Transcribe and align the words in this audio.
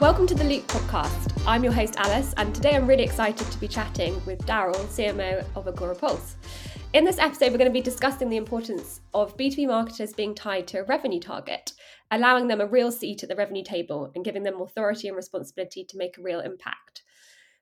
Welcome 0.00 0.28
to 0.28 0.34
the 0.36 0.44
Loop 0.44 0.64
podcast. 0.68 1.42
I'm 1.44 1.64
your 1.64 1.72
host, 1.72 1.96
Alice, 1.96 2.32
and 2.36 2.54
today 2.54 2.76
I'm 2.76 2.86
really 2.86 3.02
excited 3.02 3.50
to 3.50 3.58
be 3.58 3.66
chatting 3.66 4.24
with 4.26 4.38
Darryl, 4.46 4.76
CMO 4.86 5.44
of 5.56 5.64
Agorapulse. 5.64 6.34
In 6.92 7.04
this 7.04 7.18
episode, 7.18 7.50
we're 7.50 7.58
going 7.58 7.68
to 7.68 7.72
be 7.72 7.80
discussing 7.80 8.28
the 8.28 8.36
importance 8.36 9.00
of 9.12 9.36
B2B 9.36 9.66
marketers 9.66 10.12
being 10.12 10.36
tied 10.36 10.68
to 10.68 10.78
a 10.78 10.84
revenue 10.84 11.18
target, 11.18 11.72
allowing 12.12 12.46
them 12.46 12.60
a 12.60 12.66
real 12.66 12.92
seat 12.92 13.24
at 13.24 13.28
the 13.28 13.34
revenue 13.34 13.64
table 13.64 14.12
and 14.14 14.24
giving 14.24 14.44
them 14.44 14.60
authority 14.60 15.08
and 15.08 15.16
responsibility 15.16 15.82
to 15.82 15.98
make 15.98 16.16
a 16.16 16.22
real 16.22 16.38
impact. 16.38 17.02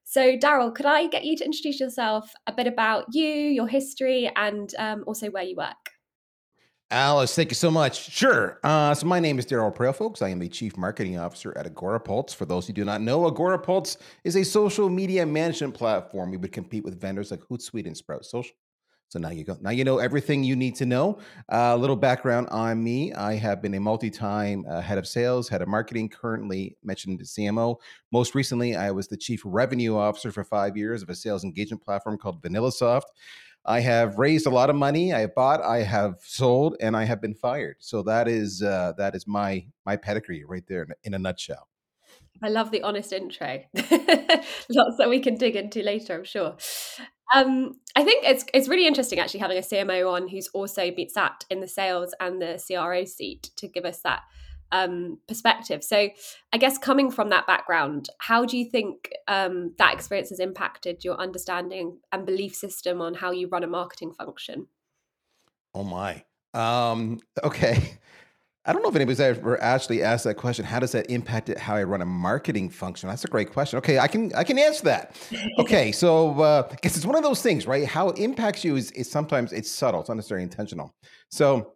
So, 0.04 0.36
Darryl, 0.36 0.74
could 0.74 0.84
I 0.84 1.06
get 1.06 1.24
you 1.24 1.38
to 1.38 1.44
introduce 1.46 1.80
yourself, 1.80 2.34
a 2.46 2.52
bit 2.52 2.66
about 2.66 3.06
you, 3.14 3.26
your 3.26 3.66
history, 3.66 4.30
and 4.36 4.70
um, 4.78 5.04
also 5.06 5.30
where 5.30 5.42
you 5.42 5.56
work? 5.56 5.95
Alice, 6.90 7.34
thank 7.34 7.50
you 7.50 7.56
so 7.56 7.68
much. 7.68 8.10
Sure. 8.12 8.60
Uh, 8.62 8.94
so 8.94 9.08
my 9.08 9.18
name 9.18 9.40
is 9.40 9.46
Darryl 9.46 9.74
Praill, 9.74 9.94
folks. 9.94 10.22
I 10.22 10.28
am 10.28 10.38
the 10.38 10.48
Chief 10.48 10.76
Marketing 10.76 11.18
Officer 11.18 11.56
at 11.58 11.66
Agorapulse. 11.66 12.32
For 12.32 12.44
those 12.44 12.68
who 12.68 12.72
do 12.72 12.84
not 12.84 13.00
know, 13.00 13.28
Agorapulse 13.28 13.96
is 14.22 14.36
a 14.36 14.44
social 14.44 14.88
media 14.88 15.26
management 15.26 15.74
platform. 15.74 16.30
We 16.30 16.36
would 16.36 16.52
compete 16.52 16.84
with 16.84 17.00
vendors 17.00 17.32
like 17.32 17.40
Hootsuite 17.40 17.86
and 17.86 17.96
Sprout 17.96 18.24
Social. 18.24 18.54
So 19.08 19.18
now 19.18 19.30
you 19.30 19.42
go. 19.42 19.56
Now 19.60 19.70
you 19.70 19.82
know 19.82 19.98
everything 19.98 20.44
you 20.44 20.54
need 20.54 20.76
to 20.76 20.86
know. 20.86 21.18
A 21.48 21.56
uh, 21.56 21.76
little 21.76 21.96
background 21.96 22.48
on 22.50 22.82
me: 22.82 23.12
I 23.14 23.34
have 23.34 23.62
been 23.62 23.74
a 23.74 23.80
multi-time 23.80 24.64
uh, 24.68 24.80
head 24.80 24.98
of 24.98 25.06
sales, 25.06 25.48
head 25.48 25.62
of 25.62 25.68
marketing. 25.68 26.08
Currently 26.08 26.76
mentioned 26.82 27.20
CMO. 27.20 27.76
Most 28.12 28.34
recently, 28.34 28.74
I 28.74 28.90
was 28.90 29.06
the 29.06 29.16
chief 29.16 29.42
revenue 29.44 29.96
officer 29.96 30.32
for 30.32 30.42
five 30.42 30.76
years 30.76 31.02
of 31.02 31.08
a 31.08 31.14
sales 31.14 31.44
engagement 31.44 31.84
platform 31.84 32.18
called 32.18 32.42
VanillaSoft. 32.42 33.02
I 33.66 33.80
have 33.80 34.16
raised 34.16 34.46
a 34.46 34.50
lot 34.50 34.70
of 34.70 34.76
money. 34.76 35.12
I 35.12 35.20
have 35.20 35.34
bought, 35.34 35.60
I 35.60 35.82
have 35.82 36.16
sold, 36.22 36.76
and 36.80 36.96
I 36.96 37.04
have 37.04 37.20
been 37.20 37.34
fired. 37.34 37.76
So 37.80 38.02
that 38.04 38.28
is 38.28 38.62
uh, 38.62 38.92
that 38.96 39.16
is 39.16 39.26
my 39.26 39.66
my 39.84 39.96
pedigree 39.96 40.44
right 40.44 40.64
there 40.68 40.86
in, 41.02 41.14
a 41.14 41.18
nutshell. 41.18 41.68
I 42.42 42.48
love 42.48 42.70
the 42.70 42.82
honest 42.82 43.12
intro. 43.12 43.62
Lots 43.74 44.96
that 44.98 45.08
we 45.08 45.20
can 45.20 45.36
dig 45.36 45.56
into 45.56 45.82
later, 45.82 46.14
I'm 46.14 46.24
sure. 46.24 46.56
Um, 47.34 47.72
I 47.96 48.04
think 48.04 48.24
it's 48.24 48.44
it's 48.54 48.68
really 48.68 48.86
interesting 48.86 49.18
actually 49.18 49.40
having 49.40 49.58
a 49.58 49.62
CMO 49.62 50.12
on 50.12 50.28
who's 50.28 50.48
also 50.48 50.90
been 50.92 51.08
sat 51.08 51.44
in 51.50 51.60
the 51.60 51.68
sales 51.68 52.14
and 52.20 52.40
the 52.40 52.62
CRO 52.64 53.04
seat 53.04 53.50
to 53.56 53.66
give 53.66 53.84
us 53.84 54.00
that 54.02 54.22
um, 54.72 55.18
perspective. 55.28 55.84
So, 55.84 56.08
I 56.52 56.58
guess 56.58 56.78
coming 56.78 57.10
from 57.10 57.30
that 57.30 57.46
background, 57.46 58.08
how 58.18 58.44
do 58.44 58.58
you 58.58 58.70
think 58.70 59.12
um, 59.28 59.74
that 59.78 59.94
experience 59.94 60.30
has 60.30 60.40
impacted 60.40 61.04
your 61.04 61.16
understanding 61.16 61.98
and 62.12 62.26
belief 62.26 62.54
system 62.54 63.00
on 63.00 63.14
how 63.14 63.30
you 63.30 63.48
run 63.48 63.64
a 63.64 63.68
marketing 63.68 64.12
function? 64.12 64.66
Oh 65.74 65.84
my. 65.84 66.24
Um, 66.54 67.20
okay. 67.44 67.98
I 68.66 68.72
don't 68.72 68.82
know 68.82 68.88
if 68.88 68.96
anybody's 68.96 69.20
ever 69.20 69.62
actually 69.62 70.02
asked 70.02 70.24
that 70.24 70.34
question. 70.34 70.64
How 70.64 70.80
does 70.80 70.90
that 70.92 71.08
impact 71.08 71.48
it, 71.48 71.58
how 71.58 71.76
I 71.76 71.84
run 71.84 72.02
a 72.02 72.06
marketing 72.06 72.68
function? 72.68 73.08
That's 73.08 73.24
a 73.24 73.28
great 73.28 73.52
question. 73.52 73.76
Okay, 73.78 74.00
I 74.00 74.08
can 74.08 74.34
I 74.34 74.42
can 74.42 74.58
answer 74.58 74.82
that. 74.84 75.16
Okay, 75.60 75.92
so 75.92 76.40
uh, 76.40 76.68
I 76.68 76.74
guess 76.82 76.96
it's 76.96 77.06
one 77.06 77.14
of 77.14 77.22
those 77.22 77.42
things, 77.42 77.64
right? 77.66 77.86
How 77.86 78.08
it 78.08 78.18
impacts 78.18 78.64
you 78.64 78.74
is, 78.74 78.90
is 78.92 79.08
sometimes 79.08 79.52
it's 79.52 79.70
subtle. 79.70 80.00
It's 80.00 80.08
not 80.08 80.16
necessarily 80.16 80.42
intentional. 80.42 80.92
So 81.30 81.74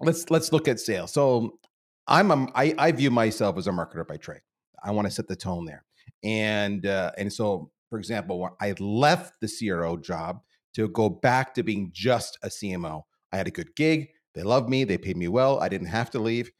let's 0.00 0.30
let's 0.30 0.50
look 0.50 0.66
at 0.66 0.80
sales. 0.80 1.12
So 1.12 1.58
I'm 2.06 2.30
a, 2.30 2.50
I, 2.54 2.74
I 2.78 2.92
view 2.92 3.10
myself 3.10 3.56
as 3.58 3.66
a 3.66 3.70
marketer 3.70 4.06
by 4.06 4.16
trade. 4.16 4.42
I 4.82 4.90
want 4.90 5.06
to 5.06 5.10
set 5.10 5.28
the 5.28 5.36
tone 5.36 5.64
there, 5.64 5.84
and 6.22 6.84
uh, 6.84 7.12
and 7.16 7.32
so 7.32 7.70
for 7.90 7.98
example, 7.98 8.56
I 8.60 8.74
left 8.78 9.40
the 9.40 9.48
CRO 9.48 9.96
job 9.96 10.40
to 10.74 10.88
go 10.88 11.08
back 11.08 11.54
to 11.54 11.62
being 11.62 11.90
just 11.92 12.38
a 12.42 12.48
CMO. 12.48 13.02
I 13.32 13.36
had 13.36 13.46
a 13.46 13.52
good 13.52 13.74
gig. 13.76 14.08
They 14.34 14.42
loved 14.42 14.68
me. 14.68 14.84
They 14.84 14.98
paid 14.98 15.16
me 15.16 15.28
well. 15.28 15.60
I 15.60 15.68
didn't 15.68 15.86
have 15.86 16.10
to 16.10 16.18
leave, 16.18 16.50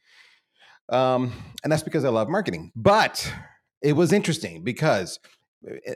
um, 0.89 1.33
and 1.63 1.71
that's 1.71 1.83
because 1.83 2.05
I 2.05 2.09
love 2.09 2.29
marketing. 2.29 2.71
But 2.75 3.31
it 3.81 3.93
was 3.93 4.11
interesting 4.11 4.63
because, 4.63 5.19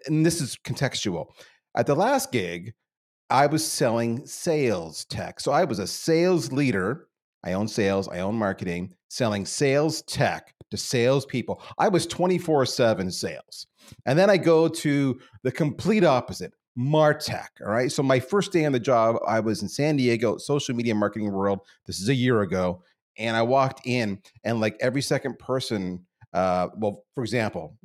and 0.05 0.25
this 0.25 0.41
is 0.41 0.57
contextual. 0.63 1.27
At 1.75 1.87
the 1.87 1.95
last 1.95 2.31
gig, 2.31 2.73
I 3.29 3.45
was 3.45 3.65
selling 3.65 4.25
sales 4.25 5.05
tech. 5.05 5.39
So 5.39 5.51
I 5.51 5.63
was 5.63 5.79
a 5.79 5.87
sales 5.87 6.51
leader 6.51 7.07
I 7.43 7.53
own 7.53 7.67
sales, 7.67 8.07
I 8.07 8.19
own 8.19 8.35
marketing, 8.35 8.93
selling 9.09 9.45
sales 9.45 10.01
tech 10.03 10.53
to 10.71 10.77
salespeople. 10.77 11.61
I 11.77 11.87
was 11.87 12.05
24 12.05 12.65
7 12.65 13.11
sales. 13.11 13.67
And 14.05 14.17
then 14.17 14.29
I 14.29 14.37
go 14.37 14.67
to 14.67 15.19
the 15.43 15.51
complete 15.51 16.03
opposite, 16.03 16.53
Martech. 16.77 17.47
All 17.65 17.71
right. 17.71 17.91
So 17.91 18.03
my 18.03 18.19
first 18.19 18.51
day 18.51 18.65
on 18.65 18.71
the 18.71 18.79
job, 18.79 19.17
I 19.27 19.39
was 19.39 19.61
in 19.61 19.69
San 19.69 19.95
Diego, 19.95 20.37
social 20.37 20.75
media 20.75 20.95
marketing 20.95 21.31
world. 21.31 21.59
This 21.87 21.99
is 21.99 22.09
a 22.09 22.15
year 22.15 22.41
ago. 22.41 22.83
And 23.17 23.35
I 23.35 23.41
walked 23.41 23.85
in, 23.85 24.21
and 24.45 24.61
like 24.61 24.77
every 24.79 25.01
second 25.01 25.39
person, 25.39 26.05
uh, 26.33 26.67
well, 26.77 27.03
for 27.15 27.23
example, 27.23 27.75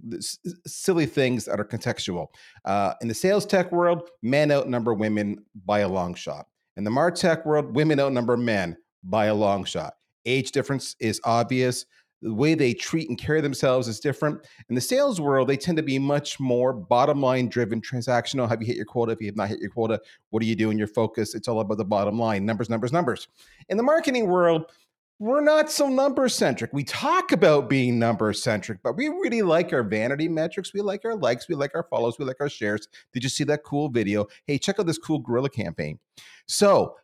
silly 0.66 1.06
things 1.06 1.46
that 1.46 1.58
are 1.58 1.64
contextual. 1.64 2.28
Uh, 2.64 2.94
in 3.00 3.08
the 3.08 3.14
sales 3.14 3.44
tech 3.44 3.72
world, 3.72 4.08
men 4.22 4.52
outnumber 4.52 4.94
women 4.94 5.44
by 5.64 5.80
a 5.80 5.88
long 5.88 6.14
shot. 6.14 6.46
In 6.76 6.84
the 6.84 6.90
Martech 6.90 7.44
world, 7.46 7.74
women 7.74 7.98
outnumber 7.98 8.36
men 8.36 8.76
by 9.04 9.26
a 9.26 9.34
long 9.34 9.64
shot. 9.64 9.94
Age 10.26 10.52
difference 10.52 10.96
is 11.00 11.20
obvious. 11.24 11.86
The 12.22 12.32
way 12.32 12.54
they 12.54 12.72
treat 12.72 13.10
and 13.10 13.18
carry 13.18 13.42
themselves 13.42 13.86
is 13.86 14.00
different. 14.00 14.46
In 14.70 14.74
the 14.74 14.80
sales 14.80 15.20
world, 15.20 15.46
they 15.46 15.58
tend 15.58 15.76
to 15.76 15.82
be 15.82 15.98
much 15.98 16.40
more 16.40 16.72
bottom 16.72 17.20
line 17.20 17.48
driven, 17.48 17.82
transactional. 17.82 18.48
Have 18.48 18.62
you 18.62 18.66
hit 18.66 18.76
your 18.76 18.86
quota? 18.86 19.12
If 19.12 19.20
you 19.20 19.26
have 19.26 19.36
not 19.36 19.48
hit 19.48 19.60
your 19.60 19.68
quota, 19.68 20.00
what 20.30 20.42
are 20.42 20.46
you 20.46 20.56
doing? 20.56 20.78
Your 20.78 20.86
focus, 20.86 21.34
it's 21.34 21.48
all 21.48 21.60
about 21.60 21.76
the 21.76 21.84
bottom 21.84 22.18
line 22.18 22.46
numbers, 22.46 22.70
numbers, 22.70 22.92
numbers. 22.92 23.28
In 23.68 23.76
the 23.76 23.82
marketing 23.82 24.26
world, 24.26 24.72
we're 25.18 25.42
not 25.42 25.70
so 25.70 25.88
number 25.88 26.28
centric. 26.28 26.72
We 26.72 26.82
talk 26.82 27.30
about 27.30 27.68
being 27.68 27.98
number 27.98 28.32
centric, 28.32 28.78
but 28.82 28.96
we 28.96 29.08
really 29.08 29.42
like 29.42 29.72
our 29.72 29.82
vanity 29.82 30.28
metrics. 30.28 30.72
We 30.72 30.80
like 30.80 31.04
our 31.04 31.14
likes. 31.14 31.48
We 31.48 31.54
like 31.54 31.72
our 31.74 31.86
follows. 31.90 32.18
We 32.18 32.24
like 32.24 32.40
our 32.40 32.48
shares. 32.48 32.88
Did 33.12 33.22
you 33.22 33.28
see 33.28 33.44
that 33.44 33.64
cool 33.64 33.90
video? 33.90 34.26
Hey, 34.46 34.58
check 34.58 34.80
out 34.80 34.86
this 34.86 34.98
cool 34.98 35.18
guerrilla 35.18 35.50
campaign. 35.50 35.98
So 36.48 36.96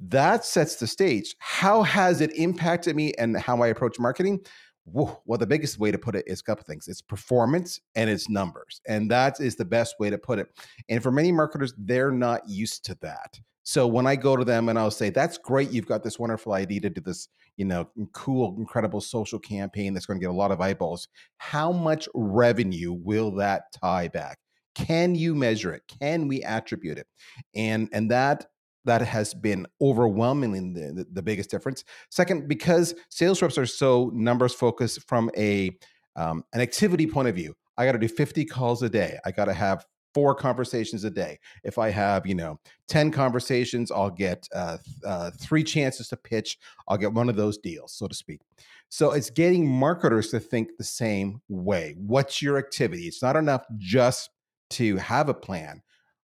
that 0.00 0.44
sets 0.44 0.76
the 0.76 0.86
stage. 0.86 1.34
How 1.38 1.82
has 1.82 2.20
it 2.20 2.32
impacted 2.36 2.94
me 2.94 3.12
and 3.18 3.36
how 3.36 3.62
I 3.62 3.68
approach 3.68 3.98
marketing? 3.98 4.40
Well, 4.86 5.22
the 5.38 5.46
biggest 5.46 5.78
way 5.78 5.90
to 5.90 5.98
put 5.98 6.16
it 6.16 6.24
is 6.26 6.40
a 6.40 6.44
couple 6.44 6.64
things. 6.64 6.88
It's 6.88 7.02
performance 7.02 7.78
and 7.94 8.08
it's 8.08 8.28
numbers. 8.28 8.80
And 8.86 9.10
that 9.10 9.38
is 9.38 9.56
the 9.56 9.64
best 9.64 9.96
way 10.00 10.08
to 10.08 10.16
put 10.16 10.38
it. 10.38 10.48
And 10.88 11.02
for 11.02 11.10
many 11.10 11.30
marketers, 11.30 11.74
they're 11.76 12.10
not 12.10 12.48
used 12.48 12.86
to 12.86 12.96
that. 13.02 13.38
So 13.64 13.86
when 13.86 14.06
I 14.06 14.16
go 14.16 14.34
to 14.34 14.46
them 14.46 14.70
and 14.70 14.78
I'll 14.78 14.90
say, 14.90 15.10
that's 15.10 15.36
great, 15.36 15.70
you've 15.70 15.84
got 15.84 16.02
this 16.02 16.18
wonderful 16.18 16.54
idea 16.54 16.80
to 16.80 16.88
do 16.88 17.02
this, 17.02 17.28
you 17.58 17.66
know, 17.66 17.90
cool, 18.14 18.56
incredible 18.56 19.02
social 19.02 19.38
campaign 19.38 19.92
that's 19.92 20.06
going 20.06 20.18
to 20.18 20.24
get 20.24 20.30
a 20.30 20.36
lot 20.36 20.52
of 20.52 20.60
eyeballs. 20.62 21.06
How 21.36 21.70
much 21.70 22.08
revenue 22.14 22.94
will 22.94 23.30
that 23.32 23.64
tie 23.72 24.08
back? 24.08 24.38
Can 24.74 25.14
you 25.14 25.34
measure 25.34 25.74
it? 25.74 25.82
Can 26.00 26.28
we 26.28 26.42
attribute 26.44 26.96
it? 26.96 27.08
And 27.54 27.90
and 27.92 28.10
that 28.10 28.46
that 28.84 29.02
has 29.02 29.34
been 29.34 29.66
overwhelmingly 29.80 30.60
the, 30.60 31.06
the, 31.12 31.22
biggest 31.22 31.50
difference. 31.50 31.84
Second, 32.10 32.48
because 32.48 32.94
sales 33.10 33.42
reps 33.42 33.58
are 33.58 33.66
so 33.66 34.10
numbers 34.14 34.54
focused 34.54 35.06
from 35.08 35.30
a 35.36 35.76
um, 36.16 36.42
an 36.52 36.60
activity 36.60 37.06
point 37.06 37.28
of 37.28 37.34
view, 37.34 37.54
I 37.76 37.84
got 37.84 37.92
to 37.92 37.98
do 37.98 38.08
50 38.08 38.44
calls 38.44 38.82
a 38.82 38.88
day. 38.88 39.18
I 39.24 39.30
got 39.30 39.44
to 39.44 39.52
have 39.52 39.84
four 40.14 40.34
conversations 40.34 41.04
a 41.04 41.10
day. 41.10 41.38
If 41.62 41.78
I 41.78 41.90
have, 41.90 42.26
you 42.26 42.34
know, 42.34 42.58
10 42.88 43.12
conversations, 43.12 43.92
I'll 43.92 44.10
get 44.10 44.48
uh, 44.54 44.78
uh, 45.06 45.30
three 45.40 45.62
chances 45.62 46.08
to 46.08 46.16
pitch. 46.16 46.58
I'll 46.88 46.96
get 46.96 47.12
one 47.12 47.28
of 47.28 47.36
those 47.36 47.58
deals, 47.58 47.92
so 47.92 48.08
to 48.08 48.14
speak. 48.14 48.40
So 48.88 49.12
it's 49.12 49.30
getting 49.30 49.68
marketers 49.68 50.30
to 50.30 50.40
think 50.40 50.70
the 50.76 50.84
same 50.84 51.40
way. 51.48 51.94
What's 51.98 52.42
your 52.42 52.58
activity? 52.58 53.04
It's 53.04 53.22
not 53.22 53.36
enough 53.36 53.64
just 53.76 54.30
to 54.70 54.96
have 54.96 55.28
a 55.28 55.34
plan. 55.34 55.82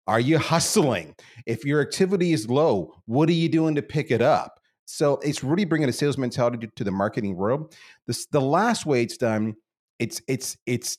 Are 0.08 0.20
you 0.20 0.38
hustling? 0.38 1.16
If 1.46 1.66
your 1.66 1.82
activity 1.82 2.34
is 2.34 2.50
low, 2.50 2.94
what 3.06 3.30
are 3.30 3.34
you 3.34 3.50
doing 3.50 3.76
to 3.76 3.82
pick 3.82 4.12
it 4.12 4.22
up? 4.22 4.60
So 4.86 5.16
it's 5.24 5.44
really 5.44 5.66
bringing 5.66 5.88
a 5.90 5.94
sales 5.94 6.18
mentality 6.18 6.68
to, 6.76 6.84
the 6.84 6.92
marketing 6.92 7.36
world. 7.38 7.74
The 8.32 8.42
last 8.42 8.86
way 8.86 9.02
it's 9.02 9.18
done, 9.18 9.54
it's 10.00 10.22
it's 10.28 10.58
it's 10.66 10.98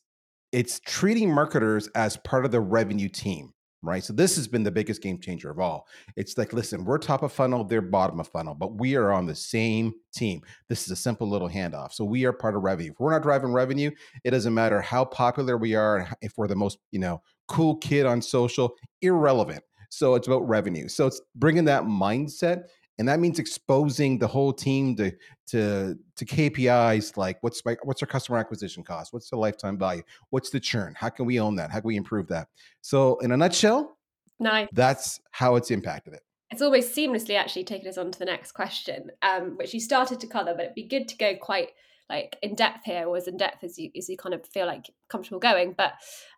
it's 0.52 0.80
treating 0.80 1.32
marketers 1.32 1.88
as 1.94 2.16
part 2.18 2.44
of 2.44 2.50
the 2.50 2.60
revenue 2.60 3.08
team 3.08 3.52
right? 3.88 4.02
So 4.02 4.12
this 4.12 4.36
has 4.36 4.48
been 4.48 4.62
the 4.62 4.70
biggest 4.70 5.02
game 5.02 5.18
changer 5.18 5.50
of 5.50 5.58
all. 5.58 5.86
It's 6.16 6.36
like, 6.38 6.52
listen, 6.52 6.84
we're 6.84 6.98
top 6.98 7.22
of 7.22 7.32
funnel, 7.32 7.64
they're 7.64 7.80
bottom 7.80 8.20
of 8.20 8.28
funnel, 8.28 8.54
but 8.54 8.78
we 8.78 8.96
are 8.96 9.12
on 9.12 9.26
the 9.26 9.34
same 9.34 9.94
team. 10.14 10.42
This 10.68 10.84
is 10.84 10.90
a 10.90 10.96
simple 10.96 11.28
little 11.28 11.48
handoff. 11.48 11.92
So 11.92 12.04
we 12.04 12.24
are 12.24 12.32
part 12.32 12.56
of 12.56 12.62
revenue. 12.62 12.92
If 12.92 13.00
we're 13.00 13.12
not 13.12 13.22
driving 13.22 13.52
revenue, 13.52 13.90
it 14.24 14.30
doesn't 14.30 14.54
matter 14.54 14.80
how 14.80 15.04
popular 15.04 15.56
we 15.56 15.74
are, 15.74 16.08
if 16.22 16.32
we're 16.36 16.48
the 16.48 16.56
most, 16.56 16.78
you 16.90 17.00
know, 17.00 17.22
cool 17.48 17.76
kid 17.76 18.06
on 18.06 18.22
social, 18.22 18.74
irrelevant. 19.02 19.62
So 19.90 20.14
it's 20.14 20.26
about 20.26 20.48
revenue. 20.48 20.88
So 20.88 21.06
it's 21.06 21.20
bringing 21.36 21.64
that 21.66 21.84
mindset 21.84 22.64
and 22.98 23.08
that 23.08 23.20
means 23.20 23.38
exposing 23.38 24.18
the 24.18 24.26
whole 24.26 24.52
team 24.52 24.96
to 24.96 25.12
to 25.48 25.98
to 26.16 26.24
KPIs 26.24 27.16
like 27.16 27.42
what's 27.42 27.64
my 27.64 27.76
what's 27.82 28.02
our 28.02 28.06
customer 28.06 28.38
acquisition 28.38 28.82
cost, 28.82 29.12
what's 29.12 29.30
the 29.30 29.36
lifetime 29.36 29.78
value, 29.78 30.02
what's 30.30 30.50
the 30.50 30.60
churn, 30.60 30.94
how 30.96 31.08
can 31.08 31.26
we 31.26 31.40
own 31.40 31.56
that, 31.56 31.70
how 31.70 31.80
can 31.80 31.88
we 31.88 31.96
improve 31.96 32.28
that. 32.28 32.48
So 32.80 33.18
in 33.18 33.32
a 33.32 33.36
nutshell, 33.36 33.96
nice. 34.38 34.68
That's 34.72 35.20
how 35.30 35.56
it's 35.56 35.70
impacted 35.70 36.14
it. 36.14 36.20
It's 36.50 36.62
almost 36.62 36.94
seamlessly 36.94 37.36
actually 37.36 37.64
taken 37.64 37.88
us 37.88 37.98
on 37.98 38.12
to 38.12 38.18
the 38.18 38.26
next 38.26 38.52
question, 38.52 39.10
um, 39.22 39.56
which 39.56 39.74
you 39.74 39.80
started 39.80 40.20
to 40.20 40.26
cover, 40.26 40.54
but 40.54 40.64
it'd 40.64 40.74
be 40.74 40.86
good 40.86 41.08
to 41.08 41.16
go 41.16 41.34
quite 41.34 41.70
like 42.08 42.36
in 42.42 42.54
depth 42.54 42.84
here 42.84 43.06
or 43.06 43.16
as 43.16 43.26
in 43.26 43.36
depth 43.36 43.64
as 43.64 43.78
you 43.78 43.90
as 43.96 44.08
you 44.08 44.16
kind 44.16 44.34
of 44.34 44.46
feel 44.46 44.66
like 44.66 44.86
comfortable 45.08 45.40
going. 45.40 45.74
But 45.76 45.94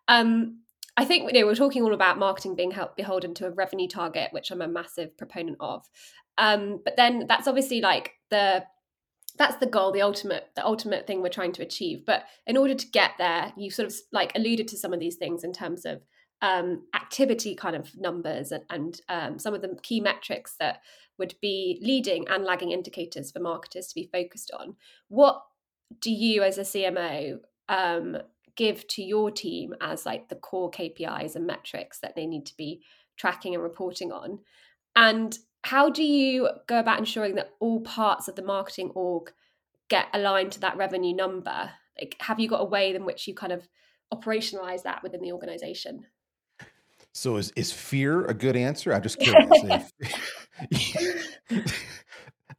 um, 0.07 0.61
I 0.95 1.05
think 1.05 1.31
you 1.31 1.39
know 1.39 1.45
we're 1.45 1.55
talking 1.55 1.83
all 1.83 1.93
about 1.93 2.17
marketing 2.17 2.55
being 2.55 2.71
held, 2.71 2.95
beholden 2.95 3.33
to 3.35 3.47
a 3.47 3.51
revenue 3.51 3.87
target, 3.87 4.29
which 4.31 4.49
I'm 4.49 4.61
a 4.61 4.67
massive 4.67 5.15
proponent 5.17 5.57
of. 5.59 5.85
Um, 6.37 6.81
but 6.83 6.95
then 6.97 7.25
that's 7.27 7.47
obviously 7.47 7.81
like 7.81 8.13
the 8.29 8.63
that's 9.37 9.57
the 9.57 9.67
goal 9.67 9.91
the 9.91 10.01
ultimate 10.01 10.49
the 10.55 10.65
ultimate 10.65 11.05
thing 11.05 11.21
we're 11.21 11.29
trying 11.29 11.51
to 11.51 11.61
achieve 11.61 12.03
but 12.07 12.23
in 12.47 12.57
order 12.57 12.73
to 12.73 12.87
get 12.87 13.11
there 13.19 13.53
you 13.55 13.69
sort 13.69 13.87
of 13.87 13.95
like 14.11 14.31
alluded 14.35 14.67
to 14.67 14.77
some 14.77 14.93
of 14.93 14.99
these 14.99 15.15
things 15.15 15.43
in 15.43 15.53
terms 15.53 15.85
of 15.85 16.01
um, 16.41 16.83
activity 16.95 17.55
kind 17.55 17.75
of 17.75 17.95
numbers 17.97 18.51
and, 18.51 18.63
and 18.69 19.01
um, 19.09 19.39
some 19.39 19.53
of 19.53 19.61
the 19.61 19.77
key 19.81 19.99
metrics 19.99 20.55
that 20.59 20.81
would 21.17 21.35
be 21.41 21.79
leading 21.81 22.27
and 22.27 22.43
lagging 22.43 22.71
indicators 22.71 23.31
for 23.31 23.39
marketers 23.39 23.87
to 23.87 23.95
be 23.95 24.09
focused 24.11 24.51
on. 24.57 24.75
What 25.07 25.41
do 25.99 26.11
you, 26.11 26.43
as 26.43 26.57
a 26.57 26.61
CMO, 26.61 27.39
um, 27.69 28.17
give 28.55 28.87
to 28.87 29.03
your 29.03 29.31
team 29.31 29.73
as 29.81 30.05
like 30.05 30.29
the 30.29 30.35
core 30.35 30.69
KPIs 30.69 31.35
and 31.35 31.47
metrics 31.47 31.99
that 31.99 32.15
they 32.15 32.27
need 32.27 32.45
to 32.47 32.57
be 32.57 32.81
tracking 33.17 33.55
and 33.55 33.63
reporting 33.63 34.11
on? 34.11 34.39
And 34.95 35.37
how 35.67 35.89
do 35.89 36.01
you 36.01 36.47
go 36.65 36.79
about 36.79 36.97
ensuring 36.97 37.35
that 37.35 37.51
all 37.59 37.81
parts 37.81 38.29
of 38.29 38.35
the 38.35 38.41
marketing 38.41 38.89
org 38.95 39.33
get 39.89 40.07
aligned 40.13 40.53
to 40.53 40.61
that 40.61 40.77
revenue 40.77 41.13
number? 41.13 41.71
Like, 41.99 42.15
have 42.21 42.39
you 42.39 42.47
got 42.47 42.61
a 42.61 42.65
way 42.65 42.95
in 42.95 43.03
which 43.03 43.27
you 43.27 43.35
kind 43.35 43.51
of 43.51 43.67
operationalize 44.13 44.83
that 44.83 45.03
within 45.03 45.21
the 45.21 45.33
organization? 45.33 46.05
So 47.13 47.35
is 47.35 47.51
is 47.57 47.73
fear 47.73 48.23
a 48.25 48.33
good 48.33 48.55
answer? 48.55 48.93
I'm 48.93 49.01
just 49.01 49.19
curious. 49.19 49.91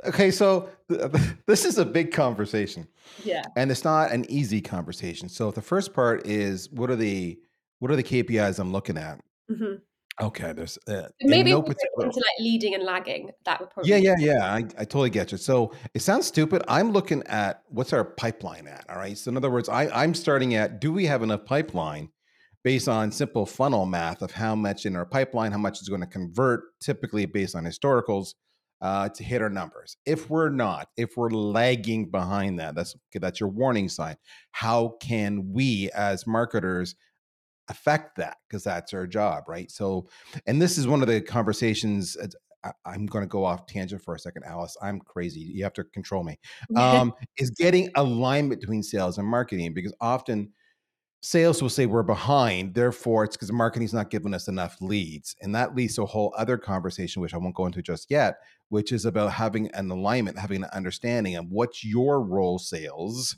okay, 0.04 0.31
so 0.31 0.69
this 1.46 1.64
is 1.64 1.78
a 1.78 1.87
big 1.87 2.12
conversation. 2.12 2.87
Yeah. 3.25 3.43
And 3.56 3.70
it's 3.70 3.84
not 3.84 4.12
an 4.12 4.31
easy 4.31 4.61
conversation. 4.61 5.31
So 5.31 5.50
the 5.50 5.62
first 5.62 5.94
part 5.94 6.26
is 6.26 6.70
what 6.70 6.90
are 6.90 6.96
the 6.96 7.38
what 7.78 7.90
are 7.90 7.96
the 7.96 8.02
KPIs 8.02 8.58
I'm 8.58 8.70
looking 8.70 8.99
at? 8.99 9.19
Mm-hmm. 9.50 9.76
Okay, 10.20 10.53
there's 10.53 10.79
uh, 10.88 11.09
maybe 11.23 11.53
no 11.53 11.62
particular... 11.62 12.06
into 12.06 12.19
like 12.19 12.41
leading 12.41 12.75
and 12.75 12.82
lagging. 12.82 13.31
That 13.44 13.61
would 13.61 13.70
probably 13.70 13.91
yeah, 13.91 13.99
yeah, 13.99 14.17
yeah. 14.19 14.53
I, 14.53 14.59
I 14.59 14.85
totally 14.85 15.11
get 15.11 15.31
you. 15.31 15.38
So 15.38 15.73
it 15.94 16.03
sounds 16.03 16.26
stupid. 16.26 16.62
I'm 16.67 16.91
looking 16.91 17.23
at 17.26 17.62
what's 17.69 17.93
our 17.93 18.05
pipeline 18.05 18.67
at. 18.67 18.85
All 18.88 18.97
right. 18.97 19.17
So 19.17 19.31
in 19.31 19.37
other 19.37 19.50
words, 19.50 19.69
I, 19.69 19.88
I'm 19.88 20.15
starting 20.15 20.55
at 20.55 20.81
do 20.81 20.93
we 20.93 21.06
have 21.06 21.23
enough 21.23 21.44
pipeline 21.44 22.11
based 22.65 22.88
on 22.88 23.12
simple 23.12 23.47
funnel 23.47 23.87
math 23.87 24.20
of 24.20 24.32
how 24.32 24.56
much 24.56 24.87
in 24.87 24.97
our 24.97 25.06
pipeline, 25.06 25.53
how 25.53 25.59
much 25.59 25.81
is 25.81 25.88
going 25.88 26.00
to 26.00 26.06
convert, 26.06 26.62
typically 26.81 27.25
based 27.25 27.55
on 27.55 27.64
historicals, 27.64 28.35
uh, 28.81 29.09
to 29.09 29.25
hit 29.25 29.43
our 29.43 29.49
numbers. 29.49 29.97
If 30.05 30.29
we're 30.31 30.50
not, 30.50 30.88
if 30.97 31.17
we're 31.17 31.31
lagging 31.31 32.11
behind 32.11 32.59
that, 32.59 32.75
that's 32.75 32.97
that's 33.14 33.41
your 33.41 33.49
warning 33.49 33.88
sign. 33.88 34.17
How 34.50 34.97
can 35.00 35.53
we 35.53 35.91
as 35.94 36.26
marketers 36.26 36.94
affect 37.69 38.17
that? 38.17 38.38
Because 38.49 38.65
that's 38.65 38.93
our 38.94 39.06
job, 39.06 39.44
right? 39.49 39.70
So, 39.70 40.09
and 40.47 40.61
this 40.61 40.79
is 40.79 40.87
one 40.87 41.03
of 41.03 41.09
the 41.09 41.20
conversations. 41.20 42.17
I'm 42.85 43.06
going 43.06 43.23
to 43.23 43.29
go 43.29 43.44
off 43.44 43.67
tangent 43.67 44.03
for 44.03 44.15
a 44.15 44.19
second, 44.19 44.44
Alice. 44.44 44.76
I'm 44.82 44.99
crazy. 44.99 45.41
You 45.41 45.65
have 45.65 45.75
to 45.75 45.85
control 45.85 46.25
me. 46.25 46.38
Um, 46.76 47.15
is 47.37 47.50
getting 47.50 47.91
alignment 47.94 48.61
between 48.61 48.82
sales 48.82 49.19
and 49.19 49.26
marketing 49.26 49.75
because 49.75 49.94
often 50.00 50.53
sales 51.20 51.61
will 51.61 51.69
say 51.69 51.85
we're 51.85 52.05
behind 52.05 52.75
therefore 52.75 53.25
it's 53.25 53.37
because 53.37 53.50
marketing's 53.50 53.93
not 53.93 54.09
giving 54.09 54.32
us 54.32 54.47
enough 54.47 54.76
leads 54.81 55.35
and 55.43 55.53
that 55.53 55.75
leads 55.75 55.97
to 55.97 56.03
a 56.03 56.06
whole 56.06 56.32
other 56.38 56.56
conversation 56.56 57.21
which 57.21 57.35
i 57.35 57.37
won't 57.37 57.56
go 57.56 57.67
into 57.67 57.82
just 57.82 58.09
yet 58.09 58.37
which 58.69 58.93
is 58.93 59.05
about 59.05 59.32
having 59.32 59.69
an 59.73 59.91
alignment 59.91 60.38
having 60.38 60.62
an 60.62 60.71
understanding 60.73 61.35
of 61.35 61.50
what's 61.50 61.85
your 61.85 62.23
role 62.23 62.59
sales 62.59 63.37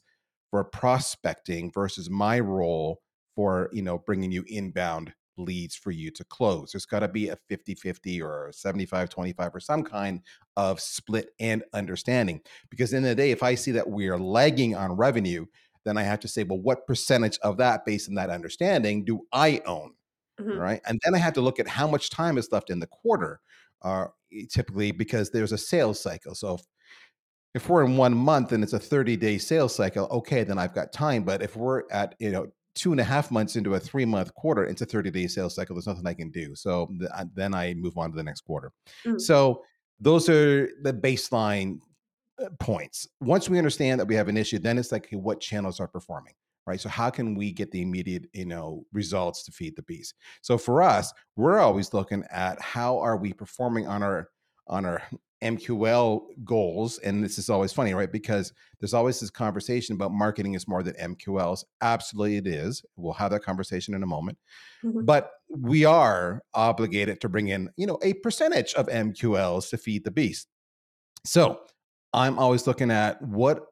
for 0.50 0.62
prospecting 0.62 1.73
versus 1.73 2.11
my 2.11 2.38
role 2.38 3.00
for 3.35 3.69
you 3.73 3.82
know 3.82 3.99
bringing 3.99 4.32
you 4.32 4.44
inbound 4.49 5.12
leads 5.37 5.75
for 5.75 5.91
you 5.91 6.11
to 6.11 6.23
close 6.25 6.73
there's 6.73 6.85
got 6.85 7.00
to 7.00 7.09
be 7.09 7.29
a 7.29 7.38
50-50 7.50 8.21
or 8.23 8.53
75-25 8.53 9.55
or 9.55 9.61
some 9.61 9.82
kind 9.82 10.21
of 10.56 10.79
split 10.79 11.31
and 11.41 11.65
understanding 11.73 12.41
because 12.69 12.93
in 12.93 13.03
the, 13.03 13.11
the 13.11 13.15
day 13.15 13.31
if 13.31 13.43
i 13.43 13.55
see 13.55 13.71
that 13.71 13.88
we 13.88 14.09
are 14.09 14.19
lagging 14.19 14.75
on 14.77 14.93
revenue 14.93 15.47
then 15.85 15.97
I 15.97 16.03
have 16.03 16.21
to 16.21 16.29
say, 16.29 16.44
well, 16.44 16.61
what 16.61 16.87
percentage 16.87 17.38
of 17.38 17.56
that, 17.59 17.85
based 17.85 18.09
on 18.09 18.15
that 18.17 18.31
understanding, 18.31 19.05
do 19.05 19.27
I 19.33 19.62
own? 19.67 19.94
Mm-hmm. 20.41 20.59
Right. 20.59 20.81
And 20.87 20.99
then 21.05 21.15
I 21.15 21.19
have 21.19 21.35
to 21.35 21.41
look 21.41 21.59
at 21.59 21.69
how 21.69 21.87
much 21.87 22.11
time 22.11 22.38
is 22.38 22.50
left 22.50 22.71
in 22.71 22.81
the 22.81 22.87
quarter, 22.87 23.41
uh, 23.83 24.06
typically 24.50 24.91
because 24.91 25.31
there's 25.31 25.53
a 25.53 25.59
sales 25.59 26.00
cycle. 26.00 26.35
So 26.35 26.55
if, 26.55 26.62
if 27.55 27.69
we're 27.69 27.85
in 27.85 27.97
one 27.97 28.17
month 28.17 28.53
and 28.53 28.62
it's 28.62 28.73
a 28.73 28.79
30 28.79 29.17
day 29.17 29.37
sales 29.38 29.75
cycle, 29.75 30.06
okay, 30.11 30.44
then 30.44 30.59
I've 30.59 30.75
got 30.75 30.93
time. 30.93 31.25
But 31.25 31.43
if 31.43 31.56
we're 31.56 31.83
at, 31.91 32.15
you 32.19 32.31
know, 32.31 32.47
two 32.75 32.93
and 32.93 33.00
a 33.00 33.05
half 33.05 33.31
months 33.31 33.56
into 33.56 33.75
a 33.75 33.81
three 33.81 34.05
month 34.05 34.34
quarter, 34.34 34.64
it's 34.64 34.82
a 34.82 34.87
30 34.87 35.11
day 35.11 35.26
sales 35.26 35.55
cycle. 35.55 35.75
There's 35.75 35.87
nothing 35.87 36.06
I 36.06 36.14
can 36.14 36.31
do. 36.31 36.55
So 36.55 36.90
th- 36.99 37.11
then 37.34 37.55
I 37.55 37.75
move 37.75 37.96
on 37.99 38.11
to 38.11 38.17
the 38.17 38.22
next 38.22 38.43
quarter. 38.43 38.72
Mm-hmm. 39.05 39.19
So 39.19 39.62
those 40.00 40.28
are 40.28 40.69
the 40.82 40.93
baseline 40.93 41.78
uh, 42.43 42.49
points. 42.58 43.08
Once 43.20 43.49
we 43.49 43.58
understand 43.58 44.00
that 44.00 44.06
we 44.06 44.14
have 44.14 44.28
an 44.28 44.37
issue, 44.37 44.58
then 44.58 44.78
it's 44.78 44.93
like, 44.93 45.06
okay, 45.06 45.17
what 45.17 45.40
channels 45.40 45.81
are 45.81 45.88
performing, 45.88 46.34
right? 46.67 46.81
So 46.81 46.88
how 46.88 47.11
can 47.11 47.34
we 47.34 47.52
get 47.52 47.70
the 47.70 47.82
immediate, 47.82 48.26
you 48.32 48.46
know, 48.46 48.84
results 48.93 49.44
to 49.44 49.52
feed 49.52 49.76
the 49.76 49.82
beast? 49.82 50.14
So 50.40 50.56
for 50.56 50.82
us, 50.82 51.12
we're 51.37 51.61
always 51.61 51.93
looking 51.93 52.25
at 52.31 52.61
how 52.61 52.99
are 52.99 53.16
we 53.16 53.32
performing 53.32 53.88
on 53.88 54.02
our 54.02 54.31
on 54.66 54.87
our 54.87 55.02
MQL 55.42 56.22
goals, 56.44 56.98
and 56.98 57.25
this 57.25 57.38
is 57.38 57.48
always 57.48 57.72
funny, 57.72 57.94
right? 57.94 58.10
Because 58.10 58.52
there's 58.78 58.94
always 58.94 59.20
this 59.20 59.31
conversation 59.31 59.94
about 59.94 60.12
marketing 60.12 60.54
is 60.54 60.69
more 60.69 60.82
than 60.82 60.94
MQLs. 60.94 61.64
Absolutely, 61.81 62.37
it 62.37 62.46
is. 62.46 62.82
We'll 62.96 63.14
have 63.14 63.31
that 63.31 63.42
conversation 63.42 63.94
in 63.94 64.02
a 64.02 64.06
moment. 64.06 64.38
Mm-hmm. 64.84 65.04
But 65.04 65.31
we 65.48 65.84
are 65.84 66.42
obligated 66.54 67.20
to 67.22 67.28
bring 67.28 67.48
in, 67.48 67.70
you 67.76 67.87
know, 67.87 67.98
a 68.02 68.14
percentage 68.14 68.75
of 68.75 68.87
MQLs 68.87 69.70
to 69.70 69.78
feed 69.78 70.04
the 70.04 70.10
beast. 70.10 70.48
So 71.25 71.60
I'm 72.12 72.38
always 72.38 72.66
looking 72.66 72.90
at 72.90 73.20
what 73.22 73.66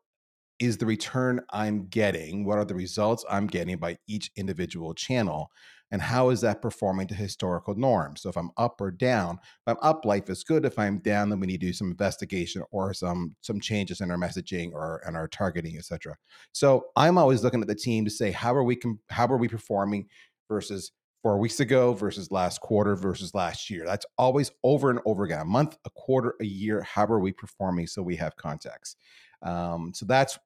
is 0.61 0.79
the 0.79 0.87
return 0.87 1.41
I'm 1.51 1.87
getting? 1.87 2.45
What 2.45 2.59
are 2.59 2.65
the 2.65 2.75
results 2.75 3.25
I'm 3.31 3.47
getting 3.47 3.77
by 3.77 3.99
each 4.07 4.31
individual 4.37 4.95
channel? 4.95 5.51
And 5.91 6.03
how 6.03 6.29
is 6.29 6.43
that 6.43 6.61
performing 6.61 7.07
to 7.09 7.15
historical 7.15 7.75
norms? 7.75 8.23
So 8.23 8.29
if 8.29 8.37
I'm 8.37 8.51
up 8.59 8.81
or 8.81 8.91
down, 8.91 9.39
if 9.43 9.69
I'm 9.69 9.79
up, 9.81 10.05
life 10.05 10.29
is 10.29 10.45
good. 10.45 10.67
If 10.67 10.79
I'm 10.79 10.99
down, 10.99 11.31
then 11.31 11.41
we 11.41 11.47
need 11.47 11.61
to 11.61 11.67
do 11.67 11.73
some 11.73 11.91
investigation 11.91 12.63
or 12.71 12.93
some 12.93 13.35
some 13.41 13.59
changes 13.61 14.01
in 14.01 14.11
our 14.11 14.19
messaging 14.19 14.73
or 14.73 15.03
in 15.09 15.17
our 15.17 15.29
targeting, 15.29 15.79
etc. 15.79 16.17
So 16.53 16.87
I'm 16.97 17.17
always 17.17 17.43
looking 17.43 17.63
at 17.63 17.69
the 17.69 17.75
team 17.75 18.05
to 18.05 18.11
say 18.11 18.31
how 18.31 18.55
are 18.55 18.65
we 18.65 18.79
how 19.09 19.27
are 19.29 19.39
we 19.39 19.49
performing 19.49 20.09
versus 20.49 20.93
four 21.23 21.39
weeks 21.39 21.61
ago 21.61 21.95
versus 21.95 22.31
last 22.31 22.61
quarter 22.61 22.95
versus 22.95 23.35
last 23.35 23.71
year. 23.71 23.85
That's 23.85 24.07
always 24.17 24.51
over 24.63 24.91
and 24.91 25.01
over 25.05 25.25
again, 25.25 25.41
a 25.41 25.45
month, 25.45 25.77
a 25.85 25.91
quarter, 25.91 26.35
a 26.41 26.45
year. 26.45 26.83
How 26.83 27.07
are 27.07 27.19
we 27.19 27.33
performing 27.33 27.87
so 27.87 28.03
we 28.03 28.17
have 28.17 28.37
context? 28.37 28.97
Um, 29.43 29.93
so 29.95 30.07
that's 30.07 30.39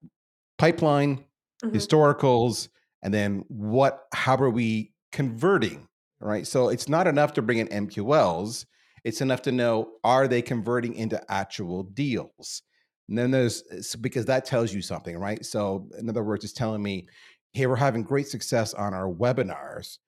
pipeline, 0.58 1.24
mm-hmm. 1.64 1.76
historicals, 1.76 2.68
and 3.02 3.12
then 3.12 3.44
what, 3.48 4.04
how 4.12 4.36
are 4.36 4.50
we 4.50 4.92
converting? 5.10 5.88
Right. 6.20 6.46
So 6.46 6.68
it's 6.68 6.88
not 6.88 7.08
enough 7.08 7.32
to 7.32 7.42
bring 7.42 7.58
in 7.58 7.66
MQLs. 7.88 8.64
It's 9.02 9.20
enough 9.20 9.42
to 9.42 9.52
know 9.52 9.90
are 10.04 10.28
they 10.28 10.40
converting 10.40 10.94
into 10.94 11.20
actual 11.28 11.82
deals? 11.82 12.62
And 13.08 13.18
then 13.18 13.32
there's 13.32 13.62
because 14.00 14.26
that 14.26 14.44
tells 14.44 14.72
you 14.72 14.80
something, 14.80 15.18
right? 15.18 15.44
So, 15.44 15.88
in 15.98 16.08
other 16.08 16.22
words, 16.22 16.44
it's 16.44 16.52
telling 16.52 16.82
me, 16.82 17.08
hey, 17.52 17.66
we're 17.66 17.76
having 17.76 18.04
great 18.04 18.28
success 18.28 18.72
on 18.72 18.94
our 18.94 19.12
webinars 19.12 19.98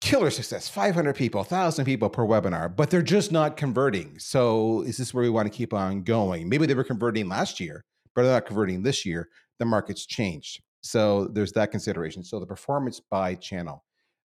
killer 0.00 0.30
success. 0.30 0.68
500 0.68 1.14
people 1.16 1.40
1000 1.40 1.84
people 1.84 2.08
per 2.08 2.24
webinar 2.24 2.74
but 2.74 2.90
they're 2.90 3.02
just 3.02 3.32
not 3.32 3.56
converting. 3.56 4.18
So 4.18 4.82
is 4.82 4.96
this 4.96 5.14
where 5.14 5.22
we 5.22 5.30
want 5.30 5.50
to 5.50 5.56
keep 5.56 5.72
on 5.72 6.02
going? 6.02 6.48
Maybe 6.48 6.66
they 6.66 6.74
were 6.74 6.84
converting 6.84 7.28
last 7.28 7.60
year 7.60 7.84
but 8.14 8.22
they're 8.22 8.32
not 8.32 8.46
converting 8.46 8.82
this 8.82 9.04
year. 9.04 9.28
The 9.58 9.64
market's 9.64 10.06
changed. 10.06 10.62
So 10.82 11.26
there's 11.26 11.52
that 11.52 11.70
consideration. 11.70 12.22
So 12.24 12.38
the 12.38 12.46
performance 12.46 13.00
by 13.00 13.34
channel. 13.34 13.84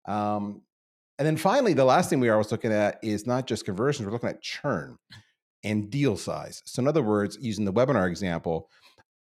Um, 0.07 0.61
and 1.17 1.25
then 1.25 1.37
finally 1.37 1.73
the 1.73 1.85
last 1.85 2.09
thing 2.09 2.19
we 2.19 2.29
are 2.29 2.33
always 2.33 2.51
looking 2.51 2.71
at 2.71 2.99
is 3.03 3.27
not 3.27 3.45
just 3.45 3.65
conversions 3.65 4.05
we're 4.05 4.13
looking 4.13 4.29
at 4.29 4.41
churn 4.41 4.97
and 5.63 5.89
deal 5.89 6.17
size. 6.17 6.61
So 6.65 6.81
in 6.81 6.87
other 6.87 7.03
words 7.03 7.37
using 7.41 7.65
the 7.65 7.73
webinar 7.73 8.07
example 8.09 8.69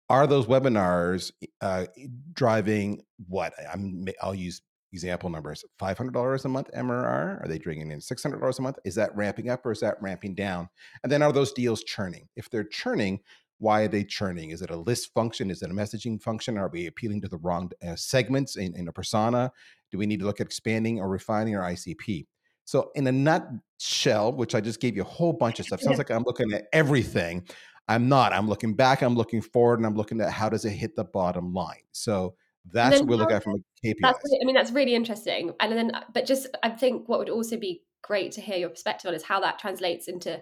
are 0.09 0.27
those 0.27 0.45
webinars 0.45 1.31
uh, 1.61 1.85
driving 2.33 3.01
what? 3.27 3.53
I'm, 3.71 4.07
i'll 4.21 4.35
use 4.35 4.61
example 4.93 5.29
numbers 5.29 5.65
$500 5.81 6.45
a 6.45 6.47
month 6.47 6.69
mrr 6.75 7.43
are 7.43 7.47
they 7.47 7.59
bringing 7.59 7.91
in 7.91 7.99
$600 7.99 8.59
a 8.59 8.61
month? 8.61 8.77
Is 8.85 8.95
that 8.95 9.15
ramping 9.15 9.49
up 9.49 9.65
or 9.65 9.71
is 9.71 9.79
that 9.81 10.01
ramping 10.01 10.35
down? 10.35 10.69
And 11.03 11.11
then 11.11 11.21
are 11.21 11.33
those 11.33 11.51
deals 11.51 11.83
churning? 11.83 12.29
If 12.35 12.49
they're 12.49 12.63
churning 12.63 13.19
why 13.59 13.83
are 13.83 13.87
they 13.87 14.03
churning? 14.03 14.49
Is 14.49 14.61
it 14.61 14.71
a 14.71 14.75
list 14.75 15.13
function? 15.13 15.49
Is 15.49 15.61
it 15.61 15.69
a 15.69 15.73
messaging 15.73 16.21
function? 16.21 16.57
Are 16.57 16.67
we 16.67 16.87
appealing 16.87 17.21
to 17.21 17.29
the 17.29 17.37
wrong 17.37 17.71
uh, 17.87 17.95
segments 17.95 18.57
in, 18.57 18.75
in 18.75 18.89
a 18.89 18.91
persona? 18.91 19.53
Do 19.89 19.97
we 19.97 20.05
need 20.05 20.19
to 20.19 20.25
look 20.25 20.41
at 20.41 20.47
expanding 20.47 20.99
or 20.99 21.07
refining 21.07 21.55
our 21.55 21.69
icp 21.71 22.25
so 22.65 22.91
in 22.95 23.05
a 23.07 23.11
nutshell 23.11 24.31
which 24.31 24.55
i 24.55 24.61
just 24.61 24.79
gave 24.79 24.95
you 24.95 25.01
a 25.01 25.05
whole 25.05 25.33
bunch 25.33 25.59
of 25.59 25.65
stuff 25.65 25.81
sounds 25.81 25.97
like 25.99 26.09
i'm 26.09 26.23
looking 26.23 26.51
at 26.53 26.65
everything. 26.73 27.45
I'm 27.87 28.07
not. 28.07 28.33
I'm 28.33 28.47
looking 28.47 28.75
back, 28.75 29.01
I'm 29.01 29.15
looking 29.15 29.41
forward, 29.41 29.79
and 29.79 29.85
I'm 29.85 29.95
looking 29.95 30.21
at 30.21 30.31
how 30.31 30.49
does 30.49 30.65
it 30.65 30.71
hit 30.71 30.95
the 30.95 31.03
bottom 31.03 31.53
line. 31.53 31.83
So 31.91 32.35
that's 32.71 32.99
what 32.99 33.09
we 33.09 33.15
look 33.15 33.31
at 33.31 33.43
from 33.43 33.53
a 33.53 33.87
KPI. 33.87 33.95
I 34.03 34.45
mean, 34.45 34.55
that's 34.55 34.71
really 34.71 34.95
interesting. 34.95 35.51
And 35.59 35.73
then, 35.73 35.91
but 36.13 36.25
just 36.25 36.47
I 36.63 36.69
think 36.69 37.09
what 37.09 37.19
would 37.19 37.29
also 37.29 37.57
be 37.57 37.83
great 38.01 38.31
to 38.33 38.41
hear 38.41 38.57
your 38.57 38.69
perspective 38.69 39.09
on 39.09 39.15
is 39.15 39.23
how 39.23 39.39
that 39.41 39.59
translates 39.59 40.07
into 40.07 40.41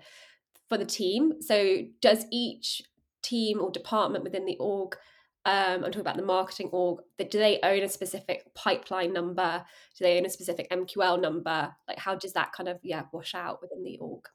for 0.70 0.78
the 0.78 0.86
team. 0.86 1.42
So 1.42 1.80
does 2.02 2.26
each 2.32 2.82
team 3.22 3.60
or 3.60 3.72
department 3.72 4.24
within 4.24 4.46
the 4.46 4.58
org 4.58 4.98
um, 5.44 5.84
I'm 5.84 5.86
talking 5.86 6.02
about 6.02 6.18
the 6.18 6.24
marketing 6.24 6.70
org. 6.72 7.00
Do 7.18 7.40
they 7.40 7.60
own 7.64 7.82
a 7.82 7.90
specific 7.90 8.54
pipeline 8.54 9.12
number? 9.12 9.66
Do 9.98 10.04
they 10.04 10.20
own 10.20 10.26
a 10.26 10.30
specific 10.30 10.70
MQL 10.70 11.20
number? 11.20 11.74
Like, 11.88 11.98
how 11.98 12.14
does 12.16 12.34
that 12.34 12.52
kind 12.54 12.70
of 12.70 12.80
yeah 12.84 13.04
wash 13.12 13.34
out 13.34 13.60
within 13.62 13.84
the 13.84 13.98
org? 13.98 14.26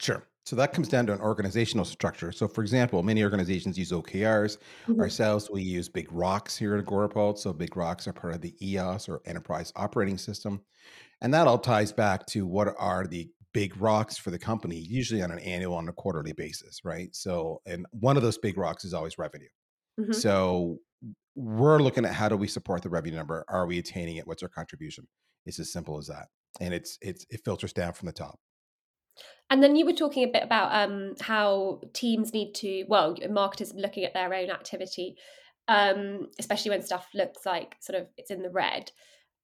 Sure. 0.00 0.26
So 0.48 0.56
that 0.56 0.72
comes 0.72 0.88
down 0.88 1.04
to 1.08 1.12
an 1.12 1.20
organizational 1.20 1.84
structure. 1.84 2.32
So, 2.32 2.48
for 2.48 2.62
example, 2.62 3.02
many 3.02 3.22
organizations 3.22 3.76
use 3.76 3.92
OKRs. 3.92 4.56
Mm-hmm. 4.88 4.98
Ourselves, 4.98 5.50
we 5.50 5.60
use 5.60 5.90
Big 5.90 6.10
Rocks 6.10 6.56
here 6.56 6.74
at 6.74 6.86
Agorapulse. 6.86 7.40
So, 7.40 7.52
Big 7.52 7.76
Rocks 7.76 8.08
are 8.08 8.14
part 8.14 8.32
of 8.32 8.40
the 8.40 8.54
EOS 8.62 9.10
or 9.10 9.20
Enterprise 9.26 9.74
Operating 9.76 10.16
System. 10.16 10.62
And 11.20 11.34
that 11.34 11.46
all 11.46 11.58
ties 11.58 11.92
back 11.92 12.24
to 12.28 12.46
what 12.46 12.74
are 12.78 13.06
the 13.06 13.28
big 13.52 13.78
rocks 13.78 14.16
for 14.16 14.30
the 14.30 14.38
company, 14.38 14.76
usually 14.76 15.20
on 15.20 15.30
an 15.30 15.38
annual 15.40 15.78
and 15.78 15.90
a 15.90 15.92
quarterly 15.92 16.32
basis, 16.32 16.80
right? 16.82 17.14
So, 17.14 17.60
and 17.66 17.84
one 17.90 18.16
of 18.16 18.22
those 18.22 18.38
big 18.38 18.56
rocks 18.56 18.86
is 18.86 18.94
always 18.94 19.18
revenue. 19.18 19.48
Mm-hmm. 20.00 20.12
So, 20.12 20.78
we're 21.34 21.80
looking 21.80 22.06
at 22.06 22.14
how 22.14 22.30
do 22.30 22.38
we 22.38 22.48
support 22.48 22.80
the 22.80 22.88
revenue 22.88 23.16
number? 23.16 23.44
Are 23.50 23.66
we 23.66 23.78
attaining 23.78 24.16
it? 24.16 24.26
What's 24.26 24.42
our 24.42 24.48
contribution? 24.48 25.08
It's 25.44 25.60
as 25.60 25.70
simple 25.70 25.98
as 25.98 26.06
that. 26.06 26.28
And 26.58 26.72
it's 26.72 26.96
it's 27.02 27.26
it 27.28 27.42
filters 27.44 27.74
down 27.74 27.92
from 27.92 28.06
the 28.06 28.12
top. 28.12 28.38
And 29.50 29.62
then 29.62 29.76
you 29.76 29.86
were 29.86 29.92
talking 29.92 30.24
a 30.24 30.32
bit 30.32 30.42
about 30.42 30.74
um, 30.74 31.14
how 31.20 31.80
teams 31.94 32.34
need 32.34 32.54
to, 32.56 32.84
well, 32.88 33.16
marketers 33.30 33.72
looking 33.74 34.04
at 34.04 34.12
their 34.12 34.34
own 34.34 34.50
activity, 34.50 35.16
um, 35.68 36.28
especially 36.38 36.70
when 36.70 36.82
stuff 36.82 37.08
looks 37.14 37.46
like 37.46 37.76
sort 37.80 37.98
of 37.98 38.08
it's 38.16 38.30
in 38.30 38.42
the 38.42 38.50
red. 38.50 38.90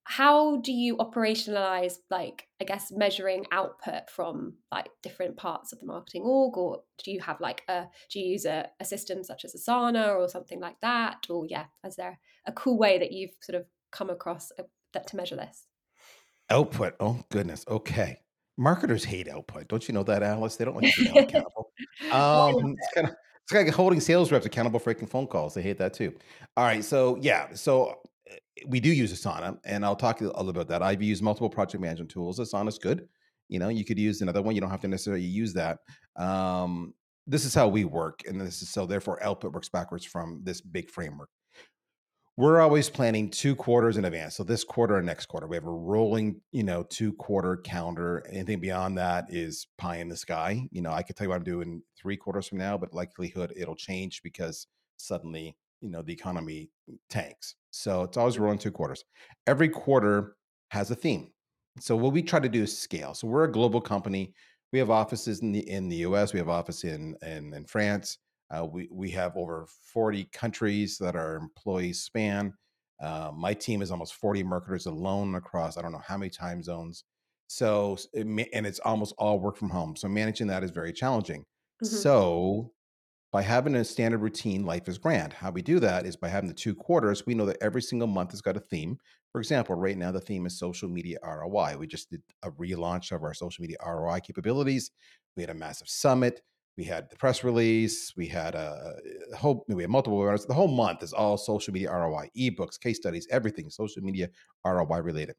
How 0.07 0.57
do 0.57 0.71
you 0.71 0.97
operationalize, 0.97 1.95
like, 2.11 2.47
I 2.61 2.65
guess, 2.65 2.91
measuring 2.91 3.45
output 3.51 4.11
from 4.11 4.53
like 4.71 4.87
different 5.01 5.35
parts 5.35 5.73
of 5.73 5.79
the 5.79 5.87
marketing 5.87 6.21
org, 6.21 6.55
or 6.57 6.83
do 7.03 7.11
you 7.11 7.19
have 7.21 7.41
like 7.41 7.63
a, 7.67 7.85
do 8.11 8.19
you 8.19 8.33
use 8.33 8.45
a, 8.45 8.69
a 8.79 8.85
system 8.85 9.23
such 9.23 9.43
as 9.43 9.55
Asana 9.55 10.15
or 10.15 10.29
something 10.29 10.59
like 10.59 10.79
that, 10.81 11.25
or 11.27 11.47
yeah, 11.49 11.65
is 11.83 11.95
there 11.95 12.19
a 12.45 12.51
cool 12.51 12.77
way 12.77 12.99
that 12.99 13.11
you've 13.11 13.33
sort 13.41 13.59
of 13.59 13.65
come 13.91 14.11
across 14.11 14.51
uh, 14.59 14.63
that 14.93 15.07
to 15.07 15.15
measure 15.15 15.35
this? 15.35 15.65
Output. 16.51 16.93
Oh 16.99 17.23
goodness. 17.31 17.65
Okay. 17.67 18.19
Marketers 18.57 19.03
hate 19.03 19.27
output. 19.27 19.67
Don't 19.67 19.87
you 19.87 19.93
know 19.93 20.03
that, 20.03 20.23
Alice? 20.23 20.55
They 20.55 20.65
don't 20.65 20.75
like 20.75 20.93
to 20.93 21.03
be 21.03 21.09
accountable. 21.19 21.71
Um, 22.11 22.75
it's 22.77 22.93
kind 22.93 23.07
of 23.07 23.15
it's 23.43 23.53
like 23.53 23.69
holding 23.69 23.99
sales 23.99 24.31
reps 24.31 24.45
accountable 24.45 24.79
for 24.79 24.89
making 24.89 25.07
phone 25.07 25.27
calls. 25.27 25.53
They 25.53 25.61
hate 25.61 25.77
that 25.77 25.93
too. 25.93 26.13
All 26.57 26.63
right, 26.63 26.83
so 26.83 27.17
yeah, 27.21 27.53
so 27.53 27.99
eh, 28.27 28.35
we 28.67 28.79
do 28.79 28.89
use 28.89 29.13
Asana, 29.13 29.59
and 29.65 29.85
I'll 29.85 29.95
talk 29.95 30.21
a 30.21 30.25
little 30.25 30.45
bit 30.45 30.61
about 30.61 30.67
that. 30.69 30.81
I've 30.81 31.01
used 31.01 31.21
multiple 31.21 31.49
project 31.49 31.81
management 31.81 32.09
tools. 32.09 32.39
Asana's 32.39 32.79
good. 32.79 33.07
You 33.47 33.59
know, 33.59 33.69
you 33.69 33.85
could 33.85 33.99
use 33.99 34.21
another 34.21 34.41
one. 34.41 34.55
You 34.55 34.61
don't 34.61 34.71
have 34.71 34.81
to 34.81 34.87
necessarily 34.87 35.23
use 35.23 35.53
that. 35.53 35.79
Um, 36.15 36.95
this 37.27 37.45
is 37.45 37.53
how 37.53 37.67
we 37.67 37.85
work, 37.85 38.21
and 38.27 38.41
this 38.41 38.63
is 38.63 38.69
so 38.69 38.87
therefore 38.87 39.21
output 39.23 39.53
works 39.53 39.69
backwards 39.69 40.05
from 40.05 40.41
this 40.43 40.61
big 40.61 40.89
framework 40.89 41.29
we're 42.37 42.59
always 42.59 42.89
planning 42.89 43.29
two 43.29 43.55
quarters 43.55 43.95
in 43.95 44.03
advance. 44.03 44.35
So 44.35 44.43
this 44.43 44.65
quarter 44.65 44.97
and 44.97 45.05
next 45.05 45.27
quarter, 45.27 45.47
we 45.47 45.55
have 45.55 45.65
a 45.65 45.71
rolling, 45.71 46.41
you 46.51 46.63
know, 46.63 46.83
two 46.83 47.13
quarter 47.13 47.57
calendar. 47.57 48.25
Anything 48.29 48.59
beyond 48.59 48.97
that 48.97 49.25
is 49.29 49.67
pie 49.77 49.97
in 49.97 50.09
the 50.09 50.17
sky. 50.17 50.67
You 50.71 50.81
know, 50.81 50.91
I 50.91 51.01
could 51.01 51.15
tell 51.15 51.25
you 51.25 51.29
what 51.29 51.37
I'm 51.37 51.43
doing 51.43 51.81
three 51.97 52.17
quarters 52.17 52.47
from 52.47 52.57
now, 52.57 52.77
but 52.77 52.93
likelihood 52.93 53.53
it'll 53.55 53.75
change 53.75 54.21
because 54.21 54.67
suddenly, 54.97 55.55
you 55.79 55.89
know, 55.89 56.01
the 56.01 56.11
economy 56.11 56.69
tanks. 57.09 57.55
So 57.71 58.03
it's 58.03 58.17
always 58.17 58.37
rolling 58.37 58.59
two 58.59 58.71
quarters. 58.71 59.05
Every 59.47 59.69
quarter 59.69 60.35
has 60.71 60.91
a 60.91 60.95
theme. 60.95 61.31
So 61.79 61.95
what 61.95 62.11
we 62.11 62.21
try 62.21 62.41
to 62.41 62.49
do 62.49 62.63
is 62.63 62.77
scale. 62.77 63.13
So 63.13 63.27
we're 63.27 63.45
a 63.45 63.51
global 63.51 63.79
company. 63.79 64.33
We 64.73 64.79
have 64.79 64.89
offices 64.89 65.39
in 65.39 65.53
the 65.53 65.69
in 65.69 65.87
the 65.87 65.97
US. 65.97 66.33
We 66.33 66.39
have 66.39 66.49
office 66.49 66.83
in 66.83 67.15
in, 67.21 67.53
in 67.53 67.65
France. 67.65 68.17
Uh, 68.51 68.65
we 68.65 68.87
we 68.91 69.09
have 69.11 69.35
over 69.35 69.65
40 69.93 70.25
countries 70.31 70.97
that 70.99 71.15
our 71.15 71.35
employees 71.35 72.01
span. 72.01 72.53
Uh, 73.01 73.31
my 73.35 73.53
team 73.53 73.81
is 73.81 73.91
almost 73.91 74.15
40 74.15 74.43
marketers 74.43 74.85
alone 74.85 75.35
across 75.35 75.77
I 75.77 75.81
don't 75.81 75.91
know 75.91 76.01
how 76.05 76.17
many 76.17 76.29
time 76.29 76.63
zones. 76.63 77.03
So 77.47 77.97
it, 78.13 78.25
and 78.53 78.65
it's 78.65 78.79
almost 78.79 79.13
all 79.17 79.39
work 79.39 79.57
from 79.57 79.69
home. 79.69 79.95
So 79.95 80.07
managing 80.07 80.47
that 80.47 80.63
is 80.63 80.71
very 80.71 80.93
challenging. 80.93 81.45
Mm-hmm. 81.83 81.95
So 81.97 82.71
by 83.31 83.41
having 83.41 83.75
a 83.75 83.83
standard 83.83 84.21
routine, 84.21 84.65
life 84.65 84.87
is 84.87 84.97
grand. 84.97 85.33
How 85.33 85.51
we 85.51 85.61
do 85.61 85.79
that 85.81 86.05
is 86.05 86.15
by 86.15 86.29
having 86.29 86.47
the 86.47 86.55
two 86.55 86.73
quarters. 86.73 87.25
We 87.25 87.33
know 87.33 87.45
that 87.47 87.57
every 87.61 87.81
single 87.81 88.07
month 88.07 88.31
has 88.31 88.41
got 88.41 88.55
a 88.55 88.61
theme. 88.61 88.97
For 89.31 89.41
example, 89.41 89.75
right 89.75 89.97
now 89.97 90.11
the 90.11 90.21
theme 90.21 90.45
is 90.45 90.57
social 90.57 90.87
media 90.87 91.17
ROI. 91.21 91.75
We 91.77 91.87
just 91.87 92.09
did 92.09 92.21
a 92.43 92.51
relaunch 92.51 93.11
of 93.11 93.23
our 93.23 93.33
social 93.33 93.61
media 93.61 93.77
ROI 93.85 94.21
capabilities. 94.21 94.91
We 95.35 95.43
had 95.43 95.49
a 95.49 95.55
massive 95.55 95.89
summit 95.89 96.41
we 96.77 96.83
had 96.83 97.09
the 97.09 97.15
press 97.15 97.43
release 97.43 98.13
we 98.17 98.27
had 98.27 98.55
a, 98.55 98.95
a 99.31 99.35
whole 99.35 99.65
we 99.67 99.83
had 99.83 99.89
multiple 99.89 100.19
webinars 100.19 100.47
the 100.47 100.53
whole 100.53 100.67
month 100.67 101.03
is 101.03 101.13
all 101.13 101.37
social 101.37 101.73
media 101.73 101.91
roi 101.91 102.29
ebooks 102.37 102.79
case 102.79 102.97
studies 102.97 103.27
everything 103.31 103.69
social 103.69 104.01
media 104.01 104.29
roi 104.65 104.99
related. 104.99 105.35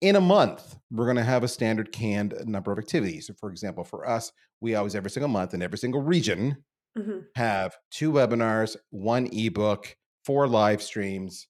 In 0.00 0.16
a 0.16 0.20
month 0.20 0.76
we're 0.90 1.06
going 1.06 1.16
to 1.16 1.24
have 1.24 1.42
a 1.42 1.48
standard 1.48 1.90
canned 1.90 2.34
number 2.46 2.70
of 2.70 2.78
activities. 2.78 3.26
So 3.26 3.34
for 3.34 3.50
example 3.50 3.84
for 3.84 4.08
us 4.08 4.32
we 4.60 4.74
always 4.74 4.94
every 4.94 5.10
single 5.10 5.28
month 5.28 5.54
in 5.54 5.62
every 5.62 5.78
single 5.78 6.02
region 6.02 6.56
mm-hmm. 6.96 7.20
have 7.34 7.76
two 7.90 8.12
webinars 8.12 8.76
one 8.90 9.28
ebook 9.32 9.96
four 10.24 10.46
live 10.46 10.82
streams 10.82 11.48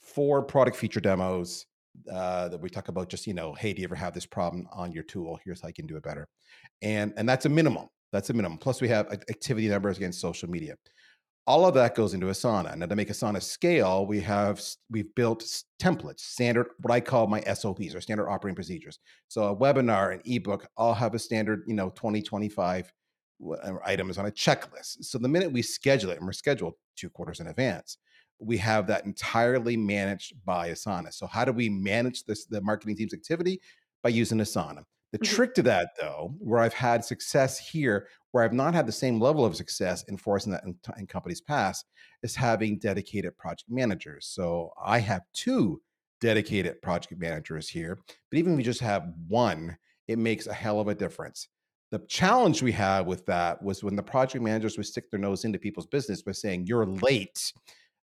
four 0.00 0.42
product 0.42 0.76
feature 0.76 1.00
demos 1.00 1.66
uh, 2.10 2.48
that 2.48 2.60
we 2.60 2.70
talk 2.70 2.88
about 2.88 3.08
just 3.08 3.26
you 3.26 3.34
know 3.34 3.52
hey 3.52 3.72
do 3.74 3.82
you 3.82 3.86
ever 3.86 3.94
have 3.94 4.14
this 4.14 4.26
problem 4.26 4.66
on 4.72 4.92
your 4.92 5.04
tool? 5.04 5.38
Here's 5.44 5.60
how 5.60 5.68
you 5.68 5.74
can 5.74 5.86
do 5.86 5.96
it 5.96 6.02
better. 6.02 6.28
And 6.80 7.12
and 7.18 7.28
that's 7.28 7.44
a 7.44 7.50
minimum 7.50 7.88
that's 8.12 8.30
a 8.30 8.32
minimum. 8.32 8.58
Plus, 8.58 8.80
we 8.80 8.88
have 8.88 9.10
activity 9.10 9.68
numbers 9.68 9.96
against 9.96 10.20
social 10.20 10.48
media. 10.50 10.76
All 11.46 11.66
of 11.66 11.74
that 11.74 11.94
goes 11.94 12.14
into 12.14 12.26
Asana. 12.26 12.76
Now, 12.76 12.86
to 12.86 12.94
make 12.94 13.08
Asana 13.08 13.42
scale, 13.42 14.06
we 14.06 14.20
have 14.20 14.62
we've 14.90 15.12
built 15.14 15.44
templates, 15.80 16.20
standard 16.20 16.68
what 16.80 16.92
I 16.92 17.00
call 17.00 17.26
my 17.26 17.40
SOPs 17.40 17.94
or 17.94 18.00
standard 18.00 18.28
operating 18.28 18.54
procedures. 18.54 18.98
So 19.28 19.44
a 19.44 19.56
webinar, 19.56 20.14
an 20.14 20.20
ebook, 20.24 20.66
all 20.76 20.94
have 20.94 21.14
a 21.14 21.18
standard, 21.18 21.64
you 21.66 21.74
know, 21.74 21.90
20, 21.94 22.22
25 22.22 22.92
uh, 23.50 23.72
items 23.84 24.18
on 24.18 24.26
a 24.26 24.30
checklist. 24.30 25.02
So 25.04 25.18
the 25.18 25.28
minute 25.28 25.50
we 25.50 25.62
schedule 25.62 26.10
it, 26.10 26.18
and 26.18 26.26
we're 26.26 26.32
scheduled 26.32 26.74
two 26.96 27.08
quarters 27.08 27.40
in 27.40 27.46
advance, 27.46 27.96
we 28.38 28.56
have 28.58 28.86
that 28.86 29.04
entirely 29.06 29.76
managed 29.76 30.34
by 30.44 30.70
Asana. 30.70 31.12
So 31.12 31.26
how 31.26 31.44
do 31.44 31.52
we 31.52 31.68
manage 31.68 32.24
this 32.24 32.44
the 32.46 32.60
marketing 32.60 32.96
team's 32.96 33.14
activity? 33.14 33.60
By 34.02 34.10
using 34.10 34.38
Asana. 34.38 34.84
The 35.12 35.18
mm-hmm. 35.18 35.34
trick 35.34 35.54
to 35.54 35.62
that, 35.62 35.90
though, 36.00 36.34
where 36.38 36.60
I've 36.60 36.74
had 36.74 37.04
success 37.04 37.58
here, 37.58 38.08
where 38.30 38.44
I've 38.44 38.52
not 38.52 38.74
had 38.74 38.86
the 38.86 38.92
same 38.92 39.20
level 39.20 39.44
of 39.44 39.56
success 39.56 40.04
enforcing 40.08 40.52
that 40.52 40.64
in, 40.64 40.76
in 40.98 41.06
companies 41.06 41.40
past, 41.40 41.86
is 42.22 42.36
having 42.36 42.78
dedicated 42.78 43.36
project 43.36 43.70
managers. 43.70 44.26
So 44.26 44.70
I 44.82 44.98
have 44.98 45.22
two 45.32 45.80
dedicated 46.20 46.80
project 46.82 47.20
managers 47.20 47.68
here, 47.68 47.98
but 48.30 48.38
even 48.38 48.52
if 48.52 48.58
we 48.58 48.62
just 48.62 48.80
have 48.80 49.08
one, 49.26 49.76
it 50.06 50.18
makes 50.18 50.46
a 50.46 50.52
hell 50.52 50.80
of 50.80 50.88
a 50.88 50.94
difference. 50.94 51.48
The 51.90 52.00
challenge 52.08 52.62
we 52.62 52.70
had 52.70 53.06
with 53.06 53.26
that 53.26 53.60
was 53.62 53.82
when 53.82 53.96
the 53.96 54.02
project 54.02 54.44
managers 54.44 54.76
would 54.76 54.86
stick 54.86 55.10
their 55.10 55.18
nose 55.18 55.44
into 55.44 55.58
people's 55.58 55.86
business 55.86 56.22
by 56.22 56.32
saying, 56.32 56.66
You're 56.66 56.86
late. 56.86 57.52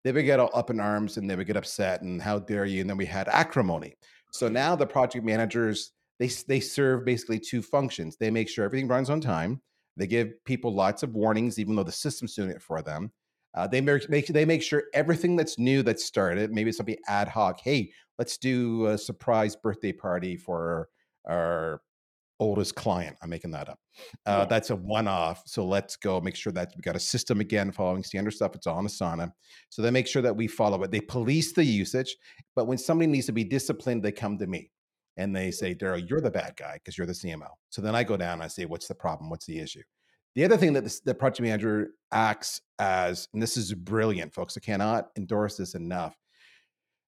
They 0.04 0.12
would 0.12 0.26
get 0.26 0.40
all 0.40 0.52
up 0.54 0.70
in 0.70 0.80
arms 0.80 1.18
and 1.18 1.30
they 1.30 1.36
would 1.36 1.48
get 1.48 1.58
upset, 1.58 2.02
and 2.02 2.22
how 2.22 2.40
dare 2.40 2.66
you? 2.66 2.82
And 2.82 2.90
then 2.90 2.98
we 2.98 3.06
had 3.06 3.28
acrimony. 3.28 3.96
So 4.32 4.48
now 4.48 4.76
the 4.76 4.86
project 4.86 5.24
managers 5.24 5.92
they 6.19 6.27
they 6.48 6.60
serve 6.60 7.05
basically 7.05 7.39
two 7.39 7.62
functions. 7.62 8.17
They 8.17 8.31
make 8.31 8.50
sure 8.50 8.65
everything 8.65 8.88
runs 8.88 9.10
on 9.10 9.22
time. 9.22 9.62
They 9.98 10.07
give 10.07 10.43
people 10.45 10.74
lots 10.74 11.03
of 11.03 11.13
warnings, 11.13 11.60
even 11.60 11.75
though 11.75 11.84
the 11.84 11.91
system's 11.91 12.36
doing 12.36 12.50
it 12.50 12.62
for 12.62 12.81
them. 12.81 13.12
Uh, 13.53 13.65
they 13.65 13.79
make, 13.79 14.10
make 14.10 14.27
they 14.27 14.43
make 14.45 14.62
sure 14.62 14.84
everything 14.93 15.38
that's 15.38 15.57
new 15.57 15.81
that 15.84 16.00
started, 16.00 16.51
maybe 16.51 16.72
something 16.72 16.98
ad 17.07 17.29
hoc. 17.29 17.62
Hey, 17.62 17.91
let's 18.19 18.38
do 18.38 18.88
a 18.88 18.98
surprise 18.98 19.55
birthday 19.55 19.93
party 19.93 20.36
for 20.36 20.89
our 21.25 21.81
oldest 22.39 22.75
client. 22.75 23.15
I'm 23.24 23.29
making 23.29 23.51
that 23.51 23.69
up. 23.69 23.79
Uh, 24.25 24.39
yeah. 24.39 24.45
That's 24.45 24.72
a 24.72 24.75
one 24.75 25.07
off. 25.07 25.43
So 25.45 25.65
let's 25.65 25.95
go 25.95 26.19
make 26.19 26.36
sure 26.36 26.51
that 26.51 26.74
we 26.75 26.81
got 26.81 26.98
a 26.98 27.00
system 27.00 27.39
again 27.39 27.72
following 27.72 28.03
standard 28.03 28.31
stuff. 28.31 28.55
It's 28.55 28.67
on 28.67 28.86
Asana. 28.86 29.31
So 29.69 29.81
they 29.81 29.91
make 29.91 30.07
sure 30.07 30.22
that 30.22 30.36
we 30.36 30.48
follow 30.48 30.84
it. 30.84 30.91
They 30.91 31.00
police 31.00 31.53
the 31.53 31.63
usage, 31.63 32.17
but 32.57 32.67
when 32.67 32.77
somebody 32.77 33.10
needs 33.10 33.27
to 33.27 33.31
be 33.31 33.45
disciplined, 33.45 34.03
they 34.03 34.12
come 34.12 34.38
to 34.39 34.48
me 34.48 34.69
and 35.17 35.36
they 35.36 35.48
mm-hmm. 35.48 35.51
say, 35.51 35.75
Darryl, 35.75 36.07
you're 36.07 36.22
the 36.22 36.31
bad 36.31 36.55
guy 36.57 36.74
because 36.75 36.98
you're 36.98 37.07
the 37.07 37.13
CMO. 37.13 37.50
So 37.69 37.81
then 37.81 37.95
I 37.95 38.03
go 38.03 38.17
down 38.17 38.34
and 38.34 38.43
I 38.43 38.48
say, 38.48 38.65
what's 38.65 38.88
the 38.88 38.95
problem? 38.95 39.29
What's 39.29 39.45
the 39.45 39.60
issue? 39.60 39.84
The 40.36 40.43
other 40.43 40.57
thing 40.57 40.74
that 40.74 40.84
this, 40.84 41.00
the 41.00 41.15
project 41.15 41.41
manager 41.41 41.91
acts 42.12 42.60
as, 42.79 43.27
and 43.34 43.41
this 43.41 43.55
is 43.55 43.74
brilliant, 43.74 44.34
folks, 44.34 44.57
I 44.57 44.60
cannot 44.60 45.10
endorse 45.17 45.57
this 45.57 45.75
enough. 45.75 46.15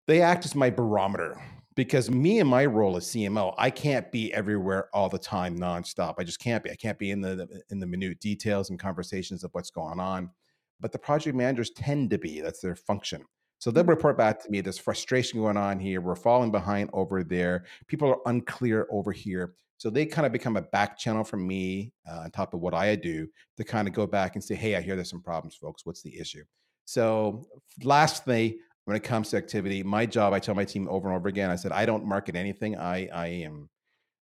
They 0.07 0.21
act 0.21 0.45
as 0.45 0.55
my 0.55 0.69
barometer. 0.69 1.41
because 1.77 2.09
me 2.09 2.39
and 2.39 2.49
my 2.49 2.65
role 2.65 2.97
as 2.97 3.05
CMO, 3.05 3.53
I 3.55 3.69
can't 3.69 4.11
be 4.11 4.33
everywhere 4.33 4.89
all 4.93 5.09
the 5.09 5.19
time, 5.19 5.57
nonstop. 5.57 6.15
I 6.17 6.23
just 6.23 6.39
can't 6.39 6.63
be. 6.63 6.71
I 6.71 6.75
can't 6.75 6.97
be 6.97 7.11
in 7.11 7.21
the 7.21 7.47
in 7.69 7.79
the 7.79 7.85
minute 7.85 8.19
details 8.19 8.71
and 8.71 8.79
conversations 8.79 9.43
of 9.43 9.51
what's 9.53 9.69
going 9.69 9.99
on. 9.99 10.31
But 10.79 10.91
the 10.91 10.99
project 10.99 11.37
managers 11.37 11.69
tend 11.69 12.09
to 12.09 12.17
be. 12.17 12.41
That's 12.41 12.61
their 12.61 12.75
function. 12.75 13.25
So 13.59 13.71
they'll 13.71 13.83
mm-hmm. 13.83 13.91
report 13.91 14.17
back 14.17 14.43
to 14.43 14.51
me. 14.51 14.61
There's 14.61 14.77
frustration 14.77 15.39
going 15.39 15.57
on 15.57 15.79
here. 15.79 16.01
We're 16.01 16.15
falling 16.15 16.51
behind 16.51 16.89
over 16.93 17.23
there. 17.23 17.65
People 17.87 18.09
are 18.09 18.19
unclear 18.25 18.87
over 18.91 19.11
here. 19.11 19.53
So 19.77 19.89
they 19.91 20.05
kind 20.05 20.25
of 20.25 20.31
become 20.31 20.57
a 20.57 20.61
back 20.61 20.97
channel 20.97 21.23
for 21.23 21.37
me 21.37 21.93
uh, 22.09 22.21
on 22.21 22.31
top 22.31 22.53
of 22.53 22.61
what 22.61 22.73
I 22.73 22.95
do 22.95 23.27
to 23.57 23.63
kind 23.63 23.87
of 23.87 23.93
go 23.93 24.07
back 24.07 24.35
and 24.35 24.43
say, 24.43 24.55
hey, 24.55 24.75
I 24.75 24.81
hear 24.81 24.95
there's 24.95 25.09
some 25.09 25.21
problems, 25.21 25.55
folks. 25.55 25.85
What's 25.85 26.01
the 26.01 26.19
issue? 26.19 26.43
So, 26.85 27.45
lastly, 27.83 28.59
when 28.85 28.95
it 28.95 29.03
comes 29.03 29.29
to 29.29 29.37
activity, 29.37 29.83
my 29.83 30.05
job, 30.05 30.33
I 30.33 30.39
tell 30.39 30.55
my 30.55 30.65
team 30.65 30.87
over 30.89 31.07
and 31.07 31.15
over 31.15 31.27
again, 31.27 31.51
I 31.51 31.55
said, 31.57 31.71
I 31.71 31.85
don't 31.85 32.05
market 32.05 32.35
anything. 32.35 32.77
I, 32.77 33.07
I 33.13 33.27
am, 33.27 33.69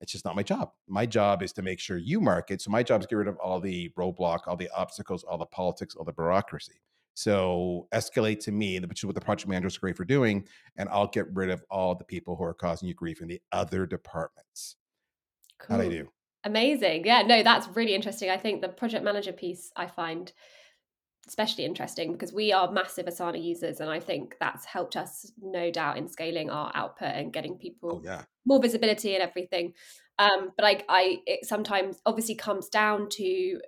it's 0.01 0.11
just 0.11 0.25
not 0.25 0.35
my 0.35 0.43
job. 0.43 0.71
My 0.87 1.05
job 1.05 1.41
is 1.41 1.51
to 1.53 1.61
make 1.61 1.79
sure 1.79 1.97
you 1.97 2.21
market. 2.21 2.61
So, 2.61 2.69
my 2.69 2.83
job 2.83 3.01
is 3.01 3.07
to 3.07 3.09
get 3.09 3.15
rid 3.15 3.27
of 3.27 3.37
all 3.37 3.59
the 3.59 3.89
roadblock, 3.97 4.41
all 4.45 4.57
the 4.57 4.69
obstacles, 4.75 5.23
all 5.23 5.37
the 5.37 5.45
politics, 5.45 5.95
all 5.95 6.05
the 6.05 6.13
bureaucracy. 6.13 6.81
So 7.13 7.87
escalate 7.93 8.39
to 8.45 8.51
me, 8.51 8.79
which 8.79 9.01
is 9.01 9.05
what 9.05 9.15
the 9.15 9.21
project 9.21 9.49
manager 9.49 9.67
is 9.67 9.77
great 9.77 9.97
for 9.97 10.05
doing, 10.05 10.47
and 10.77 10.87
I'll 10.89 11.07
get 11.07 11.25
rid 11.33 11.49
of 11.49 11.63
all 11.69 11.95
the 11.95 12.05
people 12.05 12.35
who 12.35 12.43
are 12.43 12.53
causing 12.53 12.87
you 12.87 12.93
grief 12.93 13.21
in 13.21 13.27
the 13.27 13.41
other 13.51 13.85
departments. 13.85 14.77
Cool. 15.59 15.77
How'd 15.77 15.85
I 15.85 15.89
do? 15.89 16.09
Amazing. 16.45 17.05
Yeah, 17.05 17.23
no, 17.23 17.43
that's 17.43 17.67
really 17.75 17.93
interesting. 17.93 18.29
I 18.29 18.37
think 18.37 18.61
the 18.61 18.69
project 18.69 19.03
manager 19.03 19.33
piece 19.33 19.71
I 19.75 19.87
find 19.87 20.31
especially 21.27 21.63
interesting 21.63 22.11
because 22.11 22.33
we 22.33 22.51
are 22.51 22.71
massive 22.71 23.05
Asana 23.05 23.41
users, 23.41 23.79
and 23.79 23.89
I 23.89 23.99
think 23.99 24.35
that's 24.39 24.65
helped 24.65 24.95
us, 24.95 25.31
no 25.39 25.69
doubt, 25.71 25.97
in 25.97 26.07
scaling 26.07 26.49
our 26.49 26.71
output 26.73 27.09
and 27.13 27.31
getting 27.31 27.57
people 27.57 28.01
oh, 28.01 28.01
yeah. 28.03 28.23
more 28.45 28.61
visibility 28.61 29.13
and 29.13 29.21
everything. 29.21 29.73
Um, 30.17 30.51
but 30.57 30.65
I, 30.65 30.83
I, 30.89 31.17
it 31.25 31.45
sometimes 31.45 32.01
obviously 32.05 32.35
comes 32.35 32.67
down 32.67 33.09
to 33.11 33.59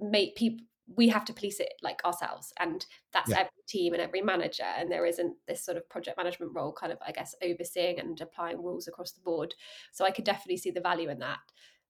make 0.00 0.36
people 0.36 0.66
we 0.96 1.08
have 1.08 1.24
to 1.24 1.32
police 1.32 1.60
it 1.60 1.72
like 1.82 2.02
ourselves 2.04 2.52
and 2.58 2.86
that's 3.12 3.30
yeah. 3.30 3.40
every 3.40 3.50
team 3.66 3.92
and 3.92 4.02
every 4.02 4.22
manager 4.22 4.64
and 4.76 4.90
there 4.90 5.04
isn't 5.04 5.34
this 5.46 5.64
sort 5.64 5.76
of 5.76 5.88
project 5.88 6.16
management 6.16 6.52
role 6.54 6.72
kind 6.72 6.92
of 6.92 6.98
i 7.06 7.12
guess 7.12 7.34
overseeing 7.42 7.98
and 7.98 8.20
applying 8.20 8.62
rules 8.62 8.88
across 8.88 9.12
the 9.12 9.20
board 9.20 9.54
so 9.92 10.04
i 10.04 10.10
could 10.10 10.24
definitely 10.24 10.56
see 10.56 10.70
the 10.70 10.80
value 10.80 11.08
in 11.08 11.18
that 11.18 11.38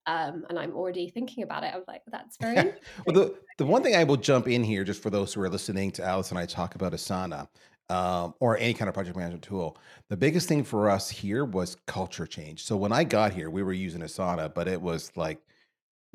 um, 0.06 0.44
and 0.48 0.58
i'm 0.58 0.74
already 0.74 1.08
thinking 1.10 1.42
about 1.42 1.62
it 1.62 1.72
i'm 1.74 1.84
like 1.86 2.02
that's 2.08 2.36
very 2.38 2.56
well 3.06 3.14
the, 3.14 3.34
the 3.58 3.66
one 3.66 3.82
thing 3.82 3.94
i 3.94 4.04
will 4.04 4.16
jump 4.16 4.48
in 4.48 4.64
here 4.64 4.84
just 4.84 5.02
for 5.02 5.10
those 5.10 5.32
who 5.32 5.40
are 5.40 5.50
listening 5.50 5.90
to 5.90 6.04
alice 6.04 6.30
and 6.30 6.38
i 6.38 6.46
talk 6.46 6.74
about 6.74 6.92
asana 6.92 7.48
um, 7.90 8.34
or 8.40 8.58
any 8.58 8.74
kind 8.74 8.88
of 8.88 8.94
project 8.94 9.16
management 9.16 9.42
tool. 9.42 9.78
The 10.08 10.16
biggest 10.16 10.46
thing 10.48 10.62
for 10.62 10.90
us 10.90 11.08
here 11.08 11.44
was 11.44 11.76
culture 11.86 12.26
change. 12.26 12.64
So 12.64 12.76
when 12.76 12.92
I 12.92 13.04
got 13.04 13.32
here, 13.32 13.48
we 13.48 13.62
were 13.62 13.72
using 13.72 14.02
Asana, 14.02 14.52
but 14.52 14.68
it 14.68 14.80
was 14.80 15.10
like 15.16 15.40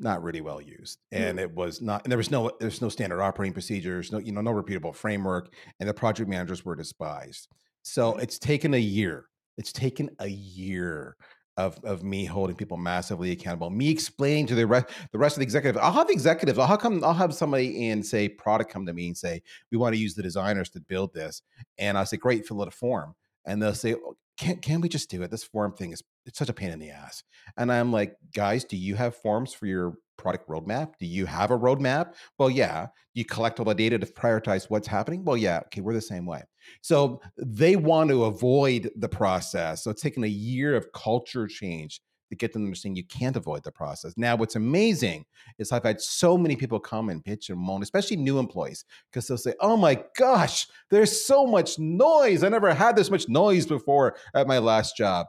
not 0.00 0.22
really 0.22 0.40
well 0.40 0.60
used 0.60 0.98
and 1.12 1.38
mm-hmm. 1.38 1.50
it 1.50 1.54
was 1.54 1.80
not 1.80 2.02
and 2.04 2.10
there 2.10 2.18
was 2.18 2.30
no 2.30 2.50
there's 2.60 2.82
no 2.82 2.88
standard 2.88 3.22
operating 3.22 3.52
procedures 3.52 4.10
no 4.10 4.18
you 4.18 4.32
know 4.32 4.40
no 4.40 4.50
repeatable 4.52 4.94
framework 4.94 5.54
and 5.78 5.88
the 5.88 5.94
project 5.94 6.28
managers 6.28 6.64
were 6.64 6.74
despised. 6.74 7.48
So 7.82 8.12
mm-hmm. 8.12 8.20
it's 8.20 8.38
taken 8.38 8.74
a 8.74 8.78
year 8.78 9.26
it's 9.56 9.72
taken 9.72 10.10
a 10.18 10.28
year 10.28 11.16
of 11.56 11.78
of 11.84 12.02
me 12.02 12.24
holding 12.24 12.56
people 12.56 12.76
massively 12.76 13.30
accountable 13.30 13.70
me 13.70 13.88
explaining 13.88 14.46
to 14.46 14.54
the 14.54 14.66
rest 14.66 14.86
the 15.12 15.18
rest 15.18 15.36
of 15.36 15.38
the 15.38 15.44
executive 15.44 15.80
i'll 15.80 15.92
have 15.92 16.08
the 16.08 16.12
executives 16.12 16.58
i'll 16.58 16.76
come 16.76 17.02
i'll 17.04 17.14
have 17.14 17.32
somebody 17.32 17.88
in 17.88 18.02
say 18.02 18.28
product 18.28 18.72
come 18.72 18.84
to 18.84 18.92
me 18.92 19.06
and 19.06 19.16
say 19.16 19.40
we 19.70 19.78
want 19.78 19.94
to 19.94 20.00
use 20.00 20.14
the 20.14 20.22
designers 20.22 20.68
to 20.68 20.80
build 20.80 21.14
this 21.14 21.42
and 21.78 21.96
i 21.96 22.02
say 22.02 22.16
great 22.16 22.44
fill 22.44 22.60
out 22.60 22.66
a 22.66 22.72
form 22.72 23.14
and 23.46 23.62
they'll 23.62 23.72
say 23.72 23.94
can 24.36 24.56
can 24.58 24.80
we 24.80 24.88
just 24.88 25.10
do 25.10 25.22
it? 25.22 25.30
This 25.30 25.44
form 25.44 25.74
thing 25.74 25.92
is 25.92 26.02
it's 26.26 26.38
such 26.38 26.48
a 26.48 26.54
pain 26.54 26.70
in 26.70 26.78
the 26.78 26.90
ass. 26.90 27.22
And 27.56 27.70
I'm 27.70 27.92
like, 27.92 28.16
guys, 28.34 28.64
do 28.64 28.76
you 28.76 28.94
have 28.96 29.16
forms 29.16 29.52
for 29.52 29.66
your 29.66 29.94
product 30.16 30.48
roadmap? 30.48 30.94
Do 30.98 31.06
you 31.06 31.26
have 31.26 31.50
a 31.50 31.58
roadmap? 31.58 32.14
Well, 32.38 32.50
yeah. 32.50 32.88
You 33.14 33.24
collect 33.24 33.58
all 33.58 33.64
the 33.64 33.74
data 33.74 33.98
to 33.98 34.06
prioritize 34.06 34.70
what's 34.70 34.88
happening? 34.88 35.24
Well, 35.24 35.36
yeah. 35.36 35.60
Okay, 35.66 35.80
we're 35.80 35.92
the 35.92 36.00
same 36.00 36.26
way. 36.26 36.42
So 36.80 37.20
they 37.36 37.76
want 37.76 38.10
to 38.10 38.24
avoid 38.24 38.90
the 38.96 39.08
process. 39.08 39.84
So 39.84 39.90
it's 39.90 40.02
taken 40.02 40.24
a 40.24 40.28
year 40.28 40.74
of 40.74 40.92
culture 40.92 41.46
change 41.46 42.00
to 42.30 42.36
get 42.36 42.52
them 42.52 42.62
to 42.62 42.66
understand 42.66 42.96
you 42.96 43.04
can't 43.04 43.36
avoid 43.36 43.64
the 43.64 43.72
process. 43.72 44.14
Now, 44.16 44.36
what's 44.36 44.56
amazing 44.56 45.24
is 45.58 45.72
I've 45.72 45.84
had 45.84 46.00
so 46.00 46.36
many 46.38 46.56
people 46.56 46.80
come 46.80 47.08
and 47.08 47.24
pitch 47.24 47.50
and 47.50 47.58
moan, 47.58 47.82
especially 47.82 48.16
new 48.16 48.38
employees, 48.38 48.84
because 49.10 49.26
they'll 49.26 49.38
say, 49.38 49.54
Oh 49.60 49.76
my 49.76 50.02
gosh, 50.16 50.66
there's 50.90 51.24
so 51.24 51.46
much 51.46 51.78
noise. 51.78 52.42
I 52.42 52.48
never 52.48 52.72
had 52.74 52.96
this 52.96 53.10
much 53.10 53.28
noise 53.28 53.66
before 53.66 54.16
at 54.34 54.46
my 54.46 54.58
last 54.58 54.96
job. 54.96 55.26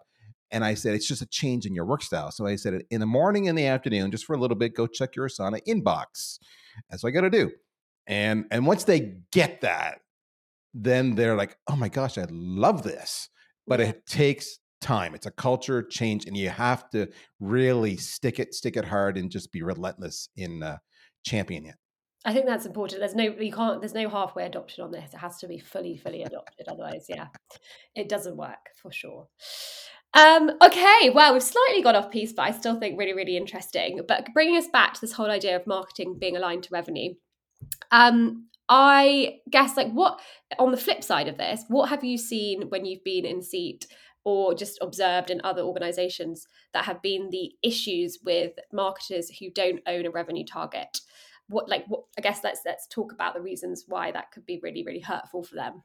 And 0.52 0.64
I 0.64 0.74
said, 0.74 0.96
It's 0.96 1.08
just 1.08 1.22
a 1.22 1.28
change 1.28 1.66
in 1.66 1.76
your 1.76 1.86
work 1.86 2.02
style. 2.02 2.32
So 2.32 2.46
I 2.46 2.56
said, 2.56 2.84
In 2.90 3.00
the 3.00 3.06
morning 3.06 3.48
and 3.48 3.58
the 3.58 3.68
afternoon, 3.68 4.12
just 4.12 4.26
for 4.26 4.36
a 4.36 4.40
little 4.40 4.58
bit, 4.58 4.76
go 4.76 4.88
check 4.88 5.16
your 5.16 5.28
Asana 5.28 5.60
inbox. 5.68 6.40
That's 6.90 7.04
what 7.04 7.10
I 7.10 7.12
got 7.12 7.22
to 7.22 7.30
do. 7.30 7.52
And, 8.08 8.46
and 8.52 8.66
once 8.66 8.84
they 8.84 9.18
get 9.32 9.62
that, 9.62 10.00
then 10.76 11.16
they're 11.16 11.38
like, 11.38 11.58
oh 11.68 11.76
my 11.76 11.90
gosh, 11.90 12.18
I 12.18 12.26
love 12.30 12.84
this. 12.84 13.30
But 13.66 13.80
it 13.80 14.06
takes 14.06 14.60
time. 14.86 15.16
It's 15.16 15.26
a 15.26 15.32
culture 15.32 15.82
change, 15.84 16.26
and 16.26 16.38
you 16.38 16.50
have 16.50 16.90
to 16.92 17.08
really 17.40 17.98
stick 17.98 18.40
it, 18.40 18.54
stick 18.54 18.78
it 18.78 18.86
hard, 18.86 19.18
and 19.18 19.32
just 19.32 19.52
be 19.52 19.64
relentless 19.64 20.30
in 20.38 20.64
uh, 20.64 20.78
championing 21.26 21.70
it. 21.70 21.76
I 22.24 22.34
think 22.34 22.46
that's 22.46 22.66
important. 22.66 23.02
There's 23.02 23.16
no 23.16 23.24
you 23.24 23.52
can't 23.52 23.82
there's 23.82 23.94
no 23.94 24.10
halfway 24.10 24.46
adoption 24.46 24.84
on 24.84 24.92
this. 24.92 25.14
It 25.14 25.18
has 25.18 25.38
to 25.40 25.48
be 25.48 25.60
fully, 25.60 25.98
fully 25.98 26.24
adopted. 26.24 26.68
Otherwise, 26.68 27.06
yeah, 27.10 27.28
it 27.96 28.10
doesn't 28.10 28.38
work 28.38 28.70
for 28.82 28.92
sure. 28.92 29.28
Um, 30.14 30.52
okay, 30.64 31.10
well, 31.14 31.34
we've 31.34 31.44
slightly 31.44 31.82
got 31.82 31.96
off 31.96 32.10
piece, 32.10 32.32
but 32.32 32.44
I 32.44 32.52
still 32.52 32.80
think 32.80 32.98
really, 32.98 33.14
really 33.14 33.36
interesting. 33.36 34.02
But 34.08 34.34
bringing 34.34 34.58
us 34.58 34.70
back 34.70 34.94
to 34.94 35.02
this 35.02 35.12
whole 35.12 35.30
idea 35.30 35.56
of 35.56 35.68
marketing 35.68 36.18
being 36.20 36.38
aligned 36.38 36.64
to 36.64 36.70
revenue, 36.72 37.16
um, 37.92 38.48
I 38.70 39.40
guess 39.52 39.78
like 39.78 39.92
what 39.92 40.20
on 40.58 40.72
the 40.72 40.78
flip 40.78 41.04
side 41.04 41.28
of 41.28 41.38
this, 41.38 41.64
what 41.68 41.90
have 41.90 42.04
you 42.04 42.18
seen 42.18 42.70
when 42.70 42.86
you've 42.86 43.04
been 43.04 43.26
in 43.26 43.42
seat 43.42 43.88
or 44.26 44.56
just 44.56 44.80
observed 44.82 45.30
in 45.30 45.40
other 45.44 45.62
organizations 45.62 46.48
that 46.74 46.86
have 46.86 47.02
been 47.02 47.30
the 47.30 47.52
issues 47.64 48.18
with 48.26 48.54
marketers 48.74 49.30
who 49.40 49.50
don't 49.52 49.80
own 49.88 50.06
a 50.06 50.12
revenue 50.12 50.44
target. 50.44 51.00
What 51.48 51.70
like 51.70 51.86
what 51.88 52.02
i 52.18 52.22
guess 52.22 52.44
let's 52.44 52.62
let's 52.66 52.88
talk 52.88 53.12
about 53.14 53.36
the 53.36 53.42
reasons 53.42 53.86
why 53.88 54.12
that 54.12 54.32
could 54.32 54.48
be 54.48 54.60
really 54.64 54.84
really 54.84 55.00
hurtful 55.00 55.44
for 55.44 55.56
them. 55.56 55.84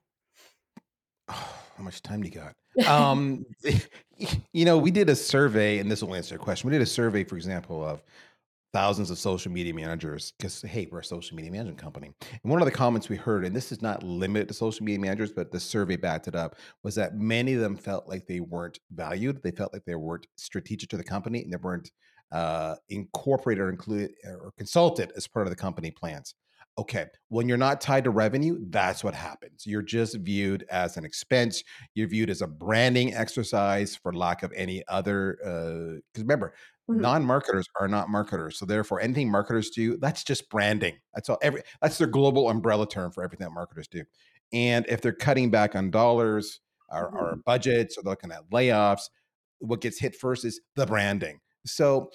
Oh, 1.28 1.54
how 1.76 1.84
much 1.84 2.02
time 2.02 2.22
do 2.22 2.28
you 2.28 2.34
got? 2.34 2.56
Um 2.86 3.44
you 4.52 4.64
know 4.64 4.78
we 4.78 4.90
did 4.90 5.10
a 5.10 5.16
survey 5.16 5.78
and 5.78 5.90
this 5.90 6.02
will 6.02 6.14
answer 6.14 6.34
your 6.34 6.42
question. 6.42 6.70
We 6.70 6.72
did 6.74 6.82
a 6.82 6.86
survey 6.86 7.24
for 7.24 7.36
example 7.36 7.84
of 7.84 8.02
thousands 8.72 9.10
of 9.10 9.18
social 9.18 9.50
media 9.50 9.74
managers 9.74 10.32
because 10.38 10.62
hey 10.62 10.88
we're 10.90 11.00
a 11.00 11.04
social 11.04 11.36
media 11.36 11.50
management 11.50 11.78
company. 11.78 12.10
And 12.42 12.50
one 12.50 12.60
of 12.62 12.66
the 12.66 12.72
comments 12.72 13.08
we 13.08 13.16
heard 13.16 13.44
and 13.44 13.54
this 13.54 13.72
is 13.72 13.82
not 13.82 14.02
limited 14.02 14.48
to 14.48 14.54
social 14.54 14.84
media 14.84 15.00
managers 15.00 15.32
but 15.32 15.50
the 15.50 15.60
survey 15.60 15.96
backed 15.96 16.28
it 16.28 16.34
up 16.34 16.56
was 16.82 16.94
that 16.94 17.16
many 17.16 17.54
of 17.54 17.60
them 17.60 17.76
felt 17.76 18.08
like 18.08 18.26
they 18.26 18.40
weren't 18.40 18.78
valued 18.92 19.42
they 19.42 19.50
felt 19.50 19.72
like 19.72 19.84
they 19.84 19.94
weren't 19.94 20.26
strategic 20.36 20.88
to 20.90 20.96
the 20.96 21.04
company 21.04 21.42
and 21.42 21.52
they 21.52 21.56
weren't 21.56 21.90
uh, 22.32 22.76
incorporated 22.90 23.60
or 23.60 23.70
included 23.70 24.12
or 24.24 24.52
consulted 24.56 25.12
as 25.16 25.26
part 25.26 25.46
of 25.46 25.50
the 25.50 25.56
company 25.56 25.90
plans 25.90 26.34
okay 26.80 27.06
when 27.28 27.48
you're 27.48 27.58
not 27.58 27.80
tied 27.80 28.04
to 28.04 28.10
revenue 28.10 28.58
that's 28.70 29.04
what 29.04 29.14
happens 29.14 29.66
you're 29.66 29.82
just 29.82 30.16
viewed 30.18 30.64
as 30.70 30.96
an 30.96 31.04
expense 31.04 31.62
you're 31.94 32.08
viewed 32.08 32.30
as 32.30 32.40
a 32.40 32.46
branding 32.46 33.14
exercise 33.14 33.94
for 33.94 34.12
lack 34.12 34.42
of 34.42 34.52
any 34.56 34.82
other 34.88 35.36
because 35.40 36.20
uh, 36.20 36.22
remember 36.22 36.54
Mm-hmm. 36.90 37.02
Non-marketers 37.02 37.68
are 37.78 37.86
not 37.86 38.08
marketers, 38.08 38.58
so 38.58 38.66
therefore, 38.66 39.00
anything 39.00 39.30
marketers 39.30 39.70
do, 39.70 39.96
that's 39.98 40.24
just 40.24 40.48
branding. 40.50 40.98
That's 41.14 41.28
all. 41.28 41.38
Every 41.40 41.62
that's 41.80 41.98
their 41.98 42.08
global 42.08 42.50
umbrella 42.50 42.88
term 42.88 43.12
for 43.12 43.22
everything 43.22 43.44
that 43.44 43.52
marketers 43.52 43.86
do. 43.86 44.02
And 44.52 44.84
if 44.88 45.00
they're 45.00 45.12
cutting 45.12 45.50
back 45.50 45.76
on 45.76 45.90
dollars 45.90 46.60
or, 46.90 47.08
mm-hmm. 47.08 47.16
or 47.16 47.36
budgets, 47.46 47.96
or 47.96 48.02
looking 48.02 48.32
at 48.32 48.48
layoffs, 48.50 49.02
what 49.60 49.80
gets 49.80 50.00
hit 50.00 50.16
first 50.16 50.44
is 50.44 50.60
the 50.74 50.86
branding. 50.86 51.38
So 51.64 52.10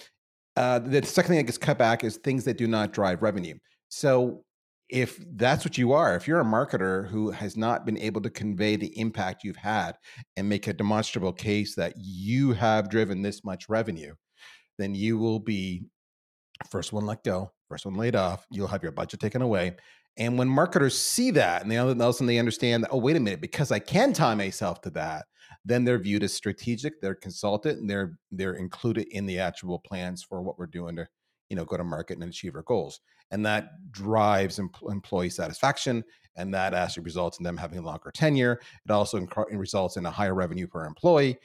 uh, 0.58 0.80
the 0.80 1.06
second 1.06 1.30
thing 1.30 1.38
that 1.38 1.44
gets 1.44 1.58
cut 1.58 1.78
back 1.78 2.04
is 2.04 2.18
things 2.18 2.44
that 2.44 2.58
do 2.58 2.68
not 2.68 2.92
drive 2.92 3.22
revenue. 3.22 3.58
So 3.88 4.44
if 4.90 5.20
that's 5.36 5.66
what 5.66 5.78
you 5.78 5.94
are, 5.94 6.16
if 6.16 6.28
you're 6.28 6.42
a 6.42 6.46
marketer 6.46 7.08
who 7.08 7.32
has 7.32 7.58
not 7.58 7.86
been 7.86 7.98
able 7.98 8.22
to 8.22 8.30
convey 8.30 8.76
the 8.76 8.98
impact 9.00 9.44
you've 9.44 9.56
had 9.56 9.98
and 10.38 10.48
make 10.48 10.68
a 10.68 10.74
demonstrable 10.74 11.34
case 11.34 11.76
that 11.76 11.94
you 11.98 12.54
have 12.54 12.90
driven 12.90 13.22
this 13.22 13.44
much 13.44 13.68
revenue, 13.68 14.14
then 14.78 14.94
you 14.94 15.18
will 15.18 15.40
be 15.40 15.84
first 16.70 16.94
one 16.94 17.06
let 17.06 17.24
go, 17.24 17.52
first 17.68 17.86
one 17.86 17.96
laid 17.96 18.16
off. 18.16 18.46
You'll 18.52 18.68
have 18.68 18.84
your 18.84 18.92
budget 18.92 19.20
taken 19.20 19.42
away. 19.42 19.76
And 20.18 20.38
when 20.38 20.48
marketers 20.48 20.98
see 20.98 21.32
that 21.32 21.62
and 21.62 21.72
they 21.72 21.78
all 21.78 21.90
of 21.90 22.00
a 22.00 22.26
they 22.26 22.40
understand 22.40 22.88
oh, 22.90 22.98
wait 22.98 23.18
a 23.18 23.20
minute, 23.20 23.42
because 23.42 23.72
I 23.72 23.80
can 23.80 24.14
tie 24.14 24.36
myself 24.36 24.82
to 24.82 24.90
that, 24.92 25.26
then 25.66 25.84
they're 25.84 26.00
viewed 26.00 26.24
as 26.24 26.34
strategic, 26.34 27.02
they're 27.02 27.16
consulted, 27.16 27.78
and 27.78 27.90
they're 27.90 28.18
they're 28.32 28.54
included 28.54 29.08
in 29.12 29.26
the 29.26 29.40
actual 29.40 29.80
plans 29.80 30.24
for 30.24 30.42
what 30.42 30.58
we're 30.58 30.68
doing 30.68 30.96
to, 30.98 31.08
you 31.50 31.56
know, 31.56 31.66
go 31.66 31.78
to 31.78 31.84
market 31.84 32.18
and 32.18 32.24
achieve 32.30 32.56
our 32.56 32.64
goals. 32.64 33.00
And 33.32 33.46
that 33.46 33.92
drives 33.92 34.60
em- 34.60 34.70
employee 34.90 35.30
satisfaction, 35.30 36.04
and 36.36 36.54
that 36.54 36.74
actually 36.74 37.04
results 37.04 37.40
in 37.40 37.44
them 37.44 37.58
having 37.58 37.80
a 37.80 37.82
longer 37.82 38.12
tenure. 38.12 38.60
It 38.86 38.92
also 38.92 39.20
inc- 39.20 39.58
results 39.58 39.98
in 39.98 40.06
a 40.06 40.12
higher 40.12 40.36
revenue 40.36 40.68
per 40.68 40.86
employee 40.86 41.38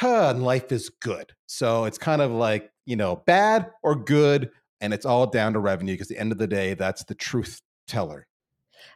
huh, 0.00 0.30
and 0.30 0.42
life 0.42 0.72
is 0.72 0.88
good. 0.88 1.32
So 1.46 1.84
it's 1.84 1.98
kind 1.98 2.22
of 2.22 2.30
like, 2.30 2.70
you 2.86 2.96
know, 2.96 3.22
bad 3.26 3.70
or 3.82 3.94
good, 3.94 4.50
and 4.80 4.94
it's 4.94 5.04
all 5.04 5.26
down 5.26 5.52
to 5.52 5.58
revenue 5.58 5.92
because 5.92 6.10
at 6.10 6.16
the 6.16 6.20
end 6.20 6.32
of 6.32 6.38
the 6.38 6.46
day, 6.46 6.72
that's 6.72 7.04
the 7.04 7.14
truth 7.14 7.60
teller. 7.86 8.26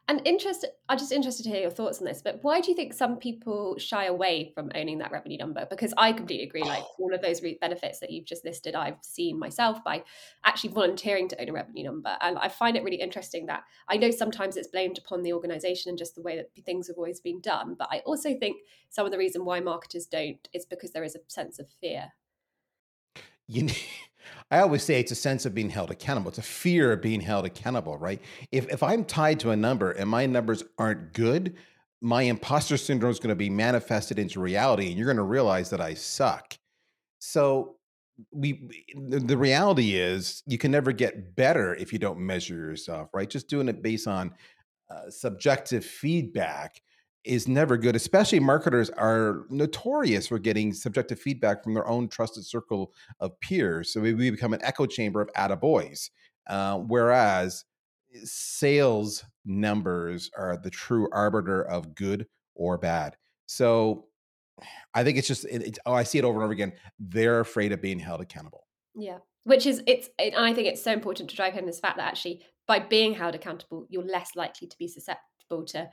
And 0.09 0.21
interest, 0.25 0.65
I'm 0.89 0.99
just 0.99 1.13
interested 1.13 1.45
to 1.45 1.51
hear 1.51 1.63
your 1.63 1.71
thoughts 1.71 1.99
on 1.99 2.05
this. 2.05 2.23
But 2.23 2.41
why 2.43 2.61
do 2.61 2.71
you 2.71 2.77
think 2.77 2.93
some 2.93 3.17
people 3.17 3.77
shy 3.79 4.07
away 4.07 4.53
from 4.55 4.71
owning 4.75 4.99
that 4.99 5.13
revenue 5.13 5.39
number? 5.39 5.67
Because 5.69 5.95
I 5.97 6.13
completely 6.13 6.47
agree. 6.47 6.63
Like 6.63 6.83
all 6.99 7.15
of 7.15 7.23
those 7.23 7.41
benefits 7.61 8.01
that 8.01 8.11
you've 8.11 8.25
just 8.25 8.45
listed, 8.45 8.75
I've 8.75 8.99
seen 9.03 9.39
myself 9.39 9.83
by 9.85 10.05
actually 10.45 10.73
volunteering 10.73 11.29
to 11.29 11.41
own 11.41 11.49
a 11.49 11.53
revenue 11.53 11.85
number, 11.85 12.17
and 12.21 12.39
I 12.39 12.49
find 12.49 12.77
it 12.77 12.85
really 12.85 13.01
interesting 13.01 13.47
that 13.47 13.65
I 13.89 13.97
know 13.97 14.11
sometimes 14.11 14.57
it's 14.57 14.69
blamed 14.69 14.99
upon 14.99 15.23
the 15.23 15.33
organisation 15.33 15.91
and 15.91 15.99
just 15.99 16.15
the 16.15 16.23
way 16.23 16.37
that 16.37 16.51
things 16.65 16.89
have 16.89 16.97
always 16.97 17.21
been 17.21 17.41
done. 17.41 17.75
But 17.79 17.89
I 17.91 17.99
also 18.01 18.35
think 18.39 18.59
some 18.91 19.07
of 19.07 19.13
the 19.13 19.19
reason 19.19 19.45
why 19.45 19.61
marketers 19.61 20.07
don't 20.07 20.49
is 20.53 20.65
because 20.65 20.93
there 20.93 21.05
is 21.05 21.15
a 21.15 21.21
sense 21.29 21.59
of 21.59 21.67
fear. 21.81 22.13
You. 23.49 23.69
I 24.51 24.61
always 24.61 24.83
say 24.83 25.01
it's 25.01 25.11
a 25.11 25.17
sense 25.17 25.47
of 25.47 25.55
being 25.55 25.71
held 25.71 25.91
accountable. 25.91 26.29
It's 26.29 26.39
a 26.39 26.43
fear 26.43 26.93
of 26.93 27.01
being 27.01 27.21
held 27.21 27.45
accountable, 27.45 27.99
right? 27.99 28.21
If 28.53 28.69
if 28.71 28.83
I'm 28.83 29.05
tied 29.05 29.41
to 29.41 29.51
a 29.51 29.57
number 29.57 29.91
and 29.91 30.09
my 30.09 30.27
numbers 30.27 30.63
aren't 30.79 31.13
good, 31.13 31.57
my 32.01 32.23
imposter 32.23 32.77
syndrome 32.77 33.11
is 33.11 33.19
going 33.19 33.31
to 33.31 33.35
be 33.35 33.51
manifested 33.51 34.19
into 34.19 34.41
reality, 34.41 34.89
and 34.89 34.97
you're 34.97 35.07
going 35.07 35.17
to 35.17 35.23
realize 35.23 35.71
that 35.71 35.81
I 35.81 35.95
suck. 35.95 36.57
So 37.19 37.77
we 38.31 38.69
the 38.95 39.37
reality 39.37 39.95
is 39.97 40.43
you 40.47 40.59
can 40.59 40.71
never 40.71 40.93
get 40.93 41.35
better 41.35 41.75
if 41.75 41.93
you 41.93 41.99
don't 41.99 42.21
measure 42.21 42.55
yourself, 42.55 43.09
right? 43.13 43.29
Just 43.29 43.49
doing 43.49 43.69
it 43.69 43.83
based 43.83 44.07
on 44.07 44.33
uh, 44.91 45.11
subjective 45.11 45.85
feedback 45.85 46.81
is 47.25 47.49
never 47.49 47.77
good, 47.77 47.97
especially 47.97 48.39
marketers 48.39 48.91
are 48.91 49.47
notorious 49.49 50.29
for 50.29 50.39
getting 50.39 50.73
subjective 50.73 51.19
feedback 51.19 51.65
from 51.65 51.75
their 51.75 51.89
own 51.89 52.09
trusted 52.09 52.45
circle 52.45 52.93
of 53.21 53.39
peers. 53.41 53.93
So 53.93 54.01
we, 54.01 54.31
become 54.31 54.53
an 54.53 54.63
echo 54.63 54.87
chamber 54.87 55.21
of 55.21 55.33
attaboys. 55.35 56.11
Uh, 56.47 56.79
whereas 56.79 57.65
sales 58.25 59.25
numbers 59.45 60.31
are 60.37 60.57
the 60.57 60.71
true 60.71 61.09
arbiter 61.13 61.63
of 61.63 61.95
good 61.95 62.27
or 62.55 62.77
bad. 62.77 63.17
So 63.47 64.07
I 64.93 65.03
think 65.03 65.19
it's 65.19 65.29
just, 65.29 65.47
it, 65.47 65.79
oh, 65.87 65.95
I 65.95 66.03
see 66.03 66.19
it 66.19 66.25
over 66.25 66.37
and 66.37 66.45
over 66.45 66.53
again. 66.53 66.73
They're 66.99 67.41
afraid 67.41 67.73
of 67.73 67.81
being 67.81 67.99
held 67.99 68.21
accountable. 68.21 68.67
Yeah. 68.95 69.19
Which 69.45 69.67
is, 69.67 69.83
it's, 69.87 70.09
it, 70.19 70.35
I 70.37 70.53
think 70.55 70.69
it's 70.69 70.83
so 70.83 70.93
important 70.93 71.31
to 71.31 71.37
drive 71.37 71.55
home 71.55 71.67
this 71.67 71.81
fact 71.81 71.97
that 71.97 72.07
actually 72.07 72.43
by 72.67 72.79
being 72.79 73.15
held 73.15 73.35
accountable, 73.35 73.87
you're 73.89 74.05
less 74.05 74.31
likely 74.37 74.69
to 74.69 74.79
be 74.79 74.89
susceptible 74.89 75.65
to 75.67 75.89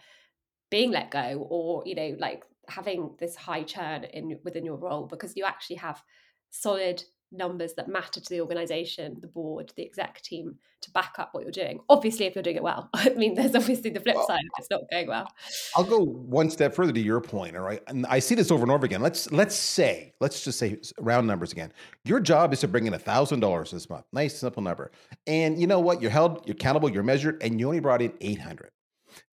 being 0.71 0.89
let 0.89 1.11
go 1.11 1.45
or 1.49 1.83
you 1.85 1.93
know 1.93 2.15
like 2.17 2.43
having 2.67 3.11
this 3.19 3.35
high 3.35 3.61
churn 3.61 4.05
in 4.05 4.39
within 4.43 4.65
your 4.65 4.77
role 4.77 5.05
because 5.05 5.33
you 5.35 5.45
actually 5.45 5.75
have 5.75 6.01
solid 6.49 7.03
numbers 7.33 7.73
that 7.75 7.87
matter 7.87 8.19
to 8.19 8.29
the 8.29 8.41
organization 8.41 9.17
the 9.21 9.27
board 9.27 9.71
the 9.75 9.85
exec 9.85 10.21
team 10.21 10.55
to 10.81 10.91
back 10.91 11.13
up 11.19 11.29
what 11.31 11.43
you're 11.43 11.51
doing. 11.51 11.79
Obviously 11.89 12.25
if 12.25 12.35
you're 12.35 12.43
doing 12.43 12.55
it 12.55 12.63
well 12.63 12.89
i 12.95 13.09
mean 13.09 13.35
there's 13.35 13.55
obviously 13.55 13.89
the 13.91 13.99
flip 13.99 14.15
well, 14.15 14.27
side 14.27 14.39
if 14.43 14.51
it's 14.59 14.69
not 14.69 14.81
going 14.91 15.07
well. 15.07 15.27
I'll 15.75 15.83
go 15.83 16.03
one 16.03 16.49
step 16.49 16.73
further 16.73 16.91
to 16.91 16.99
your 16.99 17.21
point 17.21 17.55
all 17.55 17.63
right? 17.63 17.81
And 17.87 18.05
i 18.07 18.19
see 18.19 18.35
this 18.35 18.51
over 18.51 18.63
and 18.63 18.71
over 18.71 18.85
again. 18.85 19.01
Let's 19.01 19.31
let's 19.31 19.55
say 19.55 20.13
let's 20.19 20.43
just 20.43 20.59
say 20.59 20.77
round 20.99 21.27
numbers 21.27 21.51
again. 21.51 21.71
Your 22.03 22.19
job 22.19 22.51
is 22.51 22.61
to 22.61 22.67
bring 22.67 22.87
in 22.87 22.93
a 22.93 22.99
thousand 22.99 23.41
dollars 23.41 23.71
this 23.71 23.89
month. 23.89 24.05
Nice 24.11 24.37
simple 24.39 24.63
number. 24.63 24.91
And 25.27 25.59
you 25.59 25.67
know 25.67 25.79
what? 25.79 26.01
You're 26.01 26.11
held 26.11 26.45
you're 26.45 26.55
accountable 26.55 26.89
you're 26.89 27.03
measured 27.03 27.41
and 27.43 27.59
you 27.59 27.67
only 27.67 27.79
brought 27.79 28.01
in 28.01 28.13
800 28.19 28.71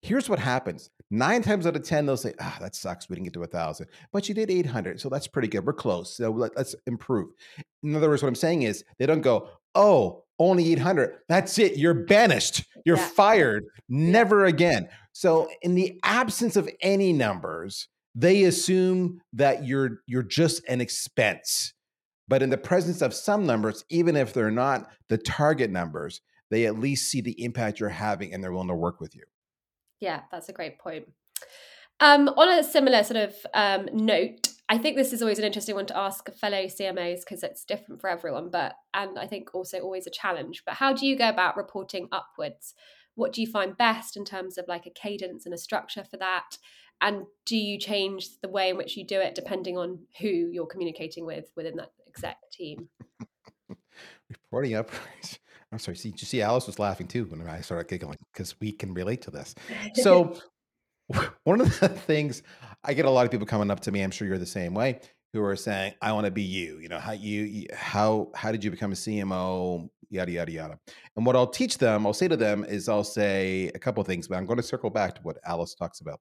Here's 0.03 0.29
what 0.29 0.39
happens. 0.39 0.91
Nine 1.11 1.43
times 1.43 1.67
out 1.67 1.77
of 1.77 1.83
10, 1.83 2.07
they'll 2.07 2.17
say, 2.17 2.35
ah, 2.41 2.59
that 2.61 2.75
sucks. 2.75 3.09
We 3.09 3.17
didn't 3.17 3.25
get 3.25 3.35
to 3.35 3.43
a 3.43 3.47
thousand, 3.47 3.87
but 4.13 4.29
you 4.29 4.35
did 4.35 4.51
800. 4.51 5.01
So 5.01 5.09
that's 5.09 5.27
pretty 5.27 5.49
good. 5.49 5.65
We're 5.65 5.73
close. 5.73 6.17
So 6.17 6.31
let, 6.31 6.57
us 6.57 6.75
improve. 6.87 7.31
In 7.83 7.95
other 7.95 8.09
words, 8.09 8.23
what 8.23 8.29
I'm 8.29 8.35
saying 8.35 8.63
is 8.63 8.85
they 8.99 9.07
don't 9.07 9.23
go, 9.23 9.49
oh, 9.75 10.25
only 10.39 10.73
800. 10.73 11.17
That's 11.29 11.59
it. 11.59 11.77
You're 11.77 11.95
banished. 11.95 12.65
You're 12.85 12.97
yeah. 12.97 13.09
fired. 13.09 13.65
Never 13.89 14.45
again. 14.45 14.89
So 15.13 15.49
in 15.63 15.75
the 15.75 15.99
absence 16.05 16.57
of 16.57 16.69
any 16.81 17.13
numbers, 17.13 17.89
they 18.15 18.45
assume 18.45 19.21
that 19.33 19.65
you're 19.65 20.01
you're 20.07 20.23
just 20.23 20.63
an 20.69 20.81
expense. 20.81 21.73
But 22.29 22.43
in 22.43 22.51
the 22.51 22.59
presence 22.59 23.01
of 23.01 23.15
some 23.15 23.47
numbers, 23.47 23.85
even 23.89 24.15
if 24.17 24.33
they're 24.33 24.51
not 24.51 24.91
the 25.09 25.19
target 25.19 25.71
numbers, 25.71 26.21
they 26.51 26.67
at 26.67 26.79
least 26.79 27.11
see 27.11 27.21
the 27.21 27.43
impact 27.43 27.81
you're 27.81 27.89
having 27.89 28.33
and 28.33 28.43
they're 28.43 28.53
willing 28.53 28.69
to 28.69 28.75
work 28.75 29.01
with 29.01 29.15
you. 29.15 29.25
Yeah, 30.01 30.23
that's 30.31 30.49
a 30.49 30.53
great 30.53 30.79
point. 30.79 31.09
Um, 32.01 32.29
on 32.29 32.49
a 32.49 32.63
similar 32.63 33.03
sort 33.03 33.17
of 33.17 33.35
um, 33.55 33.89
note, 33.93 34.49
I 34.69 34.79
think 34.79 34.97
this 34.97 35.13
is 35.13 35.23
always 35.23 35.39
an 35.39 35.45
interesting 35.45 35.75
one 35.75 35.87
to 35.87 35.97
ask 35.97 36.31
fellow 36.35 36.65
CMOs 36.65 37.21
because 37.21 37.43
it's 37.43 37.65
different 37.65 38.01
for 38.01 38.09
everyone, 38.09 38.51
but 38.51 38.75
and 38.95 39.19
I 39.19 39.27
think 39.27 39.55
also 39.55 39.81
always 39.81 40.07
a 40.07 40.11
challenge. 40.11 40.63
But 40.65 40.75
how 40.75 40.93
do 40.93 41.07
you 41.07 41.17
go 41.17 41.29
about 41.29 41.57
reporting 41.57 42.09
upwards? 42.13 42.75
What 43.15 43.33
do 43.33 43.41
you 43.41 43.47
find 43.49 43.77
best 43.77 44.17
in 44.17 44.25
terms 44.25 44.59
of 44.59 44.69
like 44.69 44.87
a 44.87 44.91
cadence 44.91 45.45
and 45.45 45.55
a 45.55 45.59
structure 45.59 46.05
for 46.05 46.19
that? 46.19 46.59
And 47.01 47.25
do 47.47 47.57
you 47.57 47.79
change 47.79 48.41
the 48.43 48.49
way 48.49 48.69
in 48.69 48.77
which 48.77 48.97
you 48.97 49.07
do 49.07 49.21
it 49.21 49.35
depending 49.35 49.79
on 49.79 50.01
who 50.21 50.29
you're 50.29 50.67
communicating 50.67 51.25
with 51.25 51.47
within 51.57 51.77
that 51.77 51.93
exec 52.07 52.37
team? 52.53 52.89
reporting 54.31 54.75
upwards. 54.75 55.39
I'm 55.73 55.79
sorry. 55.79 55.97
See, 55.97 56.11
you 56.11 56.27
see, 56.27 56.41
Alice 56.41 56.67
was 56.67 56.79
laughing 56.79 57.07
too 57.07 57.25
when 57.27 57.47
I 57.47 57.61
started 57.61 57.89
giggling 57.89 58.19
because 58.33 58.59
we 58.61 58.73
can 58.73 58.95
relate 58.95 59.23
to 59.23 59.31
this. 59.31 59.55
So, 59.95 60.37
one 61.45 61.61
of 61.61 61.81
the 61.81 61.89
things 61.89 62.43
I 62.85 62.95
get 62.95 63.05
a 63.05 63.11
lot 63.11 63.25
of 63.25 63.31
people 63.31 63.47
coming 63.47 63.71
up 63.71 63.81
to 63.81 63.93
me. 63.93 64.03
I'm 64.03 64.11
sure 64.11 64.29
you're 64.29 64.39
the 64.39 64.47
same 64.47 64.75
way. 64.75 65.01
Who 65.35 65.43
are 65.43 65.57
saying, 65.57 65.95
"I 66.01 66.13
want 66.13 66.25
to 66.25 66.31
be 66.31 66.43
you." 66.43 66.79
You 66.79 66.89
know, 66.89 66.99
how 66.99 67.13
you 67.13 67.67
how 67.75 68.31
how 68.35 68.51
did 68.51 68.65
you 68.65 68.71
become 68.71 68.93
a 68.93 68.95
CMO? 68.95 69.89
Yada 70.11 70.33
yada 70.33 70.51
yada. 70.53 70.79
And 71.17 71.27
what 71.27 71.37
I'll 71.37 71.47
teach 71.47 71.77
them, 71.77 72.07
I'll 72.07 72.15
say 72.15 72.29
to 72.29 72.37
them 72.37 72.65
is, 72.65 72.89
I'll 72.89 73.05
say 73.05 73.71
a 73.75 73.79
couple 73.79 74.01
of 74.01 74.07
things, 74.07 74.27
but 74.27 74.37
I'm 74.37 74.47
going 74.47 74.57
to 74.57 74.63
circle 74.63 74.89
back 74.89 75.15
to 75.17 75.21
what 75.23 75.37
Alice 75.45 75.75
talks 75.75 76.01
about. 76.01 76.21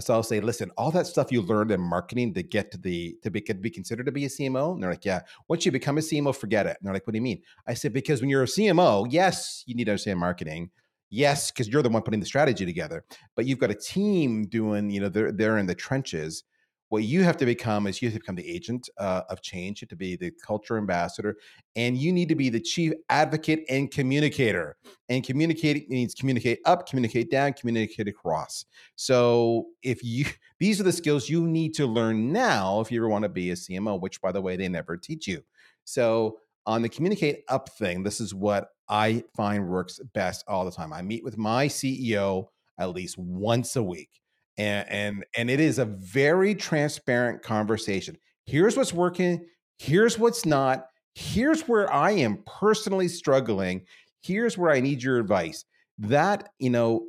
So 0.00 0.14
I'll 0.14 0.22
say, 0.22 0.40
listen, 0.40 0.70
all 0.78 0.90
that 0.92 1.06
stuff 1.06 1.30
you 1.30 1.42
learned 1.42 1.70
in 1.70 1.80
marketing 1.80 2.32
to 2.34 2.42
get 2.42 2.70
to 2.72 2.78
the 2.78 3.16
to 3.22 3.30
be, 3.30 3.40
to 3.42 3.54
be 3.54 3.70
considered 3.70 4.06
to 4.06 4.12
be 4.12 4.24
a 4.24 4.28
CMO. 4.28 4.72
And 4.72 4.82
they're 4.82 4.90
like, 4.90 5.04
yeah. 5.04 5.20
Once 5.48 5.66
you 5.66 5.72
become 5.72 5.98
a 5.98 6.00
CMO, 6.00 6.34
forget 6.34 6.66
it. 6.66 6.76
And 6.80 6.86
they're 6.86 6.94
like, 6.94 7.06
what 7.06 7.12
do 7.12 7.18
you 7.18 7.22
mean? 7.22 7.42
I 7.66 7.74
said, 7.74 7.92
because 7.92 8.20
when 8.20 8.30
you're 8.30 8.44
a 8.44 8.46
CMO, 8.46 9.06
yes, 9.10 9.62
you 9.66 9.74
need 9.74 9.84
to 9.84 9.90
understand 9.90 10.18
marketing. 10.18 10.70
Yes, 11.10 11.50
because 11.50 11.68
you're 11.68 11.82
the 11.82 11.90
one 11.90 12.02
putting 12.02 12.20
the 12.20 12.26
strategy 12.26 12.64
together. 12.64 13.04
But 13.36 13.44
you've 13.44 13.58
got 13.58 13.70
a 13.70 13.74
team 13.74 14.46
doing, 14.46 14.88
you 14.88 15.00
know, 15.00 15.10
they're 15.10 15.30
they're 15.30 15.58
in 15.58 15.66
the 15.66 15.74
trenches 15.74 16.44
what 16.92 17.04
you 17.04 17.22
have 17.22 17.38
to 17.38 17.46
become 17.46 17.86
is 17.86 18.02
you 18.02 18.08
have 18.08 18.12
to 18.12 18.20
become 18.20 18.34
the 18.34 18.46
agent 18.46 18.90
uh, 18.98 19.22
of 19.30 19.40
change. 19.40 19.80
You 19.80 19.86
have 19.86 19.88
to 19.88 19.96
be 19.96 20.14
the 20.14 20.30
culture 20.30 20.76
ambassador, 20.76 21.38
and 21.74 21.96
you 21.96 22.12
need 22.12 22.28
to 22.28 22.34
be 22.34 22.50
the 22.50 22.60
chief 22.60 22.92
advocate 23.08 23.64
and 23.70 23.90
communicator. 23.90 24.76
And 25.08 25.24
communicate 25.24 25.88
means 25.88 26.12
communicate 26.12 26.58
up, 26.66 26.86
communicate 26.86 27.30
down, 27.30 27.54
communicate 27.54 28.08
across. 28.08 28.66
So 28.96 29.68
if 29.82 30.04
you 30.04 30.26
these 30.60 30.80
are 30.80 30.84
the 30.84 30.92
skills 30.92 31.30
you 31.30 31.48
need 31.48 31.72
to 31.76 31.86
learn 31.86 32.30
now 32.30 32.82
if 32.82 32.92
you 32.92 33.00
ever 33.00 33.08
want 33.08 33.22
to 33.22 33.30
be 33.30 33.52
a 33.52 33.54
CMO, 33.54 33.98
which 33.98 34.20
by 34.20 34.30
the 34.30 34.42
way 34.42 34.56
they 34.56 34.68
never 34.68 34.98
teach 34.98 35.26
you. 35.26 35.42
So 35.84 36.40
on 36.66 36.82
the 36.82 36.90
communicate 36.90 37.44
up 37.48 37.70
thing, 37.70 38.02
this 38.02 38.20
is 38.20 38.34
what 38.34 38.68
I 38.90 39.24
find 39.34 39.66
works 39.66 39.98
best 40.12 40.44
all 40.46 40.66
the 40.66 40.70
time. 40.70 40.92
I 40.92 41.00
meet 41.00 41.24
with 41.24 41.38
my 41.38 41.68
CEO 41.68 42.48
at 42.78 42.90
least 42.90 43.16
once 43.16 43.76
a 43.76 43.82
week 43.82 44.21
and 44.58 44.88
and 44.88 45.24
and 45.36 45.50
it 45.50 45.60
is 45.60 45.78
a 45.78 45.84
very 45.84 46.54
transparent 46.54 47.42
conversation. 47.42 48.16
Here's 48.46 48.76
what's 48.76 48.92
working 48.92 49.46
here's 49.82 50.16
what's 50.16 50.46
not 50.46 50.86
here's 51.14 51.62
where 51.62 51.92
i 51.92 52.10
am 52.12 52.42
personally 52.46 53.08
struggling 53.08 53.82
here's 54.22 54.56
where 54.56 54.70
i 54.70 54.80
need 54.80 55.02
your 55.02 55.18
advice. 55.18 55.64
That 55.98 56.50
you 56.58 56.70
know 56.70 57.06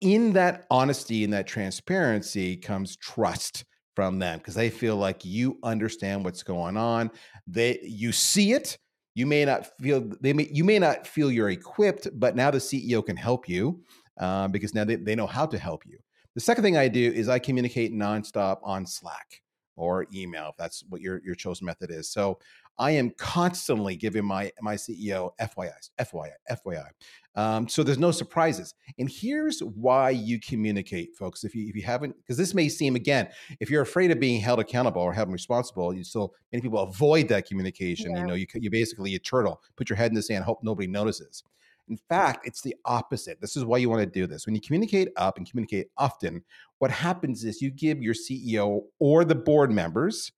in 0.00 0.34
that 0.34 0.66
honesty 0.70 1.24
and 1.24 1.32
that 1.32 1.46
transparency 1.46 2.56
comes 2.56 2.96
trust 2.96 3.64
from 3.96 4.18
them 4.18 4.38
because 4.38 4.54
they 4.54 4.70
feel 4.70 4.96
like 4.96 5.24
you 5.24 5.58
understand 5.64 6.24
what's 6.24 6.44
going 6.44 6.76
on 6.76 7.10
they 7.48 7.80
you 7.82 8.12
see 8.12 8.52
it 8.52 8.78
you 9.16 9.26
may 9.26 9.44
not 9.44 9.66
feel 9.80 10.08
they 10.20 10.32
may 10.32 10.48
you 10.52 10.62
may 10.62 10.78
not 10.78 11.04
feel 11.04 11.32
you're 11.32 11.50
equipped 11.50 12.06
but 12.14 12.36
now 12.36 12.50
the 12.50 12.58
ceo 12.58 13.04
can 13.04 13.16
help 13.16 13.48
you 13.48 13.82
uh, 14.20 14.46
because 14.46 14.74
now 14.74 14.84
they, 14.84 14.94
they 14.94 15.16
know 15.16 15.26
how 15.26 15.44
to 15.44 15.58
help 15.58 15.84
you 15.84 15.98
the 16.38 16.44
second 16.44 16.62
thing 16.62 16.76
I 16.76 16.86
do 16.86 17.10
is 17.12 17.28
I 17.28 17.40
communicate 17.40 17.92
nonstop 17.92 18.60
on 18.62 18.86
Slack 18.86 19.42
or 19.74 20.06
email, 20.14 20.50
if 20.50 20.56
that's 20.56 20.84
what 20.88 21.00
your, 21.00 21.20
your 21.24 21.34
chosen 21.34 21.64
method 21.64 21.90
is. 21.90 22.12
So 22.12 22.38
I 22.78 22.92
am 22.92 23.10
constantly 23.18 23.96
giving 23.96 24.24
my 24.24 24.52
my 24.62 24.76
CEO 24.76 25.32
FYI, 25.40 25.72
FYI, 26.00 26.30
FYI. 26.48 26.86
Um, 27.34 27.66
so 27.66 27.82
there's 27.82 27.98
no 27.98 28.12
surprises. 28.12 28.76
And 29.00 29.10
here's 29.10 29.58
why 29.58 30.10
you 30.10 30.38
communicate, 30.38 31.16
folks. 31.16 31.42
If 31.42 31.56
you 31.56 31.68
if 31.68 31.74
you 31.74 31.82
haven't, 31.82 32.14
because 32.18 32.36
this 32.36 32.54
may 32.54 32.68
seem 32.68 32.94
again, 32.94 33.30
if 33.58 33.68
you're 33.68 33.82
afraid 33.82 34.12
of 34.12 34.20
being 34.20 34.40
held 34.40 34.60
accountable 34.60 35.02
or 35.02 35.12
held 35.12 35.32
responsible, 35.32 35.92
you 35.92 36.04
still 36.04 36.34
many 36.52 36.62
people 36.62 36.78
avoid 36.78 37.26
that 37.30 37.48
communication. 37.48 38.12
Yeah. 38.12 38.20
You 38.20 38.26
know, 38.28 38.34
you 38.34 38.46
you 38.54 38.70
basically 38.70 39.16
a 39.16 39.18
turtle, 39.18 39.60
put 39.76 39.90
your 39.90 39.96
head 39.96 40.12
in 40.12 40.14
the 40.14 40.22
sand, 40.22 40.44
hope 40.44 40.60
nobody 40.62 40.86
notices. 40.86 41.42
In 41.88 41.98
fact, 42.08 42.46
it's 42.46 42.60
the 42.60 42.74
opposite. 42.84 43.40
This 43.40 43.56
is 43.56 43.64
why 43.64 43.78
you 43.78 43.88
want 43.88 44.00
to 44.00 44.06
do 44.06 44.26
this. 44.26 44.46
When 44.46 44.54
you 44.54 44.60
communicate 44.60 45.08
up 45.16 45.36
and 45.36 45.48
communicate 45.48 45.88
often, 45.96 46.42
what 46.78 46.90
happens 46.90 47.44
is 47.44 47.62
you 47.62 47.70
give 47.70 48.02
your 48.02 48.14
CEO 48.14 48.82
or 48.98 49.24
the 49.24 49.34
board 49.34 49.70
members 49.70 50.30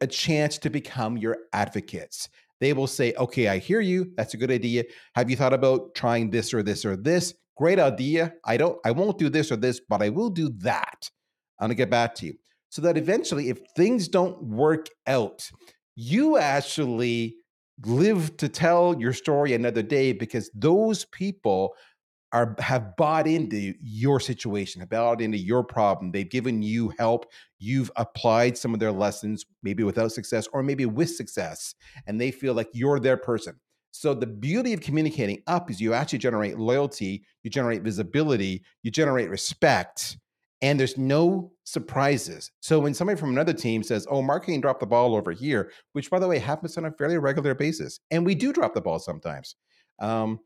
a 0.00 0.06
chance 0.06 0.58
to 0.58 0.70
become 0.70 1.16
your 1.16 1.38
advocates. 1.52 2.28
They 2.60 2.72
will 2.72 2.86
say, 2.86 3.14
okay, 3.14 3.48
I 3.48 3.58
hear 3.58 3.80
you. 3.80 4.12
That's 4.16 4.34
a 4.34 4.36
good 4.36 4.50
idea. 4.50 4.84
Have 5.14 5.30
you 5.30 5.36
thought 5.36 5.54
about 5.54 5.94
trying 5.94 6.30
this 6.30 6.52
or 6.52 6.62
this 6.62 6.84
or 6.84 6.96
this? 6.96 7.34
Great 7.56 7.78
idea. 7.78 8.34
I 8.44 8.56
don't, 8.56 8.78
I 8.84 8.90
won't 8.90 9.18
do 9.18 9.28
this 9.28 9.50
or 9.50 9.56
this, 9.56 9.80
but 9.80 10.02
I 10.02 10.08
will 10.10 10.30
do 10.30 10.50
that. 10.58 11.10
I'm 11.58 11.64
gonna 11.64 11.74
get 11.74 11.90
back 11.90 12.14
to 12.16 12.26
you. 12.26 12.34
So 12.70 12.82
that 12.82 12.96
eventually, 12.96 13.48
if 13.48 13.58
things 13.76 14.08
don't 14.08 14.40
work 14.42 14.86
out, 15.06 15.50
you 15.96 16.38
actually 16.38 17.36
live 17.84 18.36
to 18.38 18.48
tell 18.48 18.98
your 18.98 19.12
story 19.12 19.54
another 19.54 19.82
day 19.82 20.12
because 20.12 20.50
those 20.54 21.04
people 21.06 21.74
are 22.32 22.54
have 22.60 22.96
bought 22.96 23.26
into 23.26 23.74
your 23.80 24.20
situation, 24.20 24.80
have 24.80 24.90
bought 24.90 25.20
into 25.20 25.38
your 25.38 25.64
problem. 25.64 26.12
They've 26.12 26.28
given 26.28 26.62
you 26.62 26.92
help. 26.98 27.26
You've 27.58 27.90
applied 27.96 28.56
some 28.56 28.72
of 28.72 28.80
their 28.80 28.92
lessons, 28.92 29.44
maybe 29.62 29.82
without 29.82 30.12
success 30.12 30.46
or 30.52 30.62
maybe 30.62 30.86
with 30.86 31.10
success, 31.10 31.74
and 32.06 32.20
they 32.20 32.30
feel 32.30 32.54
like 32.54 32.68
you're 32.72 33.00
their 33.00 33.16
person. 33.16 33.58
So 33.90 34.14
the 34.14 34.26
beauty 34.26 34.72
of 34.72 34.80
communicating 34.80 35.42
up 35.48 35.70
is 35.70 35.80
you 35.80 35.92
actually 35.92 36.20
generate 36.20 36.58
loyalty, 36.58 37.24
you 37.42 37.50
generate 37.50 37.82
visibility, 37.82 38.62
you 38.84 38.92
generate 38.92 39.28
respect, 39.28 40.16
and 40.62 40.78
there's 40.78 40.98
no 40.98 41.52
surprises. 41.64 42.50
So 42.60 42.80
when 42.80 42.94
somebody 42.94 43.18
from 43.18 43.30
another 43.30 43.54
team 43.54 43.82
says, 43.82 44.06
"Oh, 44.10 44.22
marketing 44.22 44.60
dropped 44.60 44.80
the 44.80 44.86
ball 44.86 45.14
over 45.14 45.32
here," 45.32 45.72
which 45.92 46.10
by 46.10 46.18
the 46.18 46.28
way 46.28 46.38
happens 46.38 46.76
on 46.76 46.84
a 46.84 46.92
fairly 46.92 47.18
regular 47.18 47.54
basis, 47.54 48.00
and 48.10 48.24
we 48.26 48.34
do 48.34 48.52
drop 48.52 48.74
the 48.74 48.80
ball 48.80 48.98
sometimes. 48.98 49.56
Um, 50.00 50.40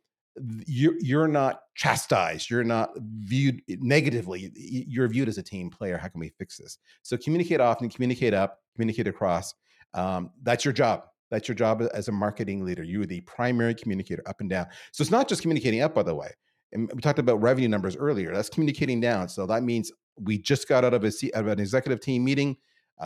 you're 0.67 0.95
you're 0.99 1.29
not 1.29 1.61
chastised 1.77 2.51
you're 2.51 2.65
not 2.65 2.91
viewed 2.99 3.61
negatively 3.69 4.51
you're 4.57 5.07
viewed 5.09 5.29
as 5.29 5.39
a 5.39 5.43
team 5.43 5.71
player 5.71 5.97
how 5.97 6.09
can 6.09 6.19
we 6.19 6.29
fix 6.39 6.57
this 6.57 6.79
so 7.03 7.17
communicate 7.17 7.61
often 7.61 7.89
communicate 7.89 8.35
up 8.35 8.59
communicate 8.75 9.07
across 9.07 9.55
um, 9.95 10.31
that's 10.43 10.65
your 10.65 10.75
job 10.75 11.05
that's 11.31 11.47
your 11.47 11.55
job 11.55 11.83
as 11.95 12.09
a 12.09 12.13
marketing 12.13 12.65
leader 12.65 12.83
you're 12.83 13.07
the 13.07 13.21
primary 13.23 13.75
communicator 13.75 14.23
up 14.27 14.41
and 14.41 14.51
down 14.51 14.67
so 14.91 15.03
it's 15.03 15.11
not 15.11 15.29
just 15.29 15.41
communicating 15.41 15.83
up 15.83 15.95
by 15.95 16.03
the 16.03 16.15
way 16.15 16.31
and 16.73 16.91
we 16.93 17.01
talked 17.01 17.21
about 17.21 17.41
revenue 17.41 17.69
numbers 17.69 17.97
earlier 17.97 18.35
that's 18.35 18.49
communicating 18.49 19.01
down 19.01 19.29
so 19.29 19.47
that 19.47 19.63
means 19.63 19.93
we 20.21 20.39
just 20.39 20.69
got 20.69 20.85
out 20.85 20.95
of, 20.95 21.05
a, 21.05 21.13
of 21.35 21.47
an 21.47 21.61
executive 21.61 22.01
team 22.01 22.25
meeting 22.25 22.57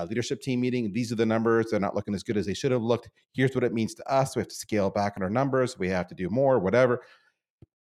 leadership 0.09 0.41
team 0.41 0.61
meeting. 0.61 0.93
These 0.93 1.13
are 1.13 1.17
the 1.17 1.27
numbers. 1.27 1.67
They're 1.71 1.81
not 1.81 1.95
looking 1.95 2.15
as 2.15 2.23
good 2.23 2.37
as 2.37 2.47
they 2.47 2.55
should 2.55 2.73
have 2.73 2.83
looked. 2.83 3.09
Here's 3.33 3.55
what 3.55 3.65
it 3.65 3.73
means 3.73 3.95
to 3.95 4.13
us. 4.13 4.37
We 4.37 4.41
have 4.41 4.49
to 4.49 4.55
scale 4.55 4.91
back 4.91 5.15
on 5.17 5.23
our 5.23 5.31
numbers. 5.31 5.79
We 5.79 5.89
have 5.89 6.07
to 6.09 6.15
do 6.15 6.29
more, 6.29 6.59
whatever. 6.59 7.03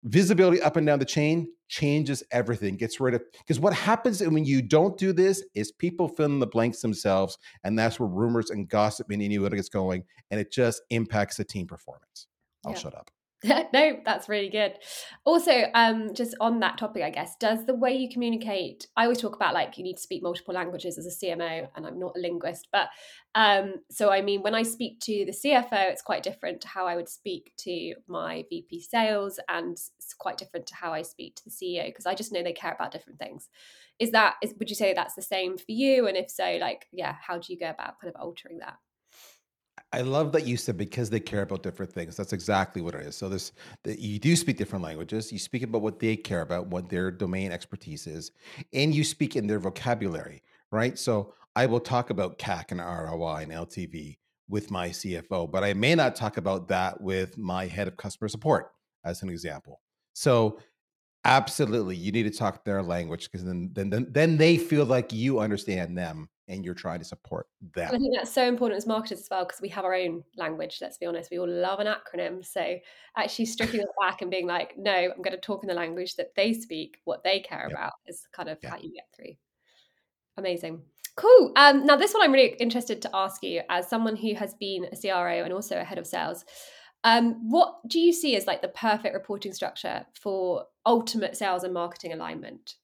Visibility 0.03 0.61
up 0.61 0.77
and 0.77 0.87
down 0.87 0.99
the 0.99 1.05
chain 1.05 1.51
changes 1.67 2.23
everything, 2.31 2.77
gets 2.77 2.99
rid 3.01 3.13
of 3.13 3.21
because 3.39 3.59
what 3.59 3.73
happens 3.73 4.21
when 4.21 4.45
you 4.45 4.61
don't 4.61 4.97
do 4.97 5.11
this 5.11 5.43
is 5.55 5.73
people 5.73 6.07
fill 6.07 6.27
in 6.27 6.39
the 6.39 6.47
blanks 6.47 6.81
themselves, 6.81 7.37
and 7.65 7.77
that's 7.77 7.99
where 7.99 8.07
rumors 8.07 8.49
and 8.49 8.69
gossip 8.69 9.09
and 9.09 9.21
innuendo 9.21 9.57
gets 9.57 9.67
going, 9.67 10.03
and 10.31 10.39
it 10.39 10.53
just 10.53 10.81
impacts 10.89 11.35
the 11.35 11.43
team 11.43 11.67
performance. 11.67 12.27
I'll 12.65 12.71
yeah. 12.71 12.77
shut 12.77 12.95
up. 12.95 13.11
no, 13.73 13.99
that's 14.03 14.27
really 14.27 14.49
good. 14.49 14.73
Also, 15.23 15.63
um, 15.73 16.13
just 16.13 16.35
on 16.41 16.59
that 16.59 16.77
topic, 16.77 17.03
I 17.03 17.09
guess, 17.09 17.37
does 17.39 17.65
the 17.65 17.73
way 17.73 17.95
you 17.95 18.09
communicate? 18.09 18.87
I 18.97 19.03
always 19.03 19.21
talk 19.21 19.33
about 19.33 19.53
like 19.53 19.77
you 19.77 19.83
need 19.83 19.95
to 19.95 20.03
speak 20.03 20.21
multiple 20.21 20.53
languages 20.53 20.97
as 20.97 21.05
a 21.05 21.25
CMO, 21.25 21.69
and 21.73 21.87
I'm 21.87 21.97
not 21.97 22.17
a 22.17 22.19
linguist, 22.19 22.67
but 22.73 22.89
um, 23.35 23.75
so 23.89 24.11
I 24.11 24.21
mean, 24.21 24.41
when 24.41 24.55
I 24.55 24.63
speak 24.63 24.99
to 25.01 25.23
the 25.25 25.31
CFO, 25.31 25.89
it's 25.89 26.01
quite 26.01 26.21
different 26.21 26.59
to 26.61 26.67
how 26.67 26.85
I 26.85 26.97
would 26.97 27.07
speak 27.07 27.53
to 27.59 27.93
my 28.07 28.43
VP 28.49 28.81
sales, 28.81 29.39
and 29.47 29.71
it's 29.71 30.13
quite 30.17 30.37
different 30.37 30.67
to 30.67 30.75
how 30.75 30.91
I 30.91 31.01
speak 31.01 31.35
to 31.35 31.43
the 31.45 31.51
CEO 31.51 31.85
because 31.85 32.05
I 32.05 32.15
just 32.15 32.33
know 32.33 32.43
they 32.43 32.51
care 32.51 32.73
about 32.73 32.91
different 32.91 33.19
things. 33.19 33.47
Is 33.99 34.11
that 34.11 34.35
is 34.43 34.53
would 34.59 34.69
you 34.69 34.75
say 34.75 34.93
that's 34.93 35.15
the 35.15 35.21
same 35.21 35.57
for 35.57 35.63
you? 35.71 36.07
And 36.07 36.17
if 36.17 36.29
so, 36.29 36.57
like, 36.59 36.87
yeah, 36.91 37.15
how 37.25 37.37
do 37.37 37.53
you 37.53 37.59
go 37.59 37.69
about 37.69 38.01
kind 38.01 38.13
of 38.13 38.19
altering 38.19 38.59
that? 38.59 38.75
I 39.91 40.01
love 40.01 40.31
that 40.33 40.45
you 40.45 40.55
said 40.55 40.77
because 40.77 41.09
they 41.09 41.19
care 41.19 41.41
about 41.41 41.63
different 41.63 41.91
things. 41.91 42.15
That's 42.15 42.33
exactly 42.33 42.81
what 42.81 42.93
it 42.93 43.01
is. 43.07 43.15
So 43.15 43.27
this 43.27 43.51
that 43.83 43.99
you 43.99 44.19
do 44.19 44.35
speak 44.35 44.57
different 44.57 44.83
languages. 44.83 45.31
You 45.31 45.39
speak 45.39 45.63
about 45.63 45.81
what 45.81 45.99
they 45.99 46.15
care 46.15 46.41
about, 46.41 46.67
what 46.67 46.89
their 46.89 47.09
domain 47.09 47.51
expertise 47.51 48.05
is, 48.05 48.31
and 48.73 48.93
you 48.93 49.03
speak 49.03 49.35
in 49.35 49.47
their 49.47 49.59
vocabulary, 49.59 50.43
right? 50.71 50.97
So 50.97 51.33
I 51.55 51.65
will 51.65 51.79
talk 51.79 52.11
about 52.11 52.37
CAC 52.37 52.71
and 52.71 52.79
ROI 52.79 53.43
and 53.43 53.51
LTV 53.51 54.17
with 54.47 54.71
my 54.71 54.89
CFO, 54.89 55.49
but 55.49 55.63
I 55.63 55.73
may 55.73 55.95
not 55.95 56.15
talk 56.15 56.37
about 56.37 56.67
that 56.67 57.01
with 57.01 57.37
my 57.37 57.65
head 57.65 57.87
of 57.87 57.97
customer 57.97 58.27
support, 58.27 58.71
as 59.03 59.23
an 59.23 59.29
example. 59.29 59.81
So 60.13 60.59
absolutely, 61.25 61.95
you 61.95 62.11
need 62.11 62.23
to 62.23 62.37
talk 62.37 62.63
their 62.63 62.83
language 62.83 63.29
because 63.31 63.43
then 63.45 63.71
then 63.73 64.07
then 64.11 64.37
they 64.37 64.57
feel 64.57 64.85
like 64.85 65.11
you 65.11 65.39
understand 65.39 65.97
them 65.97 66.29
and 66.49 66.65
you're 66.65 66.73
trying 66.73 66.99
to 66.99 67.05
support 67.05 67.47
them. 67.73 67.89
I 67.93 67.97
think 67.97 68.15
that's 68.15 68.33
so 68.33 68.45
important 68.45 68.77
as 68.77 68.87
marketers 68.87 69.19
as 69.21 69.27
well 69.29 69.45
because 69.45 69.61
we 69.61 69.69
have 69.69 69.85
our 69.85 69.93
own 69.93 70.23
language. 70.35 70.79
Let's 70.81 70.97
be 70.97 71.05
honest, 71.05 71.29
we 71.31 71.39
all 71.39 71.47
love 71.47 71.79
an 71.79 71.87
acronym. 71.87 72.43
So 72.43 72.77
actually 73.15 73.45
stripping 73.45 73.81
it 73.81 73.87
back 74.01 74.21
and 74.21 74.31
being 74.31 74.47
like, 74.47 74.73
no, 74.77 74.91
I'm 74.91 75.21
going 75.21 75.31
to 75.31 75.37
talk 75.37 75.63
in 75.63 75.67
the 75.67 75.75
language 75.75 76.15
that 76.15 76.35
they 76.35 76.53
speak, 76.53 76.97
what 77.05 77.23
they 77.23 77.39
care 77.39 77.67
yep. 77.69 77.71
about 77.71 77.93
is 78.07 78.27
kind 78.33 78.49
of 78.49 78.57
yep. 78.63 78.71
how 78.71 78.77
you 78.79 78.91
get 78.93 79.07
through. 79.15 79.35
Amazing. 80.37 80.81
Cool. 81.15 81.51
Um, 81.55 81.85
now, 81.85 81.97
this 81.97 82.13
one 82.13 82.23
I'm 82.23 82.31
really 82.31 82.55
interested 82.59 83.01
to 83.03 83.09
ask 83.13 83.43
you 83.43 83.61
as 83.69 83.87
someone 83.87 84.15
who 84.15 84.33
has 84.35 84.53
been 84.53 84.85
a 84.85 84.95
CRO 84.95 85.43
and 85.43 85.53
also 85.53 85.79
a 85.79 85.83
head 85.83 85.97
of 85.97 86.07
sales. 86.07 86.45
Um, 87.03 87.49
what 87.49 87.75
do 87.87 87.99
you 87.99 88.11
see 88.11 88.35
as 88.35 88.47
like 88.47 88.61
the 88.61 88.69
perfect 88.69 89.13
reporting 89.13 89.53
structure 89.53 90.05
for 90.13 90.65
ultimate 90.85 91.37
sales 91.37 91.63
and 91.63 91.73
marketing 91.73 92.13
alignment? 92.13 92.75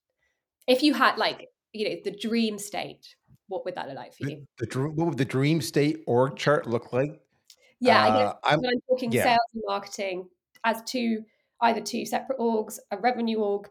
If 0.68 0.84
you 0.84 0.94
had 0.94 1.18
like, 1.18 1.50
you 1.74 1.90
know, 1.90 1.96
the 2.04 2.12
dream 2.12 2.58
state, 2.58 3.16
what 3.48 3.66
would 3.66 3.76
that 3.76 3.88
look 3.88 3.98
like 3.98 4.14
for 4.14 4.30
you? 4.30 4.46
The, 4.58 4.66
the 4.66 4.80
what 4.90 5.08
would 5.08 5.18
the 5.18 5.26
dream 5.26 5.62
state 5.62 6.04
org 6.08 6.36
chart 6.36 6.68
look 6.68 6.94
like? 6.94 7.20
Yeah, 7.80 8.04
uh, 8.04 8.04
I 8.04 8.18
guess 8.18 8.36
I'm, 8.44 8.60
I'm 8.66 8.82
talking 8.90 9.12
yeah. 9.12 9.24
sales 9.24 9.40
and 9.54 9.64
marketing 9.68 10.28
as 10.64 10.82
two 10.84 11.24
either 11.62 11.82
two 11.82 12.06
separate 12.06 12.40
orgs, 12.40 12.80
a 12.92 12.98
revenue 12.98 13.38
org, 13.38 13.70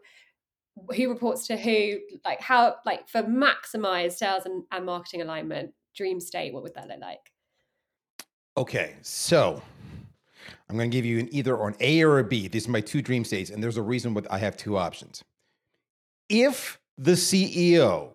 who 0.95 1.09
reports 1.09 1.47
to 1.47 1.57
who, 1.57 1.99
like 2.23 2.41
how 2.41 2.75
like 2.85 3.07
for 3.07 3.23
maximize 3.23 4.13
sales 4.13 4.45
and, 4.45 4.63
and 4.71 4.85
marketing 4.85 5.21
alignment, 5.21 5.73
dream 5.95 6.19
state, 6.19 6.53
what 6.53 6.63
would 6.63 6.73
that 6.75 6.87
look 6.87 6.99
like? 6.99 7.31
Okay, 8.57 8.95
so 9.01 9.61
I'm 10.69 10.77
going 10.77 10.89
to 10.89 10.95
give 10.95 11.05
you 11.05 11.19
an 11.19 11.33
either 11.33 11.55
or 11.55 11.69
an 11.69 11.75
A 11.79 12.01
or 12.03 12.19
a 12.19 12.23
B. 12.23 12.47
These 12.47 12.67
are 12.67 12.71
my 12.71 12.81
two 12.81 13.01
dream 13.01 13.23
states, 13.23 13.49
and 13.49 13.61
there's 13.61 13.77
a 13.77 13.81
reason 13.81 14.13
why 14.13 14.23
I 14.29 14.37
have 14.37 14.57
two 14.57 14.77
options. 14.77 15.23
If 16.29 16.79
the 16.97 17.11
CEO 17.11 18.14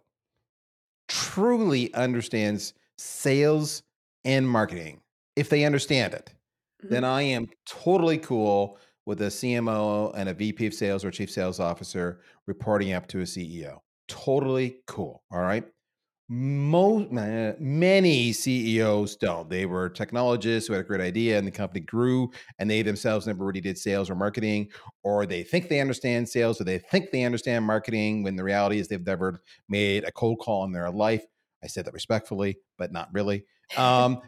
truly 1.10 1.92
understands 1.92 2.72
sales 2.96 3.82
and 4.24 4.48
marketing, 4.48 5.00
if 5.36 5.50
they 5.50 5.64
understand 5.64 6.14
it, 6.14 6.32
mm-hmm. 6.82 6.94
then 6.94 7.04
I 7.04 7.22
am 7.22 7.48
totally 7.66 8.18
cool 8.18 8.78
with 9.06 9.20
a 9.22 9.26
CMO 9.26 10.12
and 10.16 10.28
a 10.28 10.34
VP 10.34 10.66
of 10.68 10.74
sales 10.74 11.04
or 11.04 11.10
chief 11.10 11.30
sales 11.30 11.58
officer 11.58 12.20
reporting 12.46 12.92
up 12.92 13.08
to 13.08 13.20
a 13.20 13.24
CEO. 13.24 13.78
Totally 14.08 14.76
cool. 14.86 15.22
All 15.32 15.40
right. 15.40 15.64
Most 16.32 17.10
many 17.10 18.32
CEOs 18.32 19.16
don't. 19.16 19.50
They 19.50 19.66
were 19.66 19.88
technologists 19.88 20.68
who 20.68 20.74
had 20.74 20.82
a 20.82 20.86
great 20.86 21.00
idea 21.00 21.36
and 21.36 21.44
the 21.44 21.50
company 21.50 21.80
grew 21.80 22.30
and 22.60 22.70
they 22.70 22.82
themselves 22.82 23.26
never 23.26 23.44
really 23.44 23.60
did 23.60 23.76
sales 23.76 24.08
or 24.08 24.14
marketing, 24.14 24.68
or 25.02 25.26
they 25.26 25.42
think 25.42 25.68
they 25.68 25.80
understand 25.80 26.28
sales 26.28 26.60
or 26.60 26.64
they 26.64 26.78
think 26.78 27.10
they 27.10 27.24
understand 27.24 27.64
marketing 27.64 28.22
when 28.22 28.36
the 28.36 28.44
reality 28.44 28.78
is 28.78 28.86
they've 28.86 29.04
never 29.04 29.42
made 29.68 30.04
a 30.04 30.12
cold 30.12 30.38
call 30.38 30.62
in 30.62 30.70
their 30.70 30.88
life. 30.88 31.24
I 31.64 31.66
said 31.66 31.84
that 31.86 31.94
respectfully, 31.94 32.58
but 32.78 32.92
not 32.92 33.08
really. 33.12 33.44
Um, 33.76 34.20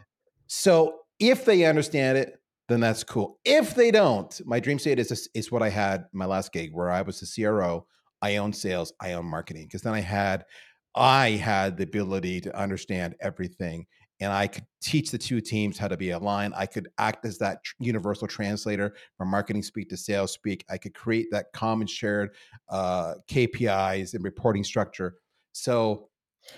so 0.47 0.99
if 1.19 1.45
they 1.45 1.63
understand 1.63 2.17
it, 2.17 2.33
then 2.67 2.81
that's 2.81 3.05
cool. 3.05 3.39
If 3.45 3.75
they 3.75 3.91
don't, 3.91 4.41
my 4.45 4.59
dream 4.59 4.77
state 4.77 4.99
is 4.99 5.29
is 5.33 5.53
what 5.53 5.63
I 5.63 5.69
had 5.69 6.07
my 6.11 6.25
last 6.25 6.51
gig 6.51 6.73
where 6.73 6.91
I 6.91 7.01
was 7.01 7.21
a 7.21 7.41
CRO. 7.41 7.87
I 8.21 8.37
own 8.37 8.51
sales, 8.51 8.91
I 9.01 9.13
own 9.13 9.25
marketing 9.25 9.67
because 9.67 9.81
then 9.81 9.93
I 9.93 9.99
had 10.01 10.45
I 10.95 11.31
had 11.31 11.77
the 11.77 11.83
ability 11.83 12.41
to 12.41 12.57
understand 12.57 13.15
everything 13.19 13.85
and 14.19 14.31
I 14.31 14.47
could 14.47 14.65
teach 14.81 15.11
the 15.11 15.17
two 15.17 15.41
teams 15.41 15.77
how 15.77 15.87
to 15.87 15.97
be 15.97 16.11
aligned. 16.11 16.53
I 16.55 16.65
could 16.65 16.87
act 16.97 17.25
as 17.25 17.37
that 17.39 17.59
universal 17.79 18.27
translator 18.27 18.95
from 19.17 19.29
marketing 19.29 19.63
speak 19.63 19.89
to 19.89 19.97
sales 19.97 20.31
speak. 20.31 20.63
I 20.69 20.77
could 20.77 20.93
create 20.93 21.27
that 21.31 21.47
common 21.53 21.87
shared 21.87 22.35
uh, 22.69 23.15
KPIs 23.29 24.13
and 24.13 24.23
reporting 24.23 24.63
structure. 24.63 25.15
So, 25.51 26.09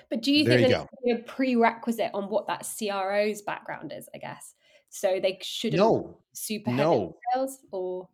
but 0.10 0.22
do 0.22 0.32
you 0.32 0.46
think 0.46 0.68
there's 0.70 1.20
a 1.20 1.24
prerequisite 1.24 2.12
on 2.14 2.26
what 2.26 2.46
that 2.48 2.68
CRO's 2.78 3.42
background 3.42 3.94
is? 3.96 4.10
I 4.14 4.18
guess 4.20 4.56
so 4.96 5.20
they 5.22 5.38
shouldn't 5.42 5.82
no 5.82 6.18
super 6.34 6.72
no 6.72 7.18
sales 7.34 7.60
or 7.72 8.08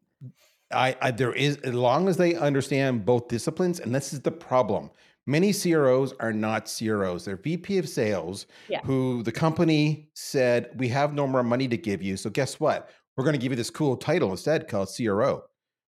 I, 0.73 0.95
I 1.01 1.11
there 1.11 1.33
is 1.33 1.57
as 1.57 1.73
long 1.73 2.07
as 2.07 2.17
they 2.17 2.35
understand 2.35 3.05
both 3.05 3.27
disciplines 3.27 3.79
and 3.79 3.93
this 3.93 4.13
is 4.13 4.21
the 4.21 4.31
problem 4.31 4.89
many 5.27 5.53
CROs 5.53 6.13
are 6.19 6.33
not 6.33 6.71
CROs. 6.77 7.25
They're 7.25 7.37
VP 7.37 7.77
of 7.77 7.87
sales 7.87 8.47
yeah. 8.67 8.81
who 8.81 9.23
the 9.23 9.31
company 9.31 10.09
said, 10.13 10.69
We 10.75 10.89
have 10.89 11.13
no 11.13 11.27
more 11.27 11.43
money 11.43 11.67
to 11.67 11.77
give 11.77 12.01
you. 12.01 12.17
So 12.17 12.29
guess 12.29 12.59
what? 12.59 12.89
We're 13.15 13.23
going 13.23 13.35
to 13.35 13.39
give 13.39 13.51
you 13.51 13.55
this 13.55 13.69
cool 13.69 13.97
title 13.97 14.31
instead 14.31 14.67
called 14.67 14.89
CRO. 14.95 15.43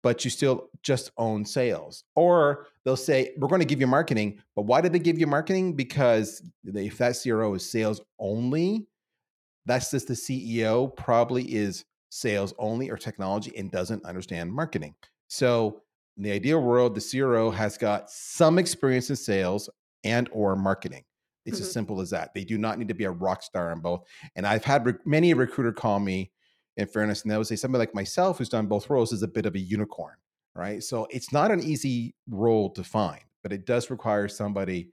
but 0.02 0.24
you 0.24 0.30
still 0.30 0.68
just 0.82 1.10
own 1.16 1.44
sales. 1.44 2.04
Or 2.14 2.66
they'll 2.84 2.96
say, 2.96 3.32
we're 3.38 3.48
going 3.48 3.60
to 3.60 3.66
give 3.66 3.80
you 3.80 3.86
marketing. 3.86 4.40
But 4.54 4.62
why 4.62 4.80
did 4.82 4.92
they 4.92 4.98
give 4.98 5.18
you 5.18 5.26
marketing? 5.26 5.74
Because 5.74 6.42
if 6.64 6.98
that 6.98 7.16
CRO 7.22 7.54
is 7.54 7.70
sales 7.70 8.02
only, 8.18 8.86
that's 9.64 9.90
just 9.90 10.08
the 10.08 10.14
CEO 10.14 10.94
probably 10.94 11.44
is 11.44 11.86
sales 12.14 12.54
only 12.58 12.90
or 12.90 12.96
technology 12.96 13.52
and 13.56 13.72
doesn't 13.72 14.04
understand 14.04 14.52
marketing. 14.52 14.94
So 15.26 15.82
in 16.16 16.22
the 16.22 16.30
ideal 16.30 16.60
world, 16.60 16.94
the 16.94 17.00
CRO 17.00 17.50
has 17.50 17.76
got 17.76 18.08
some 18.08 18.56
experience 18.56 19.10
in 19.10 19.16
sales 19.16 19.68
and 20.04 20.28
or 20.32 20.54
marketing. 20.54 21.02
It's 21.44 21.56
mm-hmm. 21.56 21.64
as 21.64 21.72
simple 21.72 22.00
as 22.00 22.10
that. 22.10 22.32
They 22.32 22.44
do 22.44 22.56
not 22.56 22.78
need 22.78 22.86
to 22.86 22.94
be 22.94 23.04
a 23.04 23.10
rock 23.10 23.42
star 23.42 23.72
in 23.72 23.80
both. 23.80 24.04
And 24.36 24.46
I've 24.46 24.64
had 24.64 24.96
many 25.04 25.32
a 25.32 25.36
recruiter 25.36 25.72
call 25.72 25.98
me, 25.98 26.30
in 26.76 26.86
fairness, 26.86 27.22
and 27.22 27.32
they 27.32 27.36
would 27.36 27.48
say 27.48 27.56
somebody 27.56 27.80
like 27.80 27.94
myself 27.94 28.38
who's 28.38 28.48
done 28.48 28.66
both 28.66 28.88
roles 28.90 29.12
is 29.12 29.22
a 29.22 29.28
bit 29.28 29.46
of 29.46 29.56
a 29.56 29.60
unicorn, 29.60 30.14
right? 30.54 30.82
So 30.82 31.08
it's 31.10 31.32
not 31.32 31.50
an 31.50 31.62
easy 31.62 32.14
role 32.28 32.70
to 32.70 32.84
find, 32.84 33.20
but 33.42 33.52
it 33.52 33.66
does 33.66 33.90
require 33.90 34.28
somebody. 34.28 34.90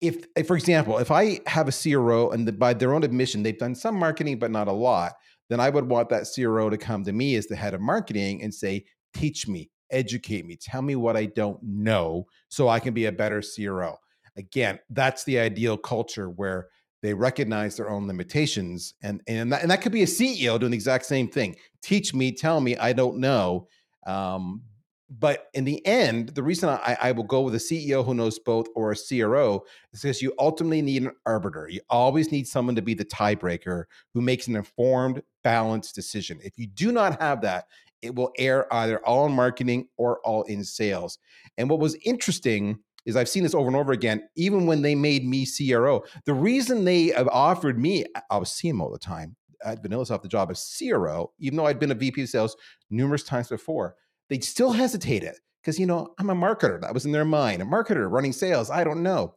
If, 0.00 0.24
if 0.36 0.46
for 0.46 0.56
example, 0.56 0.98
if 0.98 1.10
I 1.10 1.40
have 1.46 1.68
a 1.68 1.72
CRO 1.72 2.30
and 2.30 2.48
the, 2.48 2.52
by 2.52 2.74
their 2.74 2.94
own 2.94 3.02
admission 3.02 3.42
they've 3.42 3.58
done 3.58 3.74
some 3.74 3.94
marketing 3.98 4.38
but 4.38 4.50
not 4.50 4.68
a 4.68 4.72
lot, 4.72 5.14
then 5.48 5.60
I 5.60 5.70
would 5.70 5.88
want 5.88 6.08
that 6.10 6.26
CRO 6.32 6.70
to 6.70 6.78
come 6.78 7.04
to 7.04 7.12
me 7.12 7.36
as 7.36 7.46
the 7.46 7.56
head 7.56 7.74
of 7.74 7.80
marketing 7.80 8.42
and 8.42 8.54
say, 8.54 8.84
"Teach 9.14 9.46
me, 9.48 9.70
educate 9.90 10.46
me, 10.46 10.56
tell 10.56 10.82
me 10.82 10.96
what 10.96 11.16
I 11.16 11.26
don't 11.26 11.62
know, 11.62 12.26
so 12.48 12.68
I 12.68 12.80
can 12.80 12.94
be 12.94 13.06
a 13.06 13.12
better 13.12 13.42
CRO." 13.42 13.96
again, 14.36 14.78
that's 14.90 15.24
the 15.24 15.38
ideal 15.38 15.76
culture 15.76 16.28
where 16.28 16.68
they 17.02 17.14
recognize 17.14 17.76
their 17.76 17.90
own 17.90 18.06
limitations 18.06 18.94
and 19.02 19.22
and 19.26 19.52
that, 19.52 19.62
and 19.62 19.70
that 19.70 19.82
could 19.82 19.92
be 19.92 20.02
a 20.02 20.06
ceo 20.06 20.58
doing 20.58 20.70
the 20.70 20.76
exact 20.76 21.04
same 21.04 21.28
thing 21.28 21.54
teach 21.82 22.14
me 22.14 22.32
tell 22.32 22.60
me 22.60 22.76
i 22.78 22.92
don't 22.92 23.18
know 23.18 23.68
um, 24.06 24.62
but 25.08 25.46
in 25.54 25.64
the 25.64 25.84
end 25.86 26.30
the 26.30 26.42
reason 26.42 26.68
I, 26.68 26.96
I 27.00 27.12
will 27.12 27.24
go 27.24 27.42
with 27.42 27.54
a 27.54 27.58
ceo 27.58 28.04
who 28.04 28.14
knows 28.14 28.38
both 28.38 28.66
or 28.74 28.92
a 28.92 28.96
cro 28.96 29.62
is 29.92 30.02
because 30.02 30.20
you 30.20 30.32
ultimately 30.38 30.82
need 30.82 31.02
an 31.04 31.12
arbiter. 31.24 31.68
You 31.68 31.80
always 31.88 32.32
need 32.32 32.48
someone 32.48 32.74
to 32.74 32.82
be 32.82 32.94
the 32.94 33.04
tiebreaker 33.04 33.84
who 34.14 34.20
makes 34.20 34.48
an 34.48 34.56
informed 34.56 35.22
balanced 35.44 35.94
decision. 35.94 36.40
If 36.42 36.58
you 36.58 36.66
do 36.66 36.90
not 36.90 37.20
have 37.20 37.40
that 37.42 37.66
it 38.02 38.14
will 38.14 38.32
err 38.38 38.72
either 38.72 39.04
all 39.06 39.26
in 39.26 39.32
marketing 39.32 39.88
or 39.96 40.20
all 40.20 40.42
in 40.44 40.64
sales. 40.64 41.18
And 41.56 41.68
what 41.70 41.80
was 41.80 41.96
interesting 42.04 42.78
is 43.04 43.16
I've 43.16 43.28
seen 43.28 43.42
this 43.42 43.54
over 43.54 43.68
and 43.68 43.76
over 43.76 43.92
again, 43.92 44.28
even 44.36 44.66
when 44.66 44.82
they 44.82 44.94
made 44.94 45.24
me 45.24 45.46
CRO. 45.46 46.04
The 46.24 46.34
reason 46.34 46.84
they 46.84 47.14
offered 47.14 47.78
me, 47.78 48.04
I 48.30 48.36
was 48.36 48.50
CMO 48.50 48.82
all 48.82 48.92
the 48.92 48.98
time, 48.98 49.36
at 49.64 49.82
VanillaSoft 49.82 50.22
the 50.22 50.28
job 50.28 50.50
as 50.50 50.76
CRO, 50.78 51.32
even 51.38 51.56
though 51.56 51.66
I'd 51.66 51.78
been 51.78 51.92
a 51.92 51.94
VP 51.94 52.22
of 52.22 52.28
sales 52.28 52.56
numerous 52.90 53.22
times 53.22 53.48
before, 53.48 53.94
they 54.28 54.40
still 54.40 54.72
hesitated 54.72 55.34
because, 55.62 55.78
you 55.78 55.86
know, 55.86 56.14
I'm 56.18 56.30
a 56.30 56.34
marketer. 56.34 56.80
That 56.80 56.94
was 56.94 57.06
in 57.06 57.12
their 57.12 57.24
mind. 57.24 57.62
A 57.62 57.64
marketer 57.64 58.10
running 58.10 58.32
sales, 58.32 58.70
I 58.70 58.84
don't 58.84 59.02
know. 59.02 59.34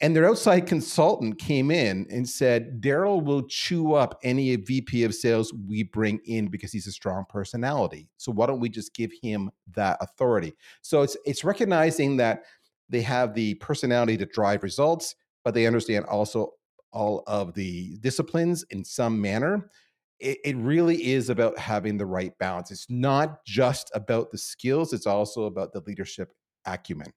And 0.00 0.16
their 0.16 0.28
outside 0.28 0.60
consultant 0.66 1.38
came 1.38 1.70
in 1.70 2.06
and 2.10 2.28
said, 2.28 2.80
Darryl 2.80 3.22
will 3.22 3.42
chew 3.46 3.94
up 3.94 4.18
any 4.22 4.56
VP 4.56 5.04
of 5.04 5.14
sales 5.14 5.52
we 5.68 5.82
bring 5.82 6.20
in 6.24 6.48
because 6.48 6.72
he's 6.72 6.86
a 6.86 6.92
strong 6.92 7.24
personality. 7.28 8.08
So 8.16 8.32
why 8.32 8.46
don't 8.46 8.60
we 8.60 8.68
just 8.68 8.94
give 8.94 9.12
him 9.22 9.50
that 9.74 9.98
authority? 10.00 10.54
So 10.82 11.02
it's 11.02 11.16
it's 11.24 11.44
recognizing 11.44 12.16
that 12.18 12.44
they 12.88 13.02
have 13.02 13.34
the 13.34 13.54
personality 13.54 14.16
to 14.16 14.26
drive 14.26 14.62
results, 14.62 15.14
but 15.44 15.54
they 15.54 15.66
understand 15.66 16.06
also 16.06 16.54
all 16.92 17.22
of 17.26 17.54
the 17.54 17.96
disciplines 18.00 18.64
in 18.70 18.84
some 18.84 19.20
manner. 19.20 19.70
It, 20.20 20.38
it 20.44 20.56
really 20.56 21.12
is 21.12 21.30
about 21.30 21.58
having 21.58 21.96
the 21.96 22.06
right 22.06 22.36
balance. 22.38 22.70
It's 22.70 22.90
not 22.90 23.44
just 23.44 23.90
about 23.94 24.30
the 24.30 24.38
skills, 24.38 24.92
it's 24.92 25.06
also 25.06 25.44
about 25.44 25.72
the 25.72 25.82
leadership 25.86 26.32
acumen. 26.66 27.12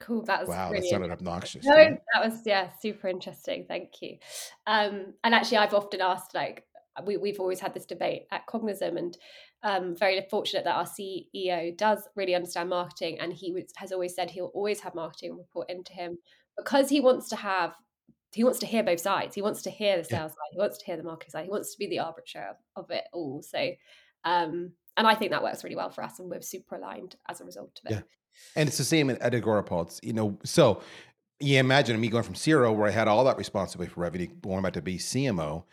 Cool. 0.00 0.22
That 0.24 0.40
was 0.40 0.48
wow. 0.48 0.72
That 0.72 0.84
sounded 0.84 1.10
obnoxious. 1.10 1.64
No, 1.64 1.74
that 1.74 2.24
was 2.24 2.40
yeah, 2.46 2.70
super 2.80 3.08
interesting. 3.08 3.64
Thank 3.66 4.00
you. 4.00 4.18
Um, 4.66 5.14
and 5.24 5.34
actually, 5.34 5.58
I've 5.58 5.74
often 5.74 6.00
asked 6.00 6.34
like 6.34 6.64
we 7.04 7.16
we've 7.16 7.40
always 7.40 7.60
had 7.60 7.74
this 7.74 7.84
debate 7.84 8.26
at 8.30 8.46
Cognism, 8.46 8.96
and 8.96 9.18
um, 9.64 9.96
very 9.96 10.24
fortunate 10.30 10.64
that 10.64 10.76
our 10.76 10.86
CEO 10.86 11.76
does 11.76 12.08
really 12.14 12.34
understand 12.34 12.70
marketing, 12.70 13.18
and 13.18 13.32
he 13.32 13.64
has 13.76 13.90
always 13.90 14.14
said 14.14 14.30
he'll 14.30 14.52
always 14.54 14.80
have 14.80 14.94
marketing 14.94 15.36
report 15.36 15.68
into 15.68 15.92
him 15.92 16.18
because 16.56 16.88
he 16.88 17.00
wants 17.00 17.28
to 17.30 17.36
have 17.36 17.74
he 18.32 18.44
wants 18.44 18.58
to 18.60 18.66
hear 18.66 18.82
both 18.82 19.00
sides. 19.00 19.34
He 19.34 19.42
wants 19.42 19.62
to 19.62 19.70
hear 19.70 19.96
the 19.96 20.04
sales 20.04 20.10
yeah. 20.10 20.26
side. 20.28 20.52
He 20.52 20.58
wants 20.58 20.78
to 20.78 20.84
hear 20.84 20.96
the 20.96 21.02
marketing 21.02 21.30
side. 21.30 21.44
He 21.44 21.50
wants 21.50 21.72
to 21.72 21.78
be 21.78 21.88
the 21.88 22.00
arbiter 22.00 22.46
of, 22.50 22.84
of 22.84 22.90
it 22.90 23.04
all. 23.12 23.42
So, 23.42 23.70
um, 24.24 24.72
and 24.96 25.06
I 25.06 25.14
think 25.14 25.30
that 25.30 25.42
works 25.42 25.64
really 25.64 25.76
well 25.76 25.90
for 25.90 26.02
us, 26.02 26.18
and 26.18 26.30
we're 26.30 26.42
super 26.42 26.76
aligned 26.76 27.16
as 27.28 27.40
a 27.40 27.44
result 27.44 27.80
of 27.84 27.90
it. 27.90 27.94
Yeah. 27.94 28.00
And 28.56 28.68
it's 28.68 28.78
the 28.78 28.84
same 28.84 29.10
at 29.10 29.20
Agorapulse, 29.20 30.00
you 30.02 30.12
know. 30.12 30.38
So 30.44 30.82
you 31.40 31.58
imagine 31.58 32.00
me 32.00 32.08
going 32.08 32.24
from 32.24 32.34
CRO, 32.34 32.72
where 32.72 32.88
I 32.88 32.92
had 32.92 33.08
all 33.08 33.24
that 33.24 33.38
responsibility 33.38 33.92
for 33.92 34.00
revenue, 34.00 34.26
going 34.42 34.62
back 34.62 34.74
to 34.74 34.82
be 34.82 34.98
CMO. 34.98 35.64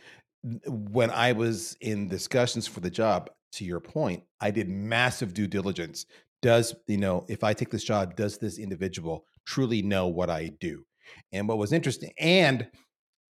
When 0.67 1.09
I 1.09 1.31
was 1.31 1.75
in 1.81 2.07
discussions 2.07 2.67
for 2.67 2.79
the 2.79 2.89
job, 2.89 3.29
to 3.55 3.65
your 3.65 3.79
point, 3.79 4.23
I 4.41 4.51
did 4.51 4.69
massive 4.69 5.33
due 5.33 5.47
diligence. 5.47 6.05
Does, 6.41 6.75
you 6.87 6.97
know, 6.97 7.25
if 7.27 7.43
I 7.43 7.53
take 7.53 7.71
this 7.71 7.83
job, 7.83 8.15
does 8.15 8.37
this 8.37 8.59
individual 8.59 9.25
truly 9.45 9.81
know 9.81 10.07
what 10.07 10.29
I 10.29 10.51
do? 10.59 10.85
And 11.31 11.47
what 11.47 11.57
was 11.57 11.73
interesting, 11.73 12.11
and 12.19 12.67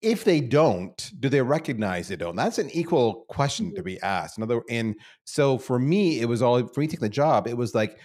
if 0.02 0.24
they 0.24 0.40
don't, 0.40 1.10
do 1.18 1.28
they 1.28 1.42
recognize 1.42 2.08
they 2.08 2.16
don't? 2.16 2.36
That's 2.36 2.58
an 2.58 2.70
equal 2.70 3.24
question 3.28 3.70
to 3.74 3.80
mm-hmm. 3.80 3.84
be 3.84 4.00
asked. 4.00 4.38
Another, 4.38 4.62
and 4.70 4.94
so 5.24 5.58
for 5.58 5.78
me, 5.78 6.20
it 6.20 6.26
was 6.26 6.42
all 6.42 6.66
for 6.66 6.80
me 6.80 6.86
taking 6.86 7.00
the 7.00 7.08
job. 7.08 7.48
It 7.48 7.56
was 7.56 7.74
like, 7.74 7.98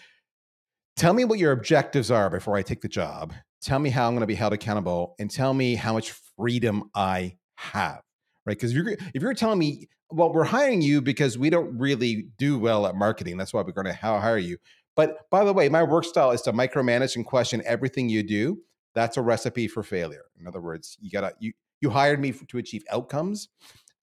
tell 0.95 1.13
me 1.13 1.25
what 1.25 1.39
your 1.39 1.51
objectives 1.51 2.09
are 2.09 2.29
before 2.29 2.55
I 2.55 2.61
take 2.61 2.81
the 2.81 2.87
job. 2.87 3.33
Tell 3.61 3.79
me 3.79 3.89
how 3.89 4.07
I'm 4.07 4.13
going 4.13 4.21
to 4.21 4.27
be 4.27 4.35
held 4.35 4.53
accountable 4.53 5.15
and 5.19 5.29
tell 5.29 5.53
me 5.53 5.75
how 5.75 5.93
much 5.93 6.13
freedom 6.37 6.89
I 6.95 7.35
have. 7.55 8.01
Right. 8.45 8.57
Because 8.57 8.71
if 8.71 8.77
you're, 8.77 8.97
if 9.13 9.21
you're 9.21 9.33
telling 9.35 9.59
me, 9.59 9.87
well, 10.09 10.33
we're 10.33 10.43
hiring 10.43 10.81
you 10.81 11.01
because 11.01 11.37
we 11.37 11.51
don't 11.51 11.77
really 11.77 12.27
do 12.37 12.57
well 12.57 12.87
at 12.87 12.95
marketing. 12.95 13.37
That's 13.37 13.53
why 13.53 13.61
we're 13.61 13.71
going 13.71 13.85
to 13.85 13.93
hire 13.93 14.37
you. 14.39 14.57
But 14.95 15.29
by 15.29 15.43
the 15.43 15.53
way, 15.53 15.69
my 15.69 15.83
work 15.83 16.05
style 16.05 16.31
is 16.31 16.41
to 16.43 16.53
micromanage 16.53 17.15
and 17.15 17.25
question 17.25 17.61
everything 17.65 18.09
you 18.09 18.23
do. 18.23 18.57
That's 18.93 19.17
a 19.17 19.21
recipe 19.21 19.67
for 19.67 19.83
failure. 19.83 20.25
In 20.39 20.47
other 20.47 20.61
words, 20.61 20.97
you 20.99 21.09
gotta 21.11 21.33
you 21.39 21.53
you 21.81 21.89
hired 21.89 22.19
me 22.19 22.31
to 22.31 22.57
achieve 22.57 22.83
outcomes, 22.91 23.49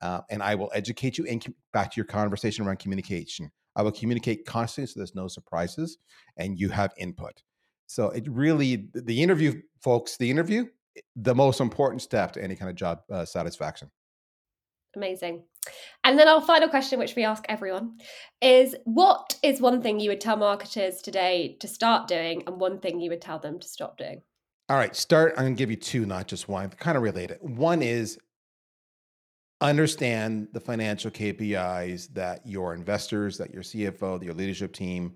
uh, 0.00 0.20
and 0.30 0.42
I 0.42 0.54
will 0.54 0.70
educate 0.74 1.18
you. 1.18 1.26
And 1.26 1.44
back 1.72 1.92
to 1.92 1.96
your 1.96 2.06
conversation 2.06 2.66
around 2.66 2.78
communication, 2.78 3.50
I 3.76 3.82
will 3.82 3.92
communicate 3.92 4.44
constantly 4.44 4.86
so 4.88 5.00
there's 5.00 5.14
no 5.14 5.28
surprises 5.28 5.98
and 6.36 6.58
you 6.58 6.68
have 6.70 6.92
input. 6.98 7.42
So 7.86 8.10
it 8.10 8.26
really, 8.28 8.88
the 8.92 9.22
interview, 9.22 9.62
folks, 9.80 10.16
the 10.16 10.30
interview, 10.30 10.66
the 11.16 11.34
most 11.34 11.60
important 11.60 12.02
step 12.02 12.32
to 12.32 12.42
any 12.42 12.56
kind 12.56 12.68
of 12.68 12.76
job 12.76 13.00
uh, 13.10 13.24
satisfaction. 13.24 13.90
Amazing. 14.96 15.44
And 16.02 16.18
then 16.18 16.28
our 16.28 16.40
final 16.40 16.68
question, 16.68 16.98
which 16.98 17.14
we 17.14 17.24
ask 17.24 17.44
everyone, 17.48 17.98
is 18.42 18.74
what 18.84 19.36
is 19.42 19.60
one 19.60 19.80
thing 19.80 20.00
you 20.00 20.10
would 20.10 20.20
tell 20.20 20.36
marketers 20.36 21.00
today 21.00 21.56
to 21.60 21.68
start 21.68 22.08
doing 22.08 22.42
and 22.46 22.60
one 22.60 22.80
thing 22.80 23.00
you 23.00 23.10
would 23.10 23.22
tell 23.22 23.38
them 23.38 23.60
to 23.60 23.68
stop 23.68 23.96
doing? 23.96 24.22
All 24.70 24.76
right, 24.76 24.94
start. 24.94 25.32
I'm 25.38 25.44
going 25.44 25.54
to 25.54 25.58
give 25.58 25.70
you 25.70 25.76
two, 25.76 26.04
not 26.04 26.28
just 26.28 26.46
one, 26.46 26.68
kind 26.68 26.98
of 26.98 27.02
related. 27.02 27.38
One 27.40 27.80
is 27.80 28.18
understand 29.62 30.48
the 30.52 30.60
financial 30.60 31.10
KPIs 31.10 32.12
that 32.12 32.46
your 32.46 32.74
investors, 32.74 33.38
that 33.38 33.50
your 33.50 33.62
CFO, 33.62 34.18
that 34.18 34.26
your 34.26 34.34
leadership 34.34 34.74
team, 34.74 35.14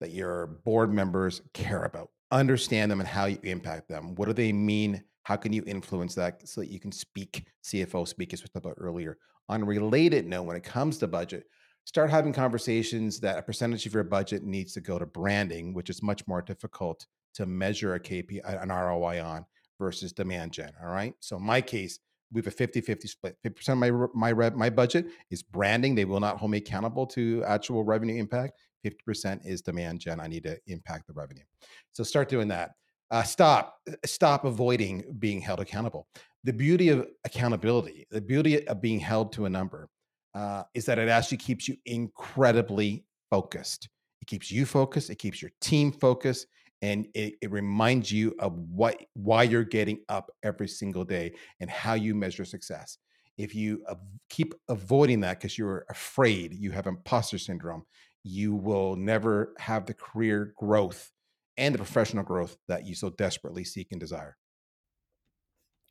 that 0.00 0.10
your 0.10 0.48
board 0.64 0.92
members 0.92 1.42
care 1.54 1.84
about. 1.84 2.10
Understand 2.32 2.90
them 2.90 2.98
and 2.98 3.08
how 3.08 3.26
you 3.26 3.38
impact 3.44 3.88
them. 3.88 4.16
What 4.16 4.26
do 4.26 4.32
they 4.32 4.52
mean? 4.52 5.04
How 5.22 5.36
can 5.36 5.52
you 5.52 5.62
influence 5.64 6.16
that 6.16 6.48
so 6.48 6.60
that 6.60 6.70
you 6.72 6.80
can 6.80 6.90
speak 6.90 7.46
CFO 7.62 8.08
speak, 8.08 8.32
as 8.32 8.42
we 8.42 8.48
talked 8.48 8.66
about 8.66 8.78
earlier? 8.78 9.16
On 9.48 9.62
a 9.62 9.64
related 9.64 10.26
note, 10.26 10.42
when 10.42 10.56
it 10.56 10.64
comes 10.64 10.98
to 10.98 11.06
budget, 11.06 11.44
start 11.84 12.10
having 12.10 12.32
conversations 12.32 13.20
that 13.20 13.38
a 13.38 13.42
percentage 13.42 13.86
of 13.86 13.94
your 13.94 14.02
budget 14.02 14.42
needs 14.42 14.72
to 14.72 14.80
go 14.80 14.98
to 14.98 15.06
branding, 15.06 15.72
which 15.72 15.88
is 15.88 16.02
much 16.02 16.26
more 16.26 16.42
difficult 16.42 17.06
to 17.34 17.46
measure 17.46 17.94
a 17.94 18.00
KPI, 18.00 18.62
an 18.62 18.68
ROI 18.68 19.22
on 19.22 19.44
versus 19.78 20.12
demand 20.12 20.52
gen. 20.52 20.72
All 20.82 20.90
right. 20.90 21.14
So 21.20 21.36
in 21.36 21.44
my 21.44 21.60
case, 21.60 21.98
we 22.32 22.40
have 22.40 22.46
a 22.46 22.50
50-50 22.50 23.08
split. 23.08 23.36
50% 23.44 23.68
of 23.68 23.78
my 23.78 23.90
my 24.14 24.32
rev, 24.32 24.54
my 24.54 24.70
budget 24.70 25.06
is 25.30 25.42
branding. 25.42 25.94
They 25.94 26.04
will 26.04 26.20
not 26.20 26.38
hold 26.38 26.50
me 26.50 26.58
accountable 26.58 27.06
to 27.08 27.44
actual 27.44 27.84
revenue 27.84 28.18
impact. 28.18 28.54
50% 28.84 29.46
is 29.46 29.62
demand 29.62 30.00
gen. 30.00 30.18
I 30.18 30.26
need 30.26 30.44
to 30.44 30.58
impact 30.66 31.06
the 31.06 31.12
revenue. 31.12 31.44
So 31.92 32.02
start 32.02 32.28
doing 32.28 32.48
that. 32.48 32.72
Uh, 33.10 33.22
stop 33.22 33.76
stop 34.06 34.44
avoiding 34.46 35.04
being 35.18 35.40
held 35.40 35.60
accountable. 35.60 36.08
The 36.44 36.52
beauty 36.52 36.88
of 36.88 37.06
accountability 37.24 38.06
the 38.10 38.22
beauty 38.22 38.66
of 38.66 38.80
being 38.80 38.98
held 38.98 39.32
to 39.34 39.44
a 39.44 39.50
number 39.50 39.88
uh, 40.34 40.62
is 40.74 40.86
that 40.86 40.98
it 40.98 41.10
actually 41.10 41.36
keeps 41.36 41.68
you 41.68 41.76
incredibly 41.84 43.04
focused. 43.30 43.88
It 44.22 44.28
keeps 44.28 44.50
you 44.50 44.64
focused. 44.64 45.10
It 45.10 45.16
keeps 45.16 45.42
your 45.42 45.50
team 45.60 45.92
focused 45.92 46.46
and 46.82 47.06
it, 47.14 47.34
it 47.40 47.50
reminds 47.50 48.12
you 48.12 48.34
of 48.38 48.58
what 48.58 49.00
why 49.14 49.42
you're 49.42 49.64
getting 49.64 50.00
up 50.08 50.30
every 50.42 50.68
single 50.68 51.04
day 51.04 51.32
and 51.60 51.70
how 51.70 51.94
you 51.94 52.14
measure 52.14 52.44
success 52.44 52.98
if 53.38 53.54
you 53.54 53.82
keep 54.28 54.52
avoiding 54.68 55.20
that 55.20 55.38
because 55.38 55.56
you're 55.56 55.86
afraid 55.88 56.52
you 56.52 56.70
have 56.70 56.86
imposter 56.86 57.38
syndrome 57.38 57.84
you 58.24 58.54
will 58.54 58.96
never 58.96 59.54
have 59.58 59.86
the 59.86 59.94
career 59.94 60.52
growth 60.56 61.10
and 61.56 61.74
the 61.74 61.78
professional 61.78 62.24
growth 62.24 62.56
that 62.68 62.86
you 62.86 62.94
so 62.94 63.10
desperately 63.10 63.64
seek 63.64 63.88
and 63.90 64.00
desire. 64.00 64.36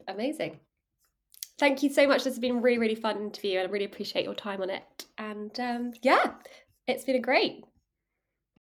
Amazing. 0.08 0.60
Thank 1.60 1.84
you 1.84 1.94
so 1.94 2.08
much. 2.08 2.24
This 2.24 2.34
has 2.34 2.40
been 2.40 2.62
really, 2.62 2.80
really 2.80 2.96
fun 2.96 3.18
interview 3.18 3.60
and 3.60 3.68
I 3.68 3.72
really 3.72 3.86
appreciate 3.86 4.26
your 4.26 4.34
time 4.34 4.62
on 4.62 4.70
it. 4.70 5.06
And 5.18 5.58
um, 5.60 5.94
yeah, 6.02 6.34
it's 6.88 7.04
been 7.04 7.16
a 7.16 7.20
great. 7.20 7.64